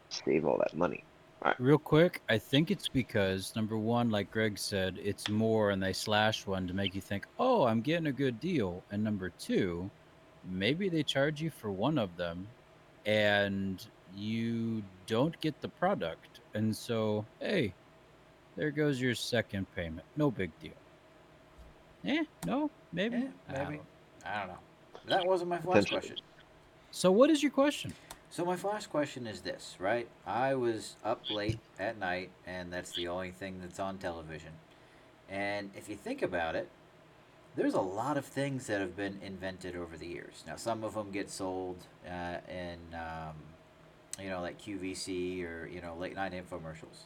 save 0.09 0.47
all 0.47 0.57
that 0.59 0.75
money. 0.75 1.05
All 1.43 1.51
right. 1.51 1.61
Real 1.61 1.77
quick, 1.77 2.23
I 2.31 2.39
think 2.39 2.71
it's 2.71 2.89
because 2.89 3.55
number 3.55 3.77
one, 3.77 4.09
like 4.11 4.31
Greg 4.31 4.57
said, 4.57 4.99
it's 5.05 5.29
more 5.29 5.73
and 5.73 5.83
they 5.83 5.93
slash 5.93 6.47
one 6.47 6.67
to 6.69 6.73
make 6.73 6.95
you 6.95 7.03
think, 7.03 7.27
oh, 7.39 7.65
I'm 7.67 7.83
getting 7.83 8.07
a 8.07 8.13
good 8.13 8.41
deal. 8.41 8.83
And 8.91 9.05
number 9.05 9.29
two, 9.29 9.91
maybe 10.51 10.89
they 10.89 11.03
charge 11.03 11.43
you 11.43 11.51
for 11.51 11.71
one 11.71 11.99
of 11.99 12.17
them 12.17 12.49
and 13.05 13.85
you 14.17 14.83
don't 15.07 15.39
get 15.43 15.61
the 15.61 15.69
product. 15.69 16.34
And 16.55 16.75
so, 16.75 17.25
hey, 17.41 17.75
there 18.57 18.71
goes 18.71 19.01
your 19.01 19.15
second 19.15 19.67
payment. 19.75 20.07
No 20.17 20.31
big 20.31 20.51
deal. 20.61 20.73
Eh, 22.07 22.25
no, 22.47 22.71
maybe. 22.93 23.19
Yeah, 23.19 23.29
I 23.49 23.53
don't 23.53 23.71
maybe. 23.71 23.83
I 24.25 24.39
don't 24.39 24.49
know. 24.49 24.59
That 25.07 25.27
wasn't 25.27 25.51
my 25.51 25.57
last 25.57 25.67
Potentially. 25.67 26.01
question. 26.01 26.17
So, 26.91 27.11
what 27.11 27.29
is 27.29 27.43
your 27.43 27.51
question? 27.53 27.93
So 28.35 28.45
my 28.45 28.57
last 28.65 28.91
question 28.91 29.29
is 29.29 29.43
this, 29.43 29.77
right? 29.79 30.09
I 30.27 30.57
was 30.57 30.97
up 31.05 31.23
late 31.31 31.61
at 31.79 32.01
night, 32.01 32.31
and 32.45 32.73
that's 32.73 32.91
the 32.91 33.07
only 33.07 33.31
thing 33.31 33.61
that's 33.61 33.79
on 33.79 33.97
television. 33.99 34.51
And 35.29 35.71
if 35.77 35.89
you 35.89 35.95
think 35.95 36.21
about 36.21 36.57
it, 36.57 36.69
there's 37.55 37.75
a 37.75 37.81
lot 37.81 38.17
of 38.17 38.25
things 38.25 38.67
that 38.67 38.81
have 38.81 38.97
been 38.97 39.21
invented 39.23 39.77
over 39.77 39.97
the 39.97 40.09
years. 40.09 40.43
Now, 40.49 40.57
some 40.57 40.83
of 40.83 40.95
them 40.95 41.13
get 41.13 41.31
sold 41.31 41.77
uh, 42.09 42.39
in, 42.51 42.79
um, 42.93 43.37
you 44.21 44.31
know, 44.31 44.41
like 44.41 44.61
QVC 44.61 45.45
or 45.45 45.67
you 45.67 45.81
know 45.81 45.97
late 45.99 46.15
night 46.15 46.33
infomercials. 46.33 47.05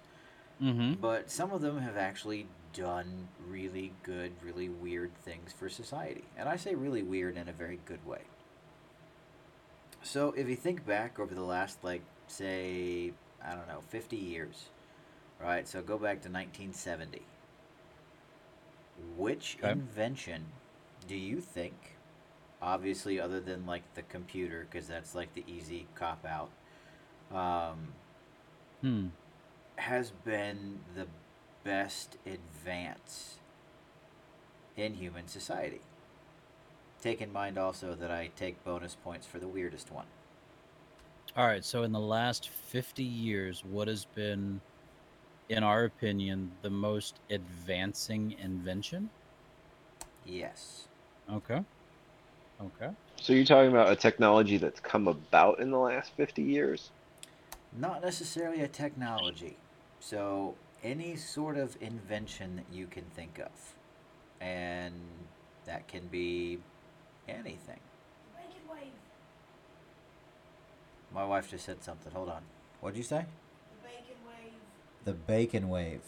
Mm-hmm. 0.63 0.95
But 0.95 1.31
some 1.31 1.53
of 1.53 1.61
them 1.61 1.79
have 1.79 1.97
actually 1.97 2.49
done 2.73 3.29
really 3.49 3.93
good, 4.03 4.33
really 4.43 4.69
weird 4.69 5.15
things 5.17 5.53
for 5.53 5.69
society. 5.69 6.25
And 6.37 6.49
I 6.49 6.57
say 6.57 6.75
really 6.75 7.03
weird 7.03 7.37
in 7.37 7.49
a 7.49 7.53
very 7.53 7.81
good 7.85 8.05
way. 8.07 8.23
So 10.03 10.33
if 10.37 10.49
you 10.49 10.57
think 10.57 10.87
back 10.87 11.19
over 11.19 11.35
the 11.35 11.43
last, 11.43 11.83
like, 11.83 12.03
say, 12.27 13.13
I 13.45 13.55
don't 13.55 13.69
know, 13.69 13.81
50 13.89 14.17
years, 14.17 14.71
right? 15.41 15.67
So 15.67 15.83
go 15.83 15.97
back 15.97 16.23
to 16.23 16.31
1970. 16.31 17.23
Which 19.17 19.59
Okay. 19.63 19.73
invention 19.73 20.47
do 21.07 21.17
you 21.17 21.41
think, 21.41 21.97
obviously, 22.61 23.21
other 23.21 23.41
than 23.41 23.67
like 23.67 23.95
the 23.95 24.03
computer, 24.03 24.67
because 24.71 24.89
that's 24.89 25.15
like 25.15 25.35
the 25.35 25.45
easy 25.47 25.87
cop 25.95 26.25
out, 26.25 26.51
um, 27.31 27.95
Hmm. 28.83 29.09
has 29.77 30.11
been 30.11 30.81
the 30.95 31.07
best 31.65 32.17
advance 32.27 33.39
in 34.77 34.95
human 34.95 35.29
society. 35.29 35.81
Take 37.01 37.21
in 37.21 37.33
mind 37.33 37.59
also 37.59 37.95
that 37.97 38.11
I 38.11 38.29
take 38.37 38.63
bonus 38.63 38.95
points 38.95 39.27
for 39.27 39.39
the 39.41 39.49
weirdest 39.49 39.91
one. 39.91 40.07
All 41.37 41.47
right. 41.47 41.65
So, 41.65 41.85
in 41.85 41.93
the 41.93 42.01
last 42.01 42.51
50 42.51 43.03
years, 43.05 43.65
what 43.65 43.89
has 43.89 44.05
been, 44.05 44.61
in 45.49 45.65
our 45.65 45.85
opinion, 45.85 46.59
the 46.63 46.71
most 46.71 47.21
advancing 47.31 48.33
invention? 48.33 49.11
Yes. 50.25 50.89
Okay. 51.29 51.65
Okay. 52.61 52.91
So 53.21 53.33
you're 53.33 53.45
talking 53.45 53.71
about 53.71 53.91
a 53.93 53.97
technology 53.97 54.59
that's 54.59 54.81
come 54.81 55.09
about 55.09 55.61
in 55.61 55.71
the 55.71 55.79
last 55.79 56.13
50 56.17 56.43
years? 56.43 56.93
Not 57.79 58.03
necessarily 58.03 58.63
a 58.63 58.69
technology. 58.69 59.57
So, 60.01 60.57
any 60.83 61.15
sort 61.17 61.57
of 61.57 61.77
invention 61.81 62.57
that 62.57 62.77
you 62.77 62.87
can 62.87 63.05
think 63.15 63.39
of. 63.39 63.51
And 64.41 64.95
that 65.65 65.87
can 65.87 66.09
be 66.09 66.59
anything. 67.29 67.81
Bacon 68.35 68.63
wave. 68.69 68.93
My 71.15 71.25
wife 71.25 71.51
just 71.51 71.67
said 71.67 71.85
something. 71.85 72.13
Hold 72.13 72.31
on. 72.31 72.43
What'd 72.81 72.97
you 72.97 73.05
say? 73.05 73.27
The 73.83 73.89
bacon 73.89 74.17
wave. 74.27 74.53
The 75.05 75.13
bacon 75.15 75.69
wave. 75.69 76.03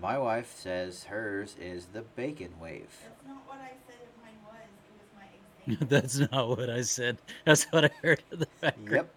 My 0.00 0.18
wife 0.18 0.52
says 0.56 1.04
hers 1.04 1.54
is 1.60 1.86
the 1.92 2.02
bacon 2.02 2.54
wave. 2.60 2.88
That's 3.04 3.28
not 3.28 3.46
what 3.46 3.58
I 3.60 3.70
said 3.86 3.96
mine 4.20 4.32
was. 4.48 4.66
It 4.88 4.98
was 4.98 5.10
my 5.16 5.28
example. 5.72 5.86
That's 5.88 6.32
not 6.32 6.48
what 6.48 6.70
I 6.70 6.82
said. 6.82 7.18
That's 7.44 7.64
what 7.66 7.84
I 7.84 7.90
heard 8.02 8.22
in 8.32 8.40
the 8.40 8.48
background. 8.60 9.08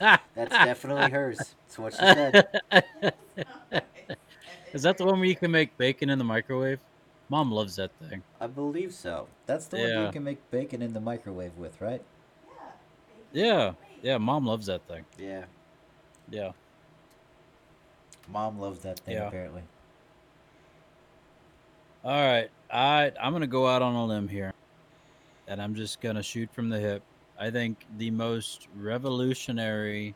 That's 0.00 0.50
definitely 0.50 1.10
hers. 1.10 1.38
That's 1.38 1.78
what 1.78 1.92
she 1.92 1.98
said. 1.98 2.32
That's 2.70 2.86
not 3.00 3.12
what 3.12 3.12
I 3.70 3.70
said. 3.70 3.86
Is 4.72 4.82
that 4.82 4.96
the 4.98 5.04
one 5.04 5.18
where 5.18 5.28
you 5.28 5.36
can 5.36 5.50
make 5.50 5.76
bacon 5.76 6.10
in 6.10 6.18
the 6.18 6.24
microwave? 6.24 6.80
Mom 7.28 7.50
loves 7.52 7.76
that 7.76 7.90
thing. 8.08 8.22
I 8.40 8.46
believe 8.46 8.92
so. 8.92 9.26
That's 9.46 9.66
the 9.66 9.76
one 9.78 9.88
Yeah. 9.88 10.06
you 10.06 10.12
can 10.12 10.24
make 10.24 10.50
bacon 10.50 10.82
in 10.82 10.92
the 10.92 11.00
microwave 11.00 11.56
with, 11.56 11.80
right? 11.80 12.02
Yeah. 13.32 13.42
Yeah. 13.44 13.72
Yeah, 14.02 14.18
mom 14.18 14.46
loves 14.46 14.66
that 14.66 14.82
thing. 14.88 15.04
Yeah. 15.18 15.44
Yeah. 16.30 16.52
Mom 18.28 18.58
loves 18.58 18.80
that 18.80 18.98
thing 19.00 19.14
Yeah. 19.14 19.28
apparently. 19.28 19.62
All 22.04 22.10
right. 22.12 22.50
I 22.70 23.12
I'm 23.20 23.32
gonna 23.32 23.46
go 23.46 23.66
out 23.68 23.82
on 23.82 23.94
a 23.94 24.04
limb 24.04 24.28
here, 24.28 24.52
and 25.46 25.60
I'm 25.62 25.74
just 25.74 26.00
gonna 26.00 26.22
shoot 26.22 26.50
from 26.52 26.68
the 26.68 26.78
hip. 26.80 27.02
I 27.42 27.50
think 27.50 27.84
the 27.98 28.12
most 28.12 28.68
revolutionary 28.78 30.14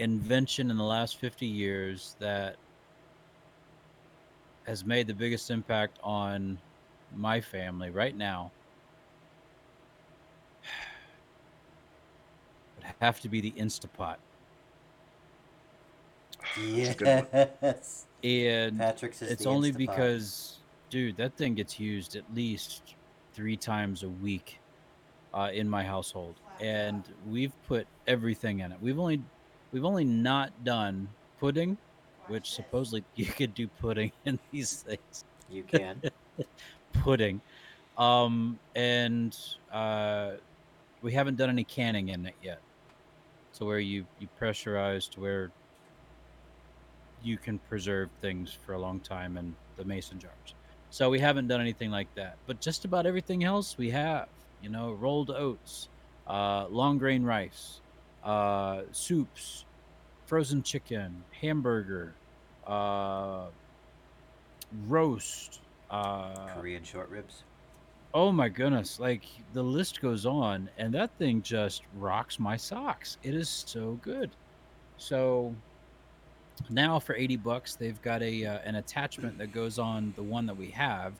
invention 0.00 0.72
in 0.72 0.76
the 0.76 0.82
last 0.82 1.18
50 1.18 1.46
years 1.46 2.16
that 2.18 2.56
has 4.66 4.84
made 4.84 5.06
the 5.06 5.14
biggest 5.14 5.52
impact 5.52 6.00
on 6.02 6.58
my 7.14 7.40
family 7.40 7.90
right 7.90 8.16
now 8.16 8.50
would 12.76 12.86
have 13.00 13.20
to 13.20 13.28
be 13.28 13.40
the 13.40 13.52
Instapot. 13.52 14.16
That's 16.56 17.02
a. 17.02 17.56
Yes. 17.62 18.06
And 18.24 18.80
Patrick 18.80 19.14
says 19.14 19.30
it's 19.30 19.44
the 19.44 19.48
only 19.48 19.70
Instapot. 19.70 19.76
because 19.76 20.58
dude 20.90 21.16
that 21.18 21.36
thing 21.36 21.54
gets 21.54 21.78
used 21.78 22.16
at 22.16 22.24
least 22.34 22.96
three 23.40 23.56
times 23.56 24.02
a 24.02 24.08
week 24.08 24.60
uh, 25.32 25.48
in 25.50 25.66
my 25.66 25.82
household. 25.82 26.34
And 26.60 27.02
we've 27.26 27.54
put 27.66 27.86
everything 28.06 28.60
in 28.60 28.70
it. 28.70 28.78
We've 28.82 28.98
only 28.98 29.22
we've 29.72 29.86
only 29.86 30.04
not 30.04 30.52
done 30.62 31.08
pudding 31.38 31.78
which 32.28 32.52
supposedly 32.52 33.02
you 33.16 33.24
could 33.24 33.54
do 33.54 33.66
pudding 33.66 34.12
in 34.26 34.38
these 34.52 34.82
things. 34.82 35.24
You 35.50 35.62
can. 35.62 36.02
pudding. 36.92 37.40
Um 37.96 38.58
and 38.76 39.36
uh 39.72 40.32
we 41.00 41.12
haven't 41.12 41.36
done 41.36 41.48
any 41.48 41.64
canning 41.64 42.10
in 42.10 42.26
it 42.26 42.34
yet. 42.42 42.60
So 43.52 43.64
where 43.64 43.80
you 43.80 44.04
you 44.18 44.28
pressurize 44.38 45.08
to 45.12 45.20
where 45.20 45.50
you 47.22 47.38
can 47.38 47.58
preserve 47.58 48.10
things 48.20 48.52
for 48.52 48.74
a 48.74 48.78
long 48.78 49.00
time 49.00 49.38
in 49.38 49.54
the 49.76 49.84
mason 49.84 50.18
jars 50.18 50.54
so 50.90 51.08
we 51.08 51.18
haven't 51.18 51.48
done 51.48 51.60
anything 51.60 51.90
like 51.90 52.12
that 52.14 52.36
but 52.46 52.60
just 52.60 52.84
about 52.84 53.06
everything 53.06 53.44
else 53.44 53.78
we 53.78 53.90
have 53.90 54.28
you 54.62 54.68
know 54.68 54.92
rolled 54.92 55.30
oats 55.30 55.88
uh 56.26 56.66
long 56.68 56.98
grain 56.98 57.22
rice 57.22 57.80
uh 58.24 58.82
soups 58.92 59.64
frozen 60.26 60.62
chicken 60.62 61.24
hamburger 61.40 62.14
uh 62.66 63.46
roast 64.86 65.60
uh 65.90 66.54
Korean 66.54 66.84
short 66.84 67.08
ribs. 67.08 67.42
Oh 68.12 68.32
my 68.32 68.48
goodness, 68.48 68.98
like 68.98 69.24
the 69.52 69.62
list 69.62 70.00
goes 70.00 70.26
on 70.26 70.68
and 70.78 70.92
that 70.94 71.16
thing 71.18 71.42
just 71.42 71.82
rocks 71.94 72.38
my 72.38 72.56
socks. 72.56 73.18
It 73.22 73.34
is 73.34 73.48
so 73.48 73.98
good. 74.02 74.30
So 74.96 75.54
now 76.68 76.98
for 76.98 77.14
80 77.14 77.36
bucks 77.38 77.74
they've 77.74 78.00
got 78.02 78.22
a 78.22 78.44
uh, 78.44 78.58
an 78.64 78.76
attachment 78.76 79.38
that 79.38 79.52
goes 79.52 79.78
on 79.78 80.12
the 80.16 80.22
one 80.22 80.46
that 80.46 80.56
we 80.56 80.70
have 80.70 81.14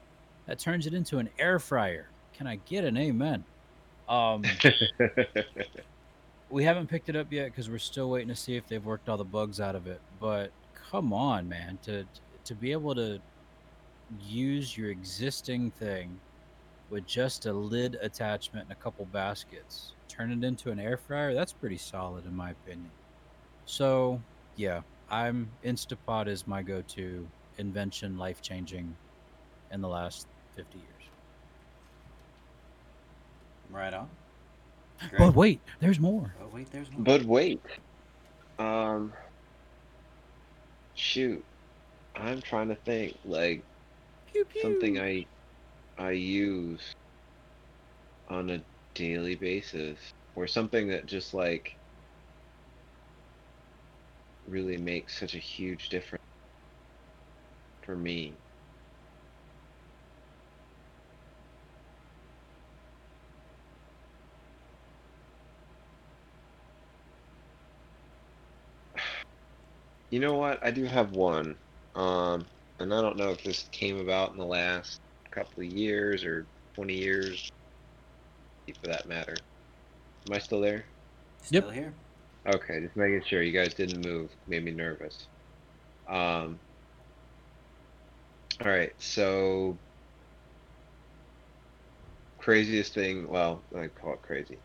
that 0.47 0.59
turns 0.59 0.86
it 0.86 0.95
into 0.95 1.18
an 1.18 1.28
air 1.38 1.59
fryer. 1.59 2.09
Can 2.34 2.47
I 2.47 2.57
get 2.66 2.84
an 2.84 2.97
amen? 2.97 3.45
Um 4.09 4.43
we 6.51 6.64
haven't 6.64 6.88
picked 6.88 7.09
it 7.09 7.16
up 7.16 7.32
yet 7.32 7.55
cuz 7.55 7.70
we're 7.70 7.78
still 7.78 8.11
waiting 8.11 8.28
to 8.28 8.36
see 8.36 8.57
if 8.57 8.66
they've 8.66 8.84
worked 8.84 9.09
all 9.09 9.16
the 9.16 9.24
bugs 9.24 9.61
out 9.61 9.74
of 9.74 9.86
it. 9.86 10.01
But 10.18 10.51
come 10.91 11.12
on, 11.12 11.49
man, 11.49 11.78
to 11.82 12.05
to 12.45 12.55
be 12.55 12.72
able 12.72 12.95
to 12.97 13.20
use 14.20 14.76
your 14.76 14.91
existing 14.91 15.70
thing 15.72 16.18
with 16.91 17.07
just 17.07 17.47
a 17.47 17.53
lid 17.53 17.97
attachment 18.03 18.64
and 18.68 18.72
a 18.72 18.80
couple 18.82 19.05
baskets, 19.07 19.95
turn 20.09 20.32
it 20.32 20.45
into 20.45 20.70
an 20.70 20.80
air 20.80 20.97
fryer, 20.97 21.34
that's 21.34 21.53
pretty 21.53 21.78
solid 21.78 22.26
in 22.26 22.34
my 22.34 22.51
opinion. 22.51 22.91
So, 23.64 24.20
yeah, 24.57 24.80
I'm 25.11 25.50
Instapot 25.64 26.28
is 26.28 26.46
my 26.46 26.62
go-to 26.62 27.26
invention, 27.58 28.16
life-changing 28.16 28.94
in 29.72 29.80
the 29.80 29.88
last 29.88 30.26
50 30.56 30.78
years. 30.78 30.86
Right 33.70 33.94
on. 33.94 34.08
But 35.16 35.34
wait, 35.34 35.61
there's 35.80 35.98
more. 35.98 36.34
Oh 36.42 36.48
wait, 36.52 36.70
there's 36.70 36.90
more. 36.90 37.02
But 37.02 37.24
wait. 37.24 37.62
Um. 38.58 39.12
Shoot. 40.94 41.42
I'm 42.14 42.42
trying 42.42 42.68
to 42.68 42.74
think. 42.74 43.16
Like 43.24 43.62
Pew, 44.32 44.44
pew. 44.44 44.61
something 44.61 44.98
I 45.00 45.24
I 45.98 46.11
use 46.11 46.94
on 48.28 48.50
a 48.50 48.62
daily 48.94 49.36
basis 49.36 49.98
or 50.36 50.46
something 50.46 50.88
that 50.88 51.06
just 51.06 51.32
like 51.32 51.76
really 54.47 54.76
makes 54.76 55.18
such 55.18 55.34
a 55.34 55.38
huge 55.38 55.88
difference 55.88 56.22
for 57.82 57.97
me. 57.97 58.32
You 70.11 70.18
know 70.18 70.34
what? 70.34 70.59
I 70.64 70.72
do 70.72 70.84
have 70.86 71.12
one. 71.12 71.57
Um, 71.95 72.45
and 72.80 72.93
I 72.93 73.01
don't 73.01 73.16
know 73.16 73.30
if 73.30 73.45
this 73.45 73.68
came 73.70 73.99
about 74.01 74.32
in 74.32 74.38
the 74.38 74.45
last 74.45 74.99
couple 75.30 75.62
of 75.62 75.70
years 75.70 76.24
or 76.24 76.47
20 76.74 76.95
years, 76.95 77.49
for 78.82 78.88
that 78.88 79.07
matter. 79.07 79.36
Am 80.28 80.34
I 80.34 80.38
still 80.38 80.61
there? 80.61 80.86
Yep. 81.51 81.64
Still 81.64 81.70
here? 81.70 81.95
Okay, 82.47 82.80
just 82.80 82.97
making 82.97 83.22
sure 83.26 83.43
you 83.43 83.53
guys 83.53 83.74
didn't 83.74 84.05
move. 84.05 84.30
Made 84.47 84.64
me 84.64 84.70
nervous. 84.70 85.26
Um. 86.09 86.59
All 88.64 88.70
right, 88.70 88.93
so 88.99 89.76
craziest 92.38 92.95
thing. 92.95 93.28
Well, 93.28 93.62
I 93.76 93.88
call 93.88 94.14
it 94.14 94.22
crazy. 94.22 94.59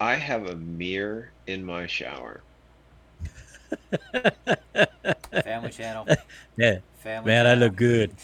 I 0.00 0.14
have 0.14 0.46
a 0.46 0.56
mirror 0.56 1.30
in 1.46 1.64
my 1.64 1.86
shower. 1.86 2.42
Family 5.42 5.70
channel. 5.70 6.06
yeah, 6.56 6.78
Family 6.98 7.30
man, 7.30 7.46
I 7.46 7.54
look 7.54 7.76
good, 7.76 8.14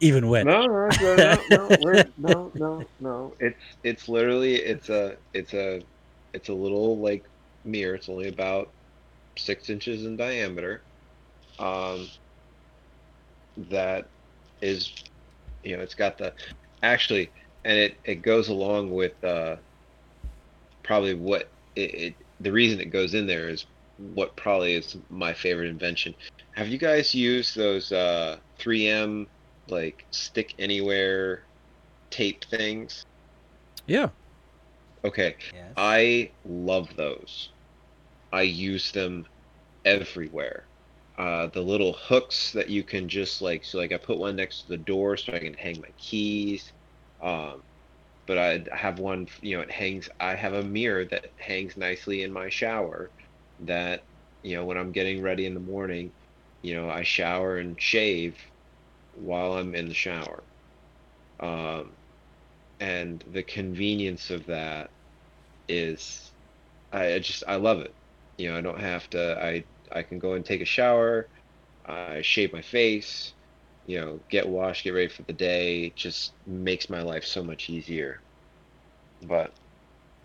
even 0.00 0.28
wet. 0.28 0.44
No, 0.44 0.66
no, 0.66 0.88
no, 1.00 1.38
no, 1.50 1.68
no, 1.68 2.04
no, 2.18 2.52
no, 2.54 2.84
no. 3.00 3.34
It's 3.38 3.62
it's 3.82 4.08
literally 4.08 4.56
it's 4.56 4.88
a 4.88 5.16
it's 5.32 5.54
a 5.54 5.82
it's 6.32 6.48
a 6.48 6.54
little 6.54 6.98
like 6.98 7.24
mirror. 7.64 7.94
It's 7.94 8.08
only 8.08 8.28
about 8.28 8.68
six 9.36 9.70
inches 9.70 10.04
in 10.04 10.16
diameter. 10.16 10.82
Um, 11.58 12.08
that 13.70 14.08
is, 14.60 14.92
you 15.62 15.76
know, 15.76 15.82
it's 15.82 15.94
got 15.94 16.18
the 16.18 16.34
actually, 16.82 17.30
and 17.64 17.78
it 17.78 18.00
it 18.04 18.22
goes 18.22 18.48
along 18.48 18.90
with 18.90 19.22
uh, 19.24 19.56
probably 20.82 21.14
what 21.14 21.50
it, 21.76 21.94
it 21.94 22.16
the 22.40 22.52
reason 22.52 22.80
it 22.80 22.90
goes 22.90 23.14
in 23.14 23.26
there 23.26 23.48
is 23.48 23.64
what 23.96 24.36
probably 24.36 24.74
is 24.74 24.96
my 25.08 25.32
favorite 25.32 25.68
invention. 25.68 26.14
Have 26.54 26.68
you 26.68 26.78
guys 26.78 27.14
used 27.14 27.56
those 27.56 27.92
uh 27.92 28.38
3M 28.60 29.26
like 29.68 30.04
stick 30.10 30.54
anywhere 30.58 31.44
tape 32.10 32.44
things? 32.44 33.04
Yeah, 33.86 34.08
Okay, 35.04 35.36
Yes. 35.52 35.74
I 35.76 36.32
love 36.46 36.88
those. 36.96 37.50
I 38.34 38.42
use 38.42 38.92
them 38.92 39.26
everywhere. 39.84 40.68
Uh, 41.18 41.48
the 41.48 41.62
little 41.62 41.94
hooks 41.94 42.52
that 42.52 42.70
you 42.70 42.84
can 42.84 43.08
just 43.08 43.42
like, 43.42 43.64
so 43.64 43.78
like 43.78 43.92
I 43.92 43.98
put 43.98 44.18
one 44.18 44.36
next 44.36 44.62
to 44.64 44.68
the 44.70 44.78
door 44.78 45.16
so 45.16 45.32
I 45.34 45.40
can 45.40 45.54
hang 45.54 45.80
my 45.80 45.92
keys. 45.98 46.72
Um, 47.20 47.64
but 48.26 48.38
I 48.38 48.64
have 48.76 48.98
one, 49.00 49.28
you 49.42 49.56
know, 49.56 49.62
it 49.62 49.70
hangs, 49.70 50.08
I 50.20 50.34
have 50.36 50.54
a 50.54 50.62
mirror 50.64 51.04
that 51.06 51.26
hangs 51.38 51.76
nicely 51.76 52.22
in 52.22 52.32
my 52.32 52.48
shower 52.50 53.12
that, 53.60 54.06
you 54.42 54.56
know, 54.56 54.64
when 54.66 54.78
I'm 54.78 54.92
getting 54.92 55.22
ready 55.22 55.46
in 55.46 55.54
the 55.54 55.60
morning, 55.60 56.12
you 56.62 56.74
know, 56.74 56.90
I 56.90 57.02
shower 57.04 57.58
and 57.58 57.80
shave 57.80 58.38
while 59.12 59.54
I'm 59.54 59.74
in 59.74 59.88
the 59.88 59.94
shower. 59.94 60.44
Um, 61.40 61.96
and 62.80 63.24
the 63.28 63.44
convenience 63.44 64.30
of 64.30 64.46
that 64.46 64.92
is 65.68 66.32
I 66.92 67.14
I 67.14 67.20
just 67.20 67.44
I 67.48 67.56
love 67.56 67.80
it. 67.80 67.96
You 68.38 68.50
know, 68.52 68.58
I 68.58 68.60
don't 68.60 68.80
have 68.80 69.08
to 69.10 69.42
I 69.42 69.64
I 69.92 70.02
can 70.02 70.18
go 70.18 70.34
and 70.34 70.44
take 70.44 70.60
a 70.60 70.66
shower, 70.66 71.28
I 71.86 72.22
shave 72.22 72.52
my 72.52 72.62
face, 72.62 73.34
you 73.86 74.00
know, 74.00 74.20
get 74.30 74.48
washed, 74.48 74.84
get 74.84 74.94
ready 74.94 75.08
for 75.08 75.22
the 75.22 75.32
day. 75.32 75.86
It 75.86 75.96
just 75.96 76.32
makes 76.46 76.90
my 76.90 77.02
life 77.02 77.24
so 77.24 77.42
much 77.44 77.70
easier. 77.70 78.20
But 79.22 79.52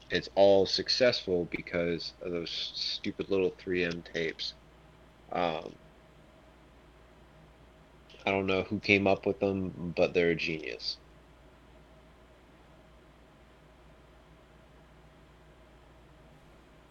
it's 0.10 0.30
all 0.36 0.66
successful 0.66 1.48
because 1.52 2.14
of 2.22 2.32
those 2.32 2.72
stupid 2.76 3.30
little 3.30 3.52
3M 3.52 4.04
tapes. 4.14 4.54
Um, 5.32 5.76
I 8.26 8.32
don't 8.32 8.48
know 8.48 8.64
who 8.64 8.80
came 8.80 9.08
up 9.08 9.26
with 9.26 9.40
them, 9.40 9.94
but 9.96 10.14
they're 10.14 10.32
a 10.32 10.36
genius. 10.36 10.98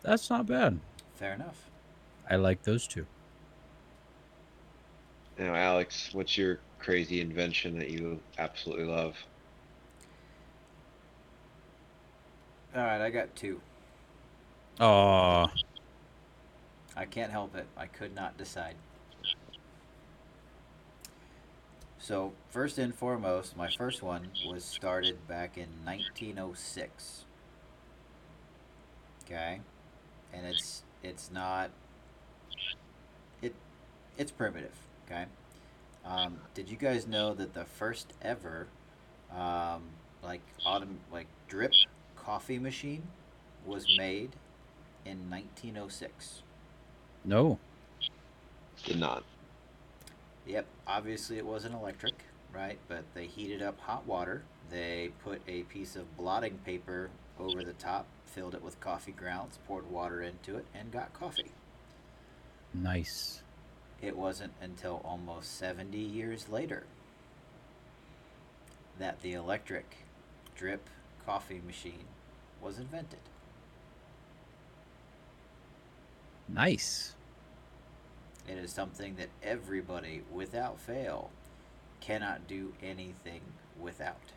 that's 0.09 0.31
not 0.31 0.47
bad. 0.47 0.81
Fair 1.19 1.35
enough. 1.35 1.69
I 2.31 2.37
like 2.37 2.63
those 2.63 2.87
two. 2.87 3.05
Now, 5.37 5.53
Alex, 5.53 6.11
what's 6.13 6.39
your 6.39 6.61
crazy 6.79 7.21
invention 7.21 7.77
that 7.77 7.91
you 7.91 8.21
absolutely 8.39 8.85
love? 8.85 9.17
All 12.77 12.83
right, 12.83 13.01
I 13.01 13.11
got 13.11 13.35
two. 13.35 13.61
Oh, 14.79 15.51
I 16.97 17.05
can't 17.05 17.33
help 17.33 17.57
it. 17.57 17.67
I 17.77 17.87
could 17.87 18.15
not 18.15 18.39
decide. 18.39 18.77
So, 21.99 22.33
first 22.49 22.79
and 22.79 22.95
foremost, 22.95 23.57
my 23.57 23.69
first 23.77 24.05
one 24.05 24.29
was 24.47 24.65
started 24.65 25.27
back 25.27 25.59
in 25.59 25.69
1906. 25.85 27.25
Okay? 29.25 29.61
And 30.33 30.47
it's 30.47 30.85
it's 31.03 31.31
not 31.31 31.71
it 33.43 33.55
it's 34.17 34.31
primitive, 34.31 34.75
okay? 35.07 35.27
Um, 36.05 36.39
did 36.55 36.69
you 36.71 36.77
guys 36.77 37.07
know 37.07 37.35
that 37.35 37.55
the 37.55 37.65
first 37.65 38.13
ever 38.23 38.67
um, 39.35 39.83
like 40.23 40.41
autumn 40.65 40.99
like 41.13 41.27
drip 41.49 41.73
coffee 42.17 42.59
machine 42.59 43.03
was 43.67 43.87
made 43.99 44.31
in 45.05 45.31
1906? 45.31 46.43
no. 47.25 47.59
Did 48.85 49.01
not. 49.01 49.25
Yep, 50.47 50.67
obviously 50.87 51.37
it 51.37 51.45
wasn't 51.45 51.75
electric, 51.75 52.15
right? 52.55 52.79
But 52.89 53.03
they 53.15 53.27
heated 53.27 53.61
up 53.61 53.79
hot 53.81 54.07
water. 54.07 54.43
They 54.71 55.11
put 55.25 55.43
a 55.49 55.63
piece 55.65 55.97
of 55.97 56.17
blotting 56.17 56.59
paper 56.65 57.11
over 57.41 57.63
the 57.63 57.73
top, 57.75 58.07
filled 58.27 58.55
it 58.55 58.63
with 58.63 58.81
coffee 58.81 59.13
grounds, 59.13 59.59
poured 59.67 59.91
water 59.91 60.23
into 60.23 60.57
it, 60.57 60.67
and 60.75 60.91
got 60.93 61.13
coffee. 61.13 61.51
Nice. 62.75 63.43
It 64.01 64.17
wasn't 64.17 64.53
until 64.61 65.01
almost 65.05 65.59
70 65.59 65.99
years 65.99 66.49
later 66.49 66.85
that 68.99 69.21
the 69.23 69.33
electric 69.33 69.97
drip 70.57 70.89
coffee 71.25 71.61
machine 71.67 72.05
was 72.61 72.79
invented. 72.79 73.21
Nice. 76.49 77.15
It 78.49 78.57
is 78.57 78.73
something 78.73 79.17
that 79.17 79.29
everybody, 79.43 80.23
without 80.33 80.81
fail, 80.81 81.31
cannot 82.01 82.49
do 82.49 82.73
anything 82.83 83.43
without. 83.79 84.33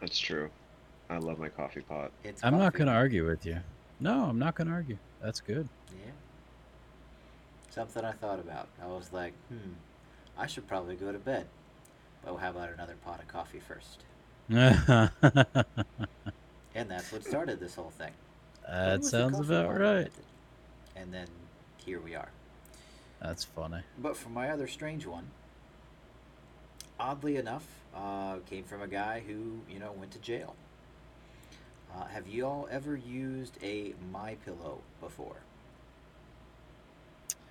That's 0.00 0.18
true. 0.18 0.50
I 1.08 1.18
love 1.18 1.38
my 1.38 1.48
coffee 1.48 1.80
pot. 1.80 2.12
It's 2.24 2.42
I'm 2.44 2.52
not 2.52 2.72
coffee. 2.72 2.78
going 2.78 2.88
to 2.88 2.94
argue 2.94 3.26
with 3.26 3.44
you. 3.44 3.58
No, 3.98 4.24
I'm 4.24 4.38
not 4.38 4.54
going 4.54 4.68
to 4.68 4.74
argue. 4.74 4.98
That's 5.22 5.40
good. 5.40 5.68
Yeah. 5.90 6.12
Something 7.70 8.04
I 8.04 8.12
thought 8.12 8.38
about. 8.38 8.68
I 8.82 8.86
was 8.86 9.12
like, 9.12 9.32
hmm, 9.48 9.72
I 10.38 10.46
should 10.46 10.66
probably 10.66 10.96
go 10.96 11.12
to 11.12 11.18
bed. 11.18 11.46
But 12.24 12.36
how 12.36 12.50
about 12.50 12.70
another 12.72 12.94
pot 13.04 13.20
of 13.20 13.28
coffee 13.28 13.60
first? 13.60 14.04
And 16.74 16.88
that's 16.88 17.10
what 17.12 17.24
started 17.24 17.58
this 17.58 17.74
whole 17.74 17.90
thing. 17.90 18.12
That 18.68 19.04
sounds 19.04 19.40
about 19.40 19.76
right. 19.78 20.10
And 20.94 21.12
then 21.12 21.26
here 21.84 22.00
we 22.00 22.14
are. 22.14 22.28
That's 23.20 23.44
funny. 23.44 23.80
But 23.98 24.16
for 24.16 24.28
my 24.28 24.50
other 24.50 24.66
strange 24.68 25.04
one, 25.04 25.26
oddly 26.98 27.36
enough, 27.36 27.66
uh, 27.94 28.36
came 28.48 28.64
from 28.64 28.82
a 28.82 28.88
guy 28.88 29.22
who, 29.26 29.60
you 29.72 29.78
know, 29.78 29.92
went 29.92 30.10
to 30.12 30.18
jail. 30.18 30.54
Uh, 31.94 32.04
have 32.06 32.28
you 32.28 32.46
all 32.46 32.68
ever 32.70 32.96
used 32.96 33.58
a 33.62 33.94
My 34.12 34.36
Pillow 34.44 34.78
before? 35.00 35.36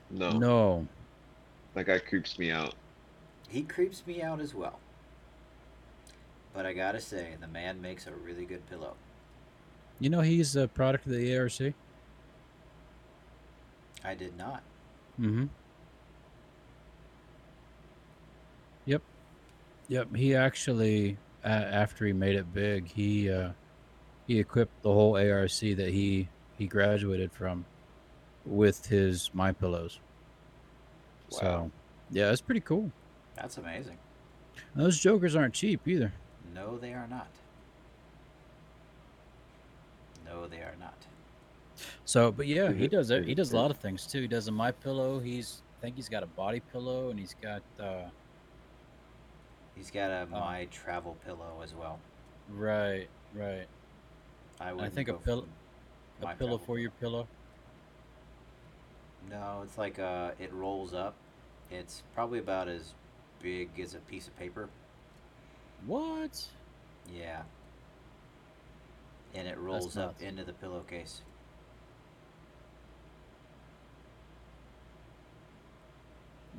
No, 0.10 0.32
No. 0.32 0.88
that 1.74 1.86
guy 1.86 2.00
creeps 2.00 2.40
me 2.40 2.52
out. 2.52 2.74
He 3.50 3.64
creeps 3.64 4.06
me 4.08 4.22
out 4.22 4.40
as 4.40 4.54
well. 4.56 4.80
But 6.54 6.66
I 6.66 6.74
gotta 6.74 7.00
say, 7.02 7.36
the 7.40 7.48
man 7.48 7.82
makes 7.82 8.08
a 8.08 8.12
really 8.12 8.46
good 8.46 8.68
pillow. 8.70 8.96
You 10.00 10.10
know 10.10 10.22
he's 10.22 10.56
a 10.56 10.68
product 10.68 11.06
of 11.06 11.12
the 11.12 11.38
ARC? 11.38 11.74
I 14.04 14.16
did 14.16 14.38
not. 14.38 14.64
Mm-hmm. 15.20 15.46
Yep. 19.90 20.16
He 20.16 20.36
actually 20.36 21.18
a- 21.44 21.48
after 21.48 22.06
he 22.06 22.14
made 22.14 22.36
it 22.36 22.54
big, 22.54 22.88
he 22.88 23.30
uh, 23.30 23.50
he 24.28 24.40
equipped 24.40 24.82
the 24.84 24.94
whole 24.94 25.18
ARC 25.18 25.52
that 25.60 25.90
he 25.92 26.30
he 26.58 26.68
graduated 26.68 27.32
from 27.32 27.66
with 28.46 28.86
his 28.86 29.30
my 29.34 29.52
pillows. 29.52 30.00
So 31.30 31.46
Wow. 31.46 31.72
yeah, 32.12 32.32
it's 32.32 32.42
pretty 32.42 32.62
cool. 32.62 32.92
That's 33.36 33.58
amazing. 33.58 33.98
Those 34.76 35.00
jokers 35.00 35.36
aren't 35.36 35.54
cheap 35.54 35.88
either. 35.88 36.14
No, 36.54 36.78
they 36.78 36.94
are 36.94 37.08
not. 37.08 37.28
No, 40.26 40.48
they 40.48 40.58
are 40.58 40.76
not. 40.80 40.96
So, 42.06 42.32
but 42.32 42.46
yeah, 42.48 42.72
he 42.72 42.88
does. 42.88 43.10
He 43.10 43.34
does 43.34 43.52
a 43.54 43.56
lot 43.56 43.72
of 43.72 43.78
things 43.78 44.06
too. 44.06 44.22
He 44.22 44.28
does 44.28 44.48
a 44.48 44.52
my 44.52 44.72
pillow. 44.72 45.20
He's 45.20 45.62
I 45.78 45.82
think 45.82 45.96
he's 45.96 46.10
got 46.10 46.24
a 46.24 46.28
body 46.28 46.62
pillow 46.72 47.10
and 47.10 47.18
he's 47.20 47.36
got 47.42 47.62
uh, 47.80 48.10
He's 49.80 49.92
got 49.92 50.12
a 50.12 50.28
Oh. 50.34 50.40
my 50.42 50.66
travel 50.66 51.16
pillow 51.26 51.62
as 51.64 51.74
well. 51.74 52.00
right, 52.50 53.08
right. 53.34 53.66
I 54.60 54.72
I 54.72 54.90
think 54.90 55.08
a 55.08 55.14
pillow 55.14 55.48
a 56.22 56.36
pillow 56.36 56.58
for 56.58 56.78
your 56.78 56.92
pillow. 56.92 57.30
No, 59.30 59.62
it's 59.64 59.78
like 59.78 59.98
uh, 59.98 60.32
it 60.38 60.52
rolls 60.52 60.94
up. 60.94 61.16
It's 61.72 62.04
probably 62.14 62.40
about 62.40 62.68
as 62.68 62.94
big 63.42 63.80
as 63.80 63.96
a 63.96 64.00
piece 64.00 64.28
of 64.28 64.38
paper. 64.38 64.68
What? 65.86 66.46
Yeah. 67.16 67.44
And 69.34 69.48
it 69.48 69.58
rolls 69.58 69.96
up 69.96 70.22
into 70.22 70.44
the 70.44 70.54
pillowcase. 70.54 71.22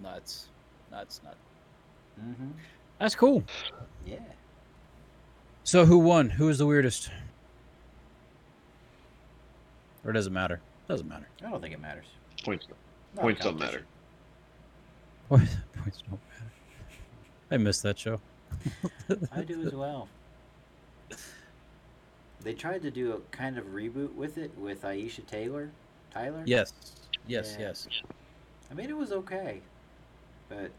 Nuts, 0.02 0.46
nuts, 0.90 1.20
nuts. 1.22 1.36
Mm-hmm. 2.20 2.50
That's 3.00 3.14
cool. 3.14 3.42
Yeah. 4.06 4.18
So 5.64 5.86
who 5.86 5.98
won? 5.98 6.28
Who 6.30 6.46
was 6.46 6.58
the 6.58 6.66
weirdest? 6.66 7.10
Or 10.04 10.12
does 10.12 10.26
it 10.26 10.30
matter? 10.32 10.60
Doesn't 10.86 11.08
matter. 11.08 11.26
I 11.44 11.50
don't 11.50 11.60
think 11.60 11.74
it 11.74 11.80
matters. 11.80 12.06
Points. 12.44 12.66
Not 13.16 13.22
Points 13.22 13.42
don't 13.42 13.58
matter. 13.58 13.84
competition. 15.28 15.58
Points 15.82 16.02
don't 16.02 16.20
matter. 16.28 16.52
I 17.50 17.56
missed 17.56 17.82
that 17.82 17.98
show. 17.98 18.20
I 19.32 19.42
do 19.42 19.62
as 19.62 19.72
well. 19.72 20.08
They 22.42 22.52
tried 22.54 22.82
to 22.82 22.90
do 22.90 23.12
a 23.12 23.20
kind 23.36 23.58
of 23.58 23.66
reboot 23.66 24.14
with 24.14 24.38
it 24.38 24.50
with 24.58 24.82
Aisha 24.82 25.26
Taylor. 25.26 25.70
Tyler? 26.12 26.42
Yes, 26.44 26.72
yes, 27.26 27.56
Yeah. 27.58 27.68
yes. 27.68 27.88
I 28.70 28.74
mean, 28.74 28.90
it 28.90 28.96
was 28.96 29.12
okay, 29.12 29.60
but 30.48 30.70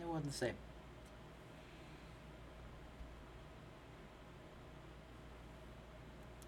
it 0.00 0.06
wasn't 0.06 0.26
the 0.32 0.36
same. 0.36 0.54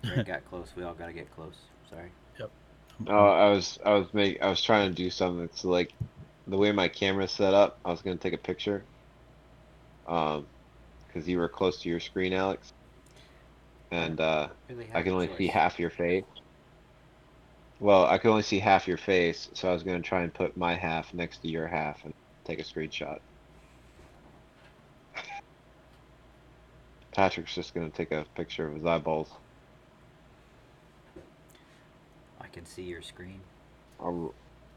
Greg 0.05 0.27
got 0.27 0.45
close. 0.49 0.73
We 0.77 0.83
all 0.83 0.95
got 0.95 1.07
to 1.07 1.13
get 1.13 1.31
close. 1.35 1.55
Sorry. 1.91 2.11
Oh, 3.09 3.27
I 3.27 3.51
was 3.51 3.79
I 3.85 3.95
was 3.95 4.07
make 4.15 4.41
I 4.41 4.49
was 4.49 4.63
trying 4.63 4.89
to 4.89 4.95
do 4.95 5.11
something. 5.11 5.49
So 5.55 5.69
like, 5.69 5.93
the 6.47 6.57
way 6.57 6.71
my 6.71 6.89
camera's 6.89 7.33
set 7.33 7.53
up, 7.53 7.79
I 7.85 7.91
was 7.91 8.03
gonna 8.03 8.17
take 8.17 8.35
a 8.35 8.39
picture. 8.39 8.85
Um, 10.07 10.47
because 11.07 11.29
you 11.29 11.39
were 11.39 11.49
close 11.49 11.81
to 11.83 11.89
your 11.89 12.01
screen, 12.01 12.33
Alex. 12.33 12.73
And 13.91 14.21
uh, 14.21 14.49
Really 14.69 14.89
I 14.93 15.03
can 15.03 15.13
a 15.13 15.15
only 15.15 15.31
see 15.37 15.47
half 15.47 15.79
your 15.79 15.91
face. 15.91 16.25
Well, 17.81 18.07
I 18.07 18.19
could 18.19 18.31
only 18.31 18.43
see 18.43 18.59
half 18.59 18.89
your 18.89 18.97
face, 18.97 19.49
so 19.55 19.69
I 19.69 19.73
was 19.73 19.83
gonna 19.83 20.01
try 20.01 20.23
and 20.23 20.33
put 20.35 20.57
my 20.57 20.75
half 20.75 21.13
next 21.15 21.39
to 21.43 21.49
your 21.49 21.67
half 21.67 22.05
and 22.05 22.15
take 22.45 22.59
a 22.59 22.65
screenshot. 22.65 23.19
Patrick's 27.15 27.55
just 27.55 27.75
gonna 27.75 27.91
take 27.91 28.13
a 28.13 28.27
picture 28.35 28.67
of 28.67 28.75
his 28.75 28.85
eyeballs. 28.85 29.31
I 32.41 32.44
can 32.55 32.65
see 32.65 32.83
your 32.83 33.03
screen. 33.03 33.41
I, 34.01 34.13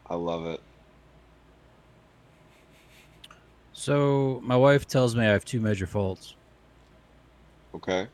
I 0.08 0.16
love 0.16 0.46
it. 0.46 0.60
So 3.72 4.40
my 4.42 4.56
wife 4.56 4.88
tells 4.88 5.14
me 5.14 5.22
I 5.22 5.28
have 5.30 5.44
two 5.44 5.60
major 5.60 5.86
faults. 5.86 6.34
Okay. 7.74 8.08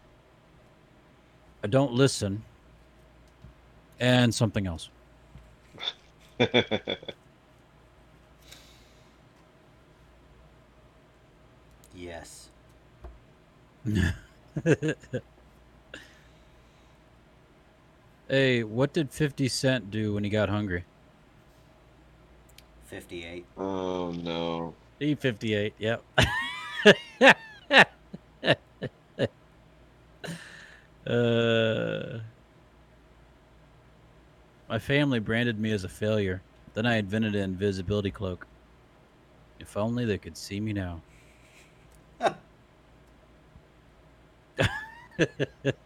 I 1.62 1.66
don't 1.66 1.92
listen, 1.92 2.44
and 3.98 4.34
something 4.34 4.66
else. 4.66 4.90
Yes. 11.96 12.48
hey, 18.28 18.62
what 18.62 18.92
did 18.92 19.10
Fifty 19.10 19.48
Cent 19.48 19.90
do 19.90 20.14
when 20.14 20.24
he 20.24 20.30
got 20.30 20.48
hungry? 20.48 20.84
58. 22.86 23.44
oh 23.58 24.12
no. 24.12 24.74
E 25.00 25.14
fifty 25.14 25.54
eight. 25.54 25.74
Yep. 25.78 26.02
uh, 31.06 32.18
my 34.68 34.78
family 34.78 35.18
branded 35.18 35.58
me 35.58 35.72
as 35.72 35.82
a 35.84 35.88
failure. 35.88 36.40
Then 36.74 36.86
I 36.86 36.96
invented 36.96 37.34
an 37.34 37.42
invisibility 37.42 38.10
cloak. 38.10 38.46
If 39.58 39.76
only 39.76 40.04
they 40.04 40.18
could 40.18 40.36
see 40.36 40.60
me 40.60 40.72
now. 40.72 41.00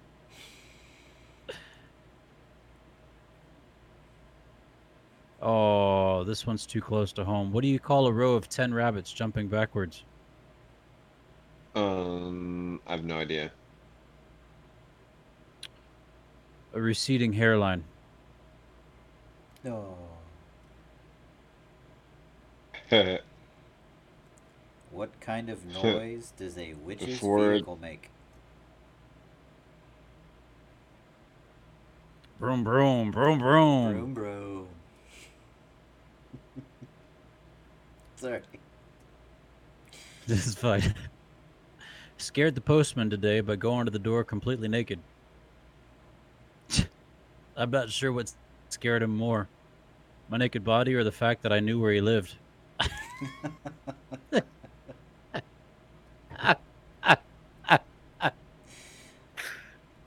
oh, 5.42 6.24
this 6.24 6.46
one's 6.46 6.66
too 6.66 6.80
close 6.80 7.12
to 7.12 7.24
home. 7.24 7.52
What 7.52 7.62
do 7.62 7.68
you 7.68 7.78
call 7.78 8.06
a 8.06 8.12
row 8.12 8.34
of 8.34 8.48
10 8.48 8.72
rabbits 8.74 9.12
jumping 9.12 9.48
backwards? 9.48 10.04
Um, 11.74 12.80
I 12.86 12.92
have 12.92 13.04
no 13.04 13.16
idea. 13.16 13.52
A 16.74 16.80
receding 16.80 17.32
hairline. 17.32 17.84
No. 19.64 19.94
What 24.90 25.10
kind 25.20 25.50
of 25.50 25.64
noise 25.82 26.32
does 26.36 26.56
a 26.58 26.72
witch's 26.84 27.06
Before- 27.06 27.50
vehicle 27.52 27.78
make? 27.80 28.08
Broom, 32.40 32.64
broom, 32.64 33.10
broom, 33.10 33.38
broom. 33.38 33.92
Broom, 33.92 34.14
broom. 34.14 34.68
Sorry. 38.18 38.40
This 40.26 40.46
is 40.46 40.54
fine. 40.56 40.94
Scared 42.16 42.56
the 42.56 42.60
postman 42.60 43.10
today 43.10 43.40
by 43.40 43.54
going 43.54 43.84
to 43.84 43.92
the 43.92 43.98
door 43.98 44.24
completely 44.24 44.66
naked. 44.66 44.98
I'm 47.56 47.70
not 47.70 47.90
sure 47.90 48.12
what 48.12 48.32
scared 48.68 49.02
him 49.02 49.16
more 49.16 49.48
my 50.28 50.36
naked 50.36 50.64
body 50.64 50.94
or 50.94 51.04
the 51.04 51.12
fact 51.12 51.42
that 51.42 51.52
I 51.52 51.60
knew 51.60 51.80
where 51.80 51.92
he 51.92 52.00
lived. 52.00 52.34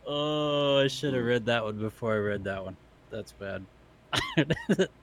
oh, 0.06 0.82
I 0.84 0.88
should 0.88 1.14
have 1.14 1.24
read 1.24 1.46
that 1.46 1.64
one 1.64 1.78
before 1.80 2.14
I 2.14 2.18
read 2.18 2.44
that 2.44 2.64
one. 2.64 2.76
That's 3.10 3.32
bad. 3.32 3.66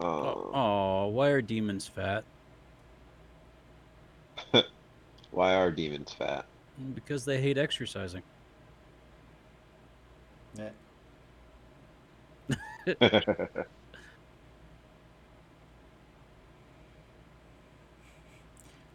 Um, 0.00 0.50
oh, 0.52 1.06
why 1.08 1.30
are 1.30 1.40
demons 1.40 1.86
fat? 1.86 2.24
why 5.30 5.54
are 5.54 5.70
demons 5.70 6.12
fat? 6.12 6.44
Because 6.94 7.24
they 7.24 7.40
hate 7.40 7.56
exercising. 7.56 8.22
Yeah. 10.56 10.70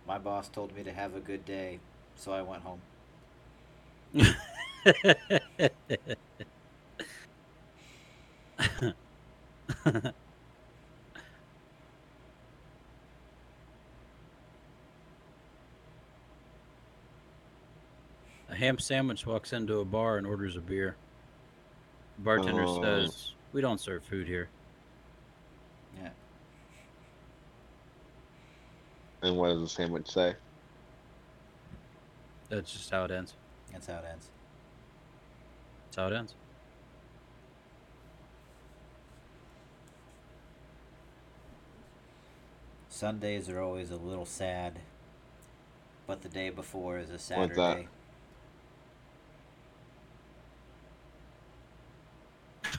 My 0.08 0.18
boss 0.18 0.50
told 0.50 0.76
me 0.76 0.84
to 0.84 0.92
have 0.92 1.16
a 1.16 1.20
good 1.20 1.46
day, 1.46 1.80
so 2.16 2.34
I 2.34 2.42
went 2.42 2.64
home. 2.64 2.82
ham 18.60 18.78
sandwich 18.78 19.26
walks 19.26 19.54
into 19.54 19.80
a 19.80 19.86
bar 19.86 20.18
and 20.18 20.28
orders 20.28 20.58
a 20.58 20.60
beer. 20.62 20.98
Bartender 22.20 22.64
Oh. 22.66 22.82
says, 22.84 23.34
"We 23.54 23.62
don't 23.62 23.80
serve 23.80 24.04
food 24.04 24.28
here." 24.28 24.50
Yeah. 25.96 26.12
And 29.22 29.38
what 29.38 29.48
does 29.50 29.62
the 29.62 29.70
sandwich 29.70 30.12
say? 30.12 30.36
That's 32.50 32.72
just 32.74 32.90
how 32.92 33.06
it 33.06 33.12
ends. 33.12 33.34
That's 33.72 33.88
how 33.88 34.00
it 34.00 34.06
ends. 34.06 34.30
That's 35.86 35.96
how 35.98 36.08
it 36.08 36.14
ends. 36.14 36.36
Sundays 42.90 43.50
are 43.50 43.62
always 43.62 43.92
a 43.92 43.96
little 43.96 44.26
sad. 44.26 44.80
But 46.08 46.22
the 46.22 46.30
day 46.30 46.50
before 46.50 46.98
is 46.98 47.10
a 47.10 47.14
What's 47.14 47.24
Saturday. 47.26 47.88
that? 52.64 52.72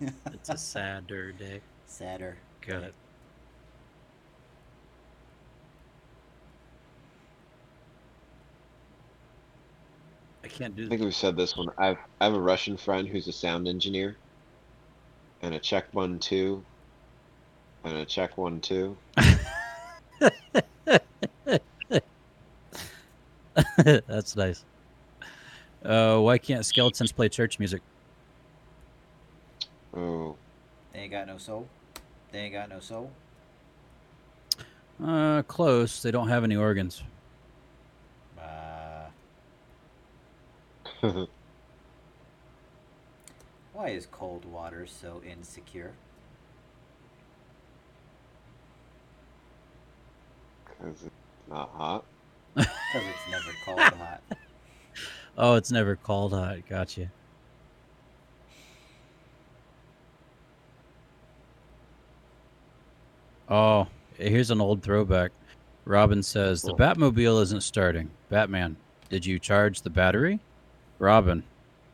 It's 0.32 0.48
a 0.48 0.56
sadder 0.58 1.32
day. 1.32 1.60
Sadder. 1.86 2.38
Got 2.66 2.82
it. 2.84 2.94
I 10.44 10.48
can't 10.48 10.76
do 10.76 10.86
I 10.86 10.88
think 10.88 11.00
that. 11.00 11.02
we've 11.02 11.14
said 11.14 11.36
this 11.36 11.56
one. 11.56 11.68
I've 11.78 11.98
I 12.20 12.24
have 12.26 12.34
a 12.34 12.40
Russian 12.40 12.76
friend 12.76 13.08
who's 13.08 13.28
a 13.28 13.32
sound 13.32 13.68
engineer, 13.68 14.18
and 15.40 15.54
a 15.54 15.60
check 15.60 15.88
one 15.92 16.18
two, 16.18 16.64
and 17.84 17.96
a 17.96 18.06
check 18.06 18.38
one 18.38 18.60
two. 18.60 18.98
That's 23.84 24.36
nice. 24.36 24.64
Uh, 25.84 26.18
why 26.18 26.38
can't 26.38 26.64
skeletons 26.64 27.12
play 27.12 27.28
church 27.28 27.58
music? 27.58 27.82
Oh, 29.94 30.36
They 30.92 31.00
ain't 31.00 31.10
got 31.10 31.26
no 31.26 31.38
soul. 31.38 31.68
They 32.32 32.40
ain't 32.40 32.52
got 32.52 32.68
no 32.68 32.80
soul. 32.80 33.10
Uh, 35.02 35.42
close. 35.42 36.02
They 36.02 36.10
don't 36.10 36.28
have 36.28 36.44
any 36.44 36.56
organs. 36.56 37.02
Uh, 38.38 39.06
why 43.72 43.88
is 43.88 44.06
cold 44.10 44.44
water 44.44 44.86
so 44.86 45.22
insecure? 45.28 45.92
because 50.80 51.02
it's 51.02 51.14
not 51.48 51.70
hot. 51.70 52.04
Because 52.54 53.06
it's 53.08 53.30
never 53.30 53.52
cold 53.64 53.80
hot. 53.80 54.22
Oh, 55.38 55.54
it's 55.54 55.70
never 55.70 55.96
called 55.96 56.32
hot. 56.34 56.58
Gotcha. 56.68 57.10
Oh, 63.50 63.88
here's 64.16 64.52
an 64.52 64.60
old 64.60 64.82
throwback. 64.82 65.32
Robin 65.84 66.22
says 66.22 66.62
the 66.62 66.74
Batmobile 66.74 67.42
isn't 67.42 67.62
starting. 67.62 68.08
Batman, 68.28 68.76
did 69.08 69.26
you 69.26 69.40
charge 69.40 69.82
the 69.82 69.90
battery? 69.90 70.38
Robin, 71.00 71.42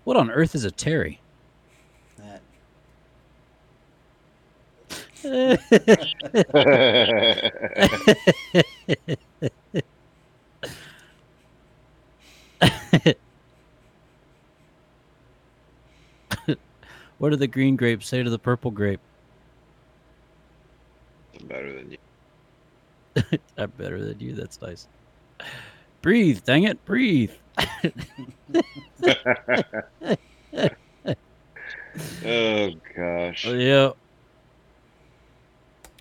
what 0.05 0.19
on 0.19 0.31
earth 0.31 0.55
is 0.55 0.65
a 0.65 0.71
Terry? 0.71 1.19
That 2.19 2.43
what 17.19 17.31
do 17.31 17.37
the 17.37 17.47
green 17.47 17.77
grapes 17.77 18.07
say 18.07 18.23
to 18.23 18.29
the 18.29 18.39
purple 18.39 18.71
grape? 18.71 19.01
I'm 21.47 21.57
better 21.57 21.73
than 21.75 21.91
you. 21.93 21.99
I'm 23.59 23.71
better 23.73 24.05
than 24.05 24.21
you. 24.21 24.35
That's 24.35 24.61
nice. 24.61 24.89
Breathe, 26.03 26.43
dang 26.45 26.65
it, 26.65 26.85
breathe. 26.85 27.33
Oh 32.25 32.71
gosh. 32.97 33.45
Oh, 33.45 33.53
yeah. 33.55 33.93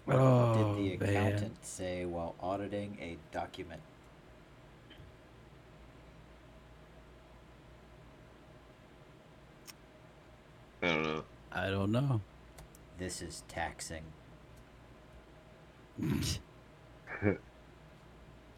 what 0.06 0.20
Oh, 0.20 0.52
did 0.52 0.74
the 0.74 0.92
oh, 0.94 1.06
man. 1.06 1.50
accountant 1.50 1.66
say 1.66 2.06
while 2.06 2.36
auditing 2.40 2.98
a 3.02 3.18
document? 3.32 3.82
I 10.82 10.88
don't 10.88 11.04
know. 11.04 11.26
I 11.52 11.70
don't 11.70 11.92
know. 11.92 12.22
This 12.98 13.22
is 13.22 13.44
taxing. 13.48 14.14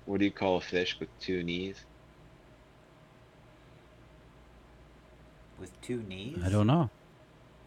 What 0.06 0.20
do 0.20 0.26
you 0.26 0.32
call 0.32 0.58
a 0.58 0.62
fish 0.62 0.98
with 1.00 1.10
two 1.20 1.44
knees? 1.44 1.84
With 5.60 5.80
two 5.82 6.02
knees? 6.04 6.40
I 6.46 6.50
don't 6.50 6.68
know. 6.68 6.90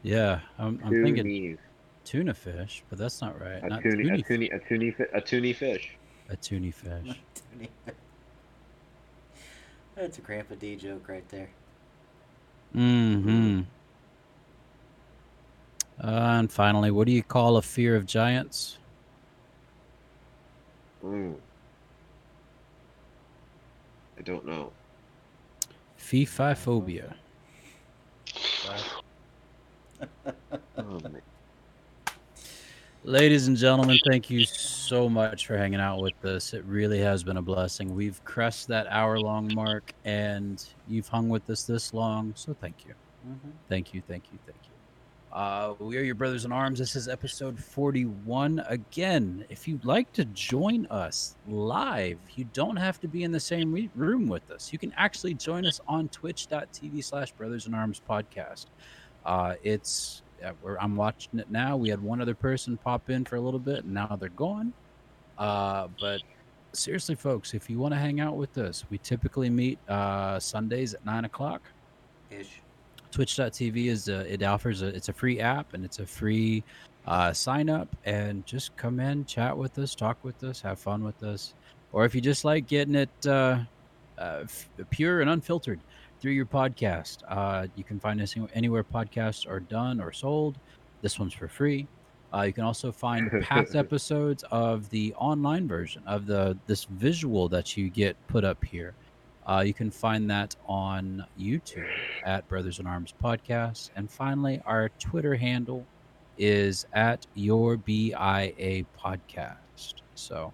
Yeah, 0.02 0.40
I'm, 0.58 0.80
I'm 0.84 1.02
thinking 1.04 1.26
knees. 1.26 1.58
tuna 2.04 2.32
fish, 2.32 2.82
but 2.88 2.98
that's 2.98 3.20
not 3.20 3.38
right. 3.40 3.62
A 3.62 3.68
not 3.68 3.82
toonie, 3.82 4.08
a 4.08 4.22
toonie- 4.22 4.22
toonie, 4.22 4.50
a 4.50 4.58
toonie, 4.60 4.90
fi- 4.92 5.06
a 5.12 5.20
toonie 5.20 5.52
fish. 5.52 5.96
a 6.30 6.36
toonie 6.36 6.70
fish. 6.74 7.16
That's 9.96 10.16
a 10.16 10.20
Grandpa 10.22 10.54
D 10.54 10.76
joke 10.76 11.08
right 11.08 11.28
there. 11.28 11.50
Mm-hmm. 12.74 13.60
Uh, 16.02 16.06
and 16.38 16.50
finally, 16.50 16.90
what 16.90 17.06
do 17.06 17.12
you 17.12 17.22
call 17.22 17.58
a 17.58 17.62
fear 17.62 17.96
of 17.96 18.06
giants? 18.06 18.78
Mm. 21.04 21.34
I 24.18 24.22
don't 24.22 24.46
know. 24.46 24.72
Fee-fi-phobia. 25.96 27.16
Oh. 30.78 31.00
Ladies 33.04 33.48
and 33.48 33.56
gentlemen, 33.56 33.98
thank 34.10 34.28
you 34.28 34.44
so 34.44 35.08
much 35.08 35.46
for 35.46 35.56
hanging 35.56 35.80
out 35.80 36.02
with 36.02 36.22
us. 36.24 36.52
It 36.52 36.64
really 36.64 36.98
has 37.00 37.24
been 37.24 37.38
a 37.38 37.42
blessing. 37.42 37.94
We've 37.94 38.22
crossed 38.24 38.68
that 38.68 38.86
hour-long 38.90 39.54
mark, 39.54 39.94
and 40.04 40.62
you've 40.86 41.08
hung 41.08 41.30
with 41.30 41.48
us 41.48 41.62
this 41.62 41.94
long, 41.94 42.34
so 42.36 42.54
thank 42.60 42.84
you. 42.86 42.92
Mm-hmm. 43.26 43.50
Thank 43.70 43.94
you, 43.94 44.02
thank 44.06 44.24
you, 44.32 44.38
thank 44.44 44.58
you. 44.64 44.69
Uh, 45.32 45.74
we 45.78 45.96
are 45.96 46.02
your 46.02 46.16
brothers 46.16 46.44
in 46.44 46.50
arms. 46.50 46.78
This 46.78 46.96
is 46.96 47.06
episode 47.06 47.56
41. 47.56 48.64
Again, 48.66 49.44
if 49.48 49.68
you'd 49.68 49.84
like 49.84 50.12
to 50.14 50.24
join 50.24 50.86
us 50.86 51.36
live, 51.46 52.18
you 52.34 52.44
don't 52.52 52.74
have 52.74 52.98
to 53.00 53.06
be 53.06 53.22
in 53.22 53.30
the 53.30 53.38
same 53.38 53.72
re- 53.72 53.90
room 53.94 54.28
with 54.28 54.50
us. 54.50 54.72
You 54.72 54.78
can 54.78 54.92
actually 54.96 55.34
join 55.34 55.66
us 55.66 55.80
on 55.86 56.08
twitch.tv 56.08 57.04
slash 57.04 57.30
brothers 57.30 57.68
in 57.68 57.74
arms 57.74 58.02
podcast. 58.08 58.66
Uh, 59.24 59.54
it's, 59.62 60.22
uh, 60.44 60.52
I'm 60.80 60.96
watching 60.96 61.38
it 61.38 61.48
now. 61.48 61.76
We 61.76 61.90
had 61.90 62.02
one 62.02 62.20
other 62.20 62.34
person 62.34 62.76
pop 62.76 63.08
in 63.08 63.24
for 63.24 63.36
a 63.36 63.40
little 63.40 63.60
bit, 63.60 63.84
and 63.84 63.94
now 63.94 64.16
they're 64.18 64.30
gone. 64.30 64.72
Uh, 65.38 65.86
but 66.00 66.22
seriously, 66.72 67.14
folks, 67.14 67.54
if 67.54 67.70
you 67.70 67.78
want 67.78 67.94
to 67.94 68.00
hang 68.00 68.18
out 68.18 68.36
with 68.36 68.58
us, 68.58 68.84
we 68.90 68.98
typically 68.98 69.48
meet 69.48 69.78
uh, 69.88 70.40
Sundays 70.40 70.94
at 70.94 71.06
9 71.06 71.24
o'clock 71.24 71.62
Ish. 72.30 72.59
twitch.tv 73.10 73.86
is 73.86 74.08
a, 74.08 74.32
it 74.32 74.42
offers 74.42 74.82
a 74.82 74.86
it's 74.88 75.08
a 75.08 75.12
free 75.12 75.40
app 75.40 75.74
and 75.74 75.84
it's 75.84 75.98
a 75.98 76.06
free 76.06 76.62
uh, 77.06 77.32
sign 77.32 77.68
up 77.68 77.88
and 78.04 78.44
just 78.46 78.76
come 78.76 79.00
in 79.00 79.24
chat 79.24 79.56
with 79.56 79.78
us 79.78 79.94
talk 79.94 80.22
with 80.22 80.42
us 80.44 80.60
have 80.60 80.78
fun 80.78 81.02
with 81.02 81.22
us. 81.22 81.54
Or 81.92 82.04
if 82.04 82.14
you 82.14 82.20
just 82.20 82.44
like 82.44 82.66
getting 82.66 82.94
it 82.94 83.26
uh, 83.26 83.60
uh, 84.18 84.40
f- 84.42 84.68
pure 84.90 85.20
and 85.22 85.30
unfiltered 85.30 85.80
through 86.20 86.32
your 86.32 86.46
podcast 86.46 87.18
uh, 87.28 87.66
you 87.74 87.84
can 87.84 87.98
find 87.98 88.20
us 88.20 88.34
anywhere 88.54 88.84
podcasts 88.84 89.48
are 89.48 89.60
done 89.60 90.00
or 90.00 90.12
sold. 90.12 90.56
This 91.02 91.18
one's 91.18 91.32
for 91.32 91.48
free. 91.48 91.88
Uh, 92.32 92.42
you 92.42 92.52
can 92.52 92.64
also 92.64 92.92
find 92.92 93.30
past 93.42 93.74
episodes 93.74 94.44
of 94.52 94.88
the 94.90 95.12
online 95.14 95.66
version 95.66 96.02
of 96.06 96.26
the 96.26 96.56
this 96.66 96.84
visual 96.84 97.48
that 97.48 97.76
you 97.76 97.88
get 97.88 98.16
put 98.28 98.44
up 98.44 98.64
here 98.64 98.94
uh, 99.46 99.62
you 99.66 99.74
can 99.74 99.90
find 99.90 100.30
that 100.30 100.54
on 100.66 101.24
YouTube 101.38 101.88
at 102.24 102.46
Brothers 102.48 102.78
in 102.78 102.86
Arms 102.86 103.14
Podcast. 103.22 103.90
And 103.96 104.10
finally, 104.10 104.60
our 104.66 104.90
Twitter 104.98 105.34
handle 105.34 105.86
is 106.38 106.86
at 106.92 107.26
your 107.34 107.76
BIA 107.76 108.84
Podcast. 108.98 109.94
So 110.14 110.52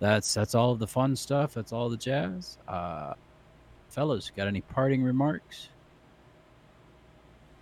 that's 0.00 0.32
that's 0.34 0.54
all 0.54 0.72
of 0.72 0.78
the 0.78 0.86
fun 0.86 1.16
stuff. 1.16 1.54
That's 1.54 1.72
all 1.72 1.88
the 1.88 1.96
jazz. 1.96 2.58
Uh, 2.68 3.14
fellas, 3.88 4.30
got 4.36 4.46
any 4.46 4.60
parting 4.60 5.02
remarks? 5.02 5.68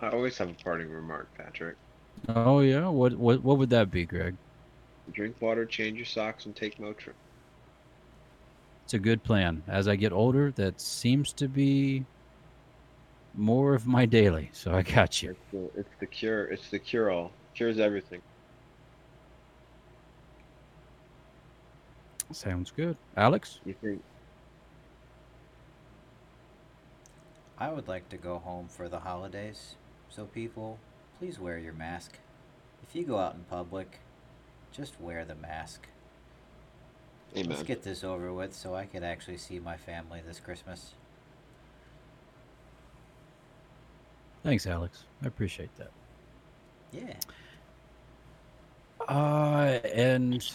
I 0.01 0.09
always 0.09 0.37
have 0.37 0.49
a 0.49 0.53
parting 0.53 0.91
remark, 0.91 1.27
Patrick. 1.37 1.77
Oh 2.27 2.59
yeah, 2.59 2.87
what 2.87 3.13
what 3.15 3.41
what 3.43 3.57
would 3.57 3.69
that 3.69 3.91
be, 3.91 4.05
Greg? 4.05 4.35
Drink 5.11 5.35
water, 5.39 5.65
change 5.65 5.97
your 5.97 6.05
socks, 6.05 6.45
and 6.45 6.55
take 6.55 6.77
Motrin. 6.77 7.13
It's 8.85 8.93
a 8.93 8.99
good 8.99 9.23
plan. 9.23 9.63
As 9.67 9.87
I 9.87 9.95
get 9.95 10.13
older, 10.13 10.51
that 10.51 10.79
seems 10.79 11.33
to 11.33 11.47
be 11.47 12.05
more 13.33 13.73
of 13.73 13.87
my 13.87 14.05
daily. 14.05 14.51
So 14.53 14.73
I 14.73 14.83
got 14.83 15.23
you. 15.23 15.31
It's 15.31 15.39
the, 15.51 15.79
it's 15.79 15.99
the 15.99 16.05
cure. 16.05 16.45
It's 16.45 16.69
the 16.69 16.77
cure-all. 16.77 17.31
Cures 17.55 17.79
everything. 17.79 18.21
Sounds 22.31 22.71
good. 22.71 22.95
Alex? 23.17 23.59
You 23.65 23.73
think? 23.81 24.03
I 27.57 27.69
would 27.69 27.87
like 27.87 28.09
to 28.09 28.17
go 28.17 28.37
home 28.37 28.67
for 28.67 28.87
the 28.87 28.99
holidays. 28.99 29.75
So, 30.09 30.25
people, 30.25 30.77
please 31.17 31.39
wear 31.39 31.57
your 31.57 31.73
mask. 31.73 32.19
If 32.87 32.95
you 32.95 33.03
go 33.03 33.17
out 33.17 33.33
in 33.33 33.45
public, 33.49 33.99
just 34.71 35.01
wear 35.01 35.25
the 35.25 35.35
mask. 35.35 35.87
Amen. 37.35 37.49
Let's 37.49 37.63
get 37.63 37.83
this 37.83 38.03
over 38.03 38.33
with 38.33 38.53
so 38.53 38.75
I 38.75 38.85
could 38.85 39.03
actually 39.03 39.37
see 39.37 39.59
my 39.59 39.77
family 39.77 40.21
this 40.25 40.39
Christmas. 40.39 40.93
Thanks, 44.43 44.67
Alex. 44.67 45.03
I 45.23 45.27
appreciate 45.27 45.75
that. 45.77 45.91
Yeah. 46.91 47.13
Uh, 49.07 49.79
and 49.93 50.47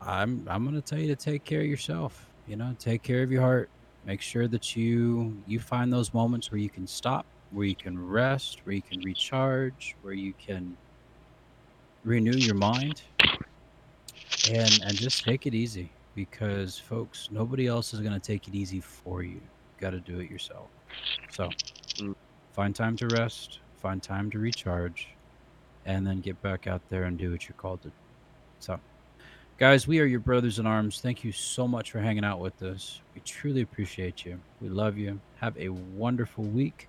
I'm 0.00 0.46
I'm 0.48 0.64
gonna 0.64 0.80
tell 0.80 0.98
you 0.98 1.08
to 1.08 1.16
take 1.16 1.44
care 1.44 1.60
of 1.60 1.66
yourself. 1.66 2.28
You 2.46 2.56
know, 2.56 2.74
take 2.78 3.02
care 3.02 3.22
of 3.22 3.30
your 3.30 3.42
heart. 3.42 3.70
Make 4.04 4.20
sure 4.20 4.48
that 4.48 4.76
you 4.76 5.40
you 5.46 5.60
find 5.60 5.92
those 5.92 6.12
moments 6.12 6.50
where 6.50 6.58
you 6.58 6.68
can 6.68 6.86
stop, 6.86 7.24
where 7.52 7.66
you 7.66 7.76
can 7.76 7.98
rest, 8.08 8.60
where 8.64 8.74
you 8.74 8.82
can 8.82 9.00
recharge, 9.00 9.96
where 10.02 10.14
you 10.14 10.34
can 10.34 10.76
renew 12.04 12.36
your 12.36 12.56
mind, 12.56 13.02
and 14.50 14.80
and 14.84 14.94
just 14.94 15.24
take 15.24 15.46
it 15.46 15.54
easy. 15.54 15.92
Because 16.14 16.78
folks, 16.78 17.28
nobody 17.30 17.66
else 17.66 17.94
is 17.94 18.00
gonna 18.00 18.20
take 18.20 18.48
it 18.48 18.54
easy 18.54 18.80
for 18.80 19.22
you. 19.22 19.36
You 19.36 19.40
got 19.80 19.90
to 19.90 20.00
do 20.00 20.20
it 20.20 20.30
yourself. 20.30 20.68
So, 21.30 21.48
Mm. 21.98 22.14
find 22.52 22.74
time 22.74 22.96
to 22.96 23.08
rest, 23.08 23.60
find 23.76 24.02
time 24.02 24.30
to 24.30 24.38
recharge, 24.38 25.08
and 25.84 26.06
then 26.06 26.20
get 26.20 26.40
back 26.42 26.66
out 26.66 26.86
there 26.88 27.04
and 27.04 27.18
do 27.18 27.30
what 27.32 27.48
you're 27.48 27.56
called 27.56 27.82
to. 27.82 27.92
So, 28.60 28.78
guys, 29.58 29.86
we 29.88 30.00
are 30.00 30.04
your 30.04 30.20
brothers 30.20 30.58
in 30.58 30.66
arms. 30.66 31.00
Thank 31.00 31.24
you 31.24 31.32
so 31.32 31.66
much 31.66 31.90
for 31.90 32.00
hanging 32.00 32.24
out 32.24 32.40
with 32.40 32.62
us. 32.62 33.00
We 33.14 33.20
truly 33.22 33.62
appreciate 33.62 34.24
you. 34.24 34.40
We 34.60 34.68
love 34.68 34.98
you. 34.98 35.20
Have 35.40 35.56
a 35.58 35.70
wonderful 35.70 36.44
week, 36.44 36.88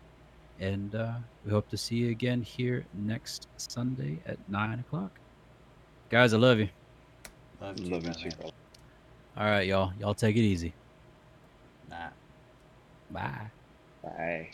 and 0.60 0.94
uh, 0.94 1.16
we 1.46 1.52
hope 1.52 1.70
to 1.70 1.78
see 1.78 1.96
you 1.96 2.12
again 2.12 2.42
here 2.42 2.86
next 2.94 3.48
Sunday 3.58 4.22
at 4.26 4.38
nine 4.50 4.80
o'clock. 4.80 5.20
Guys, 6.10 6.34
I 6.34 6.38
love 6.38 6.60
you. 6.60 6.70
Love 7.62 7.80
you, 7.80 7.90
Love 7.92 8.06
you 8.06 8.14
too, 8.14 8.32
brother. 8.32 8.52
All 9.38 9.46
right, 9.46 9.68
y'all. 9.68 9.92
Y'all 9.98 10.14
take 10.14 10.36
it 10.36 10.42
easy. 10.42 10.74
Nah. 11.88 12.10
Bye. 13.10 13.52
Bye. 14.04 14.52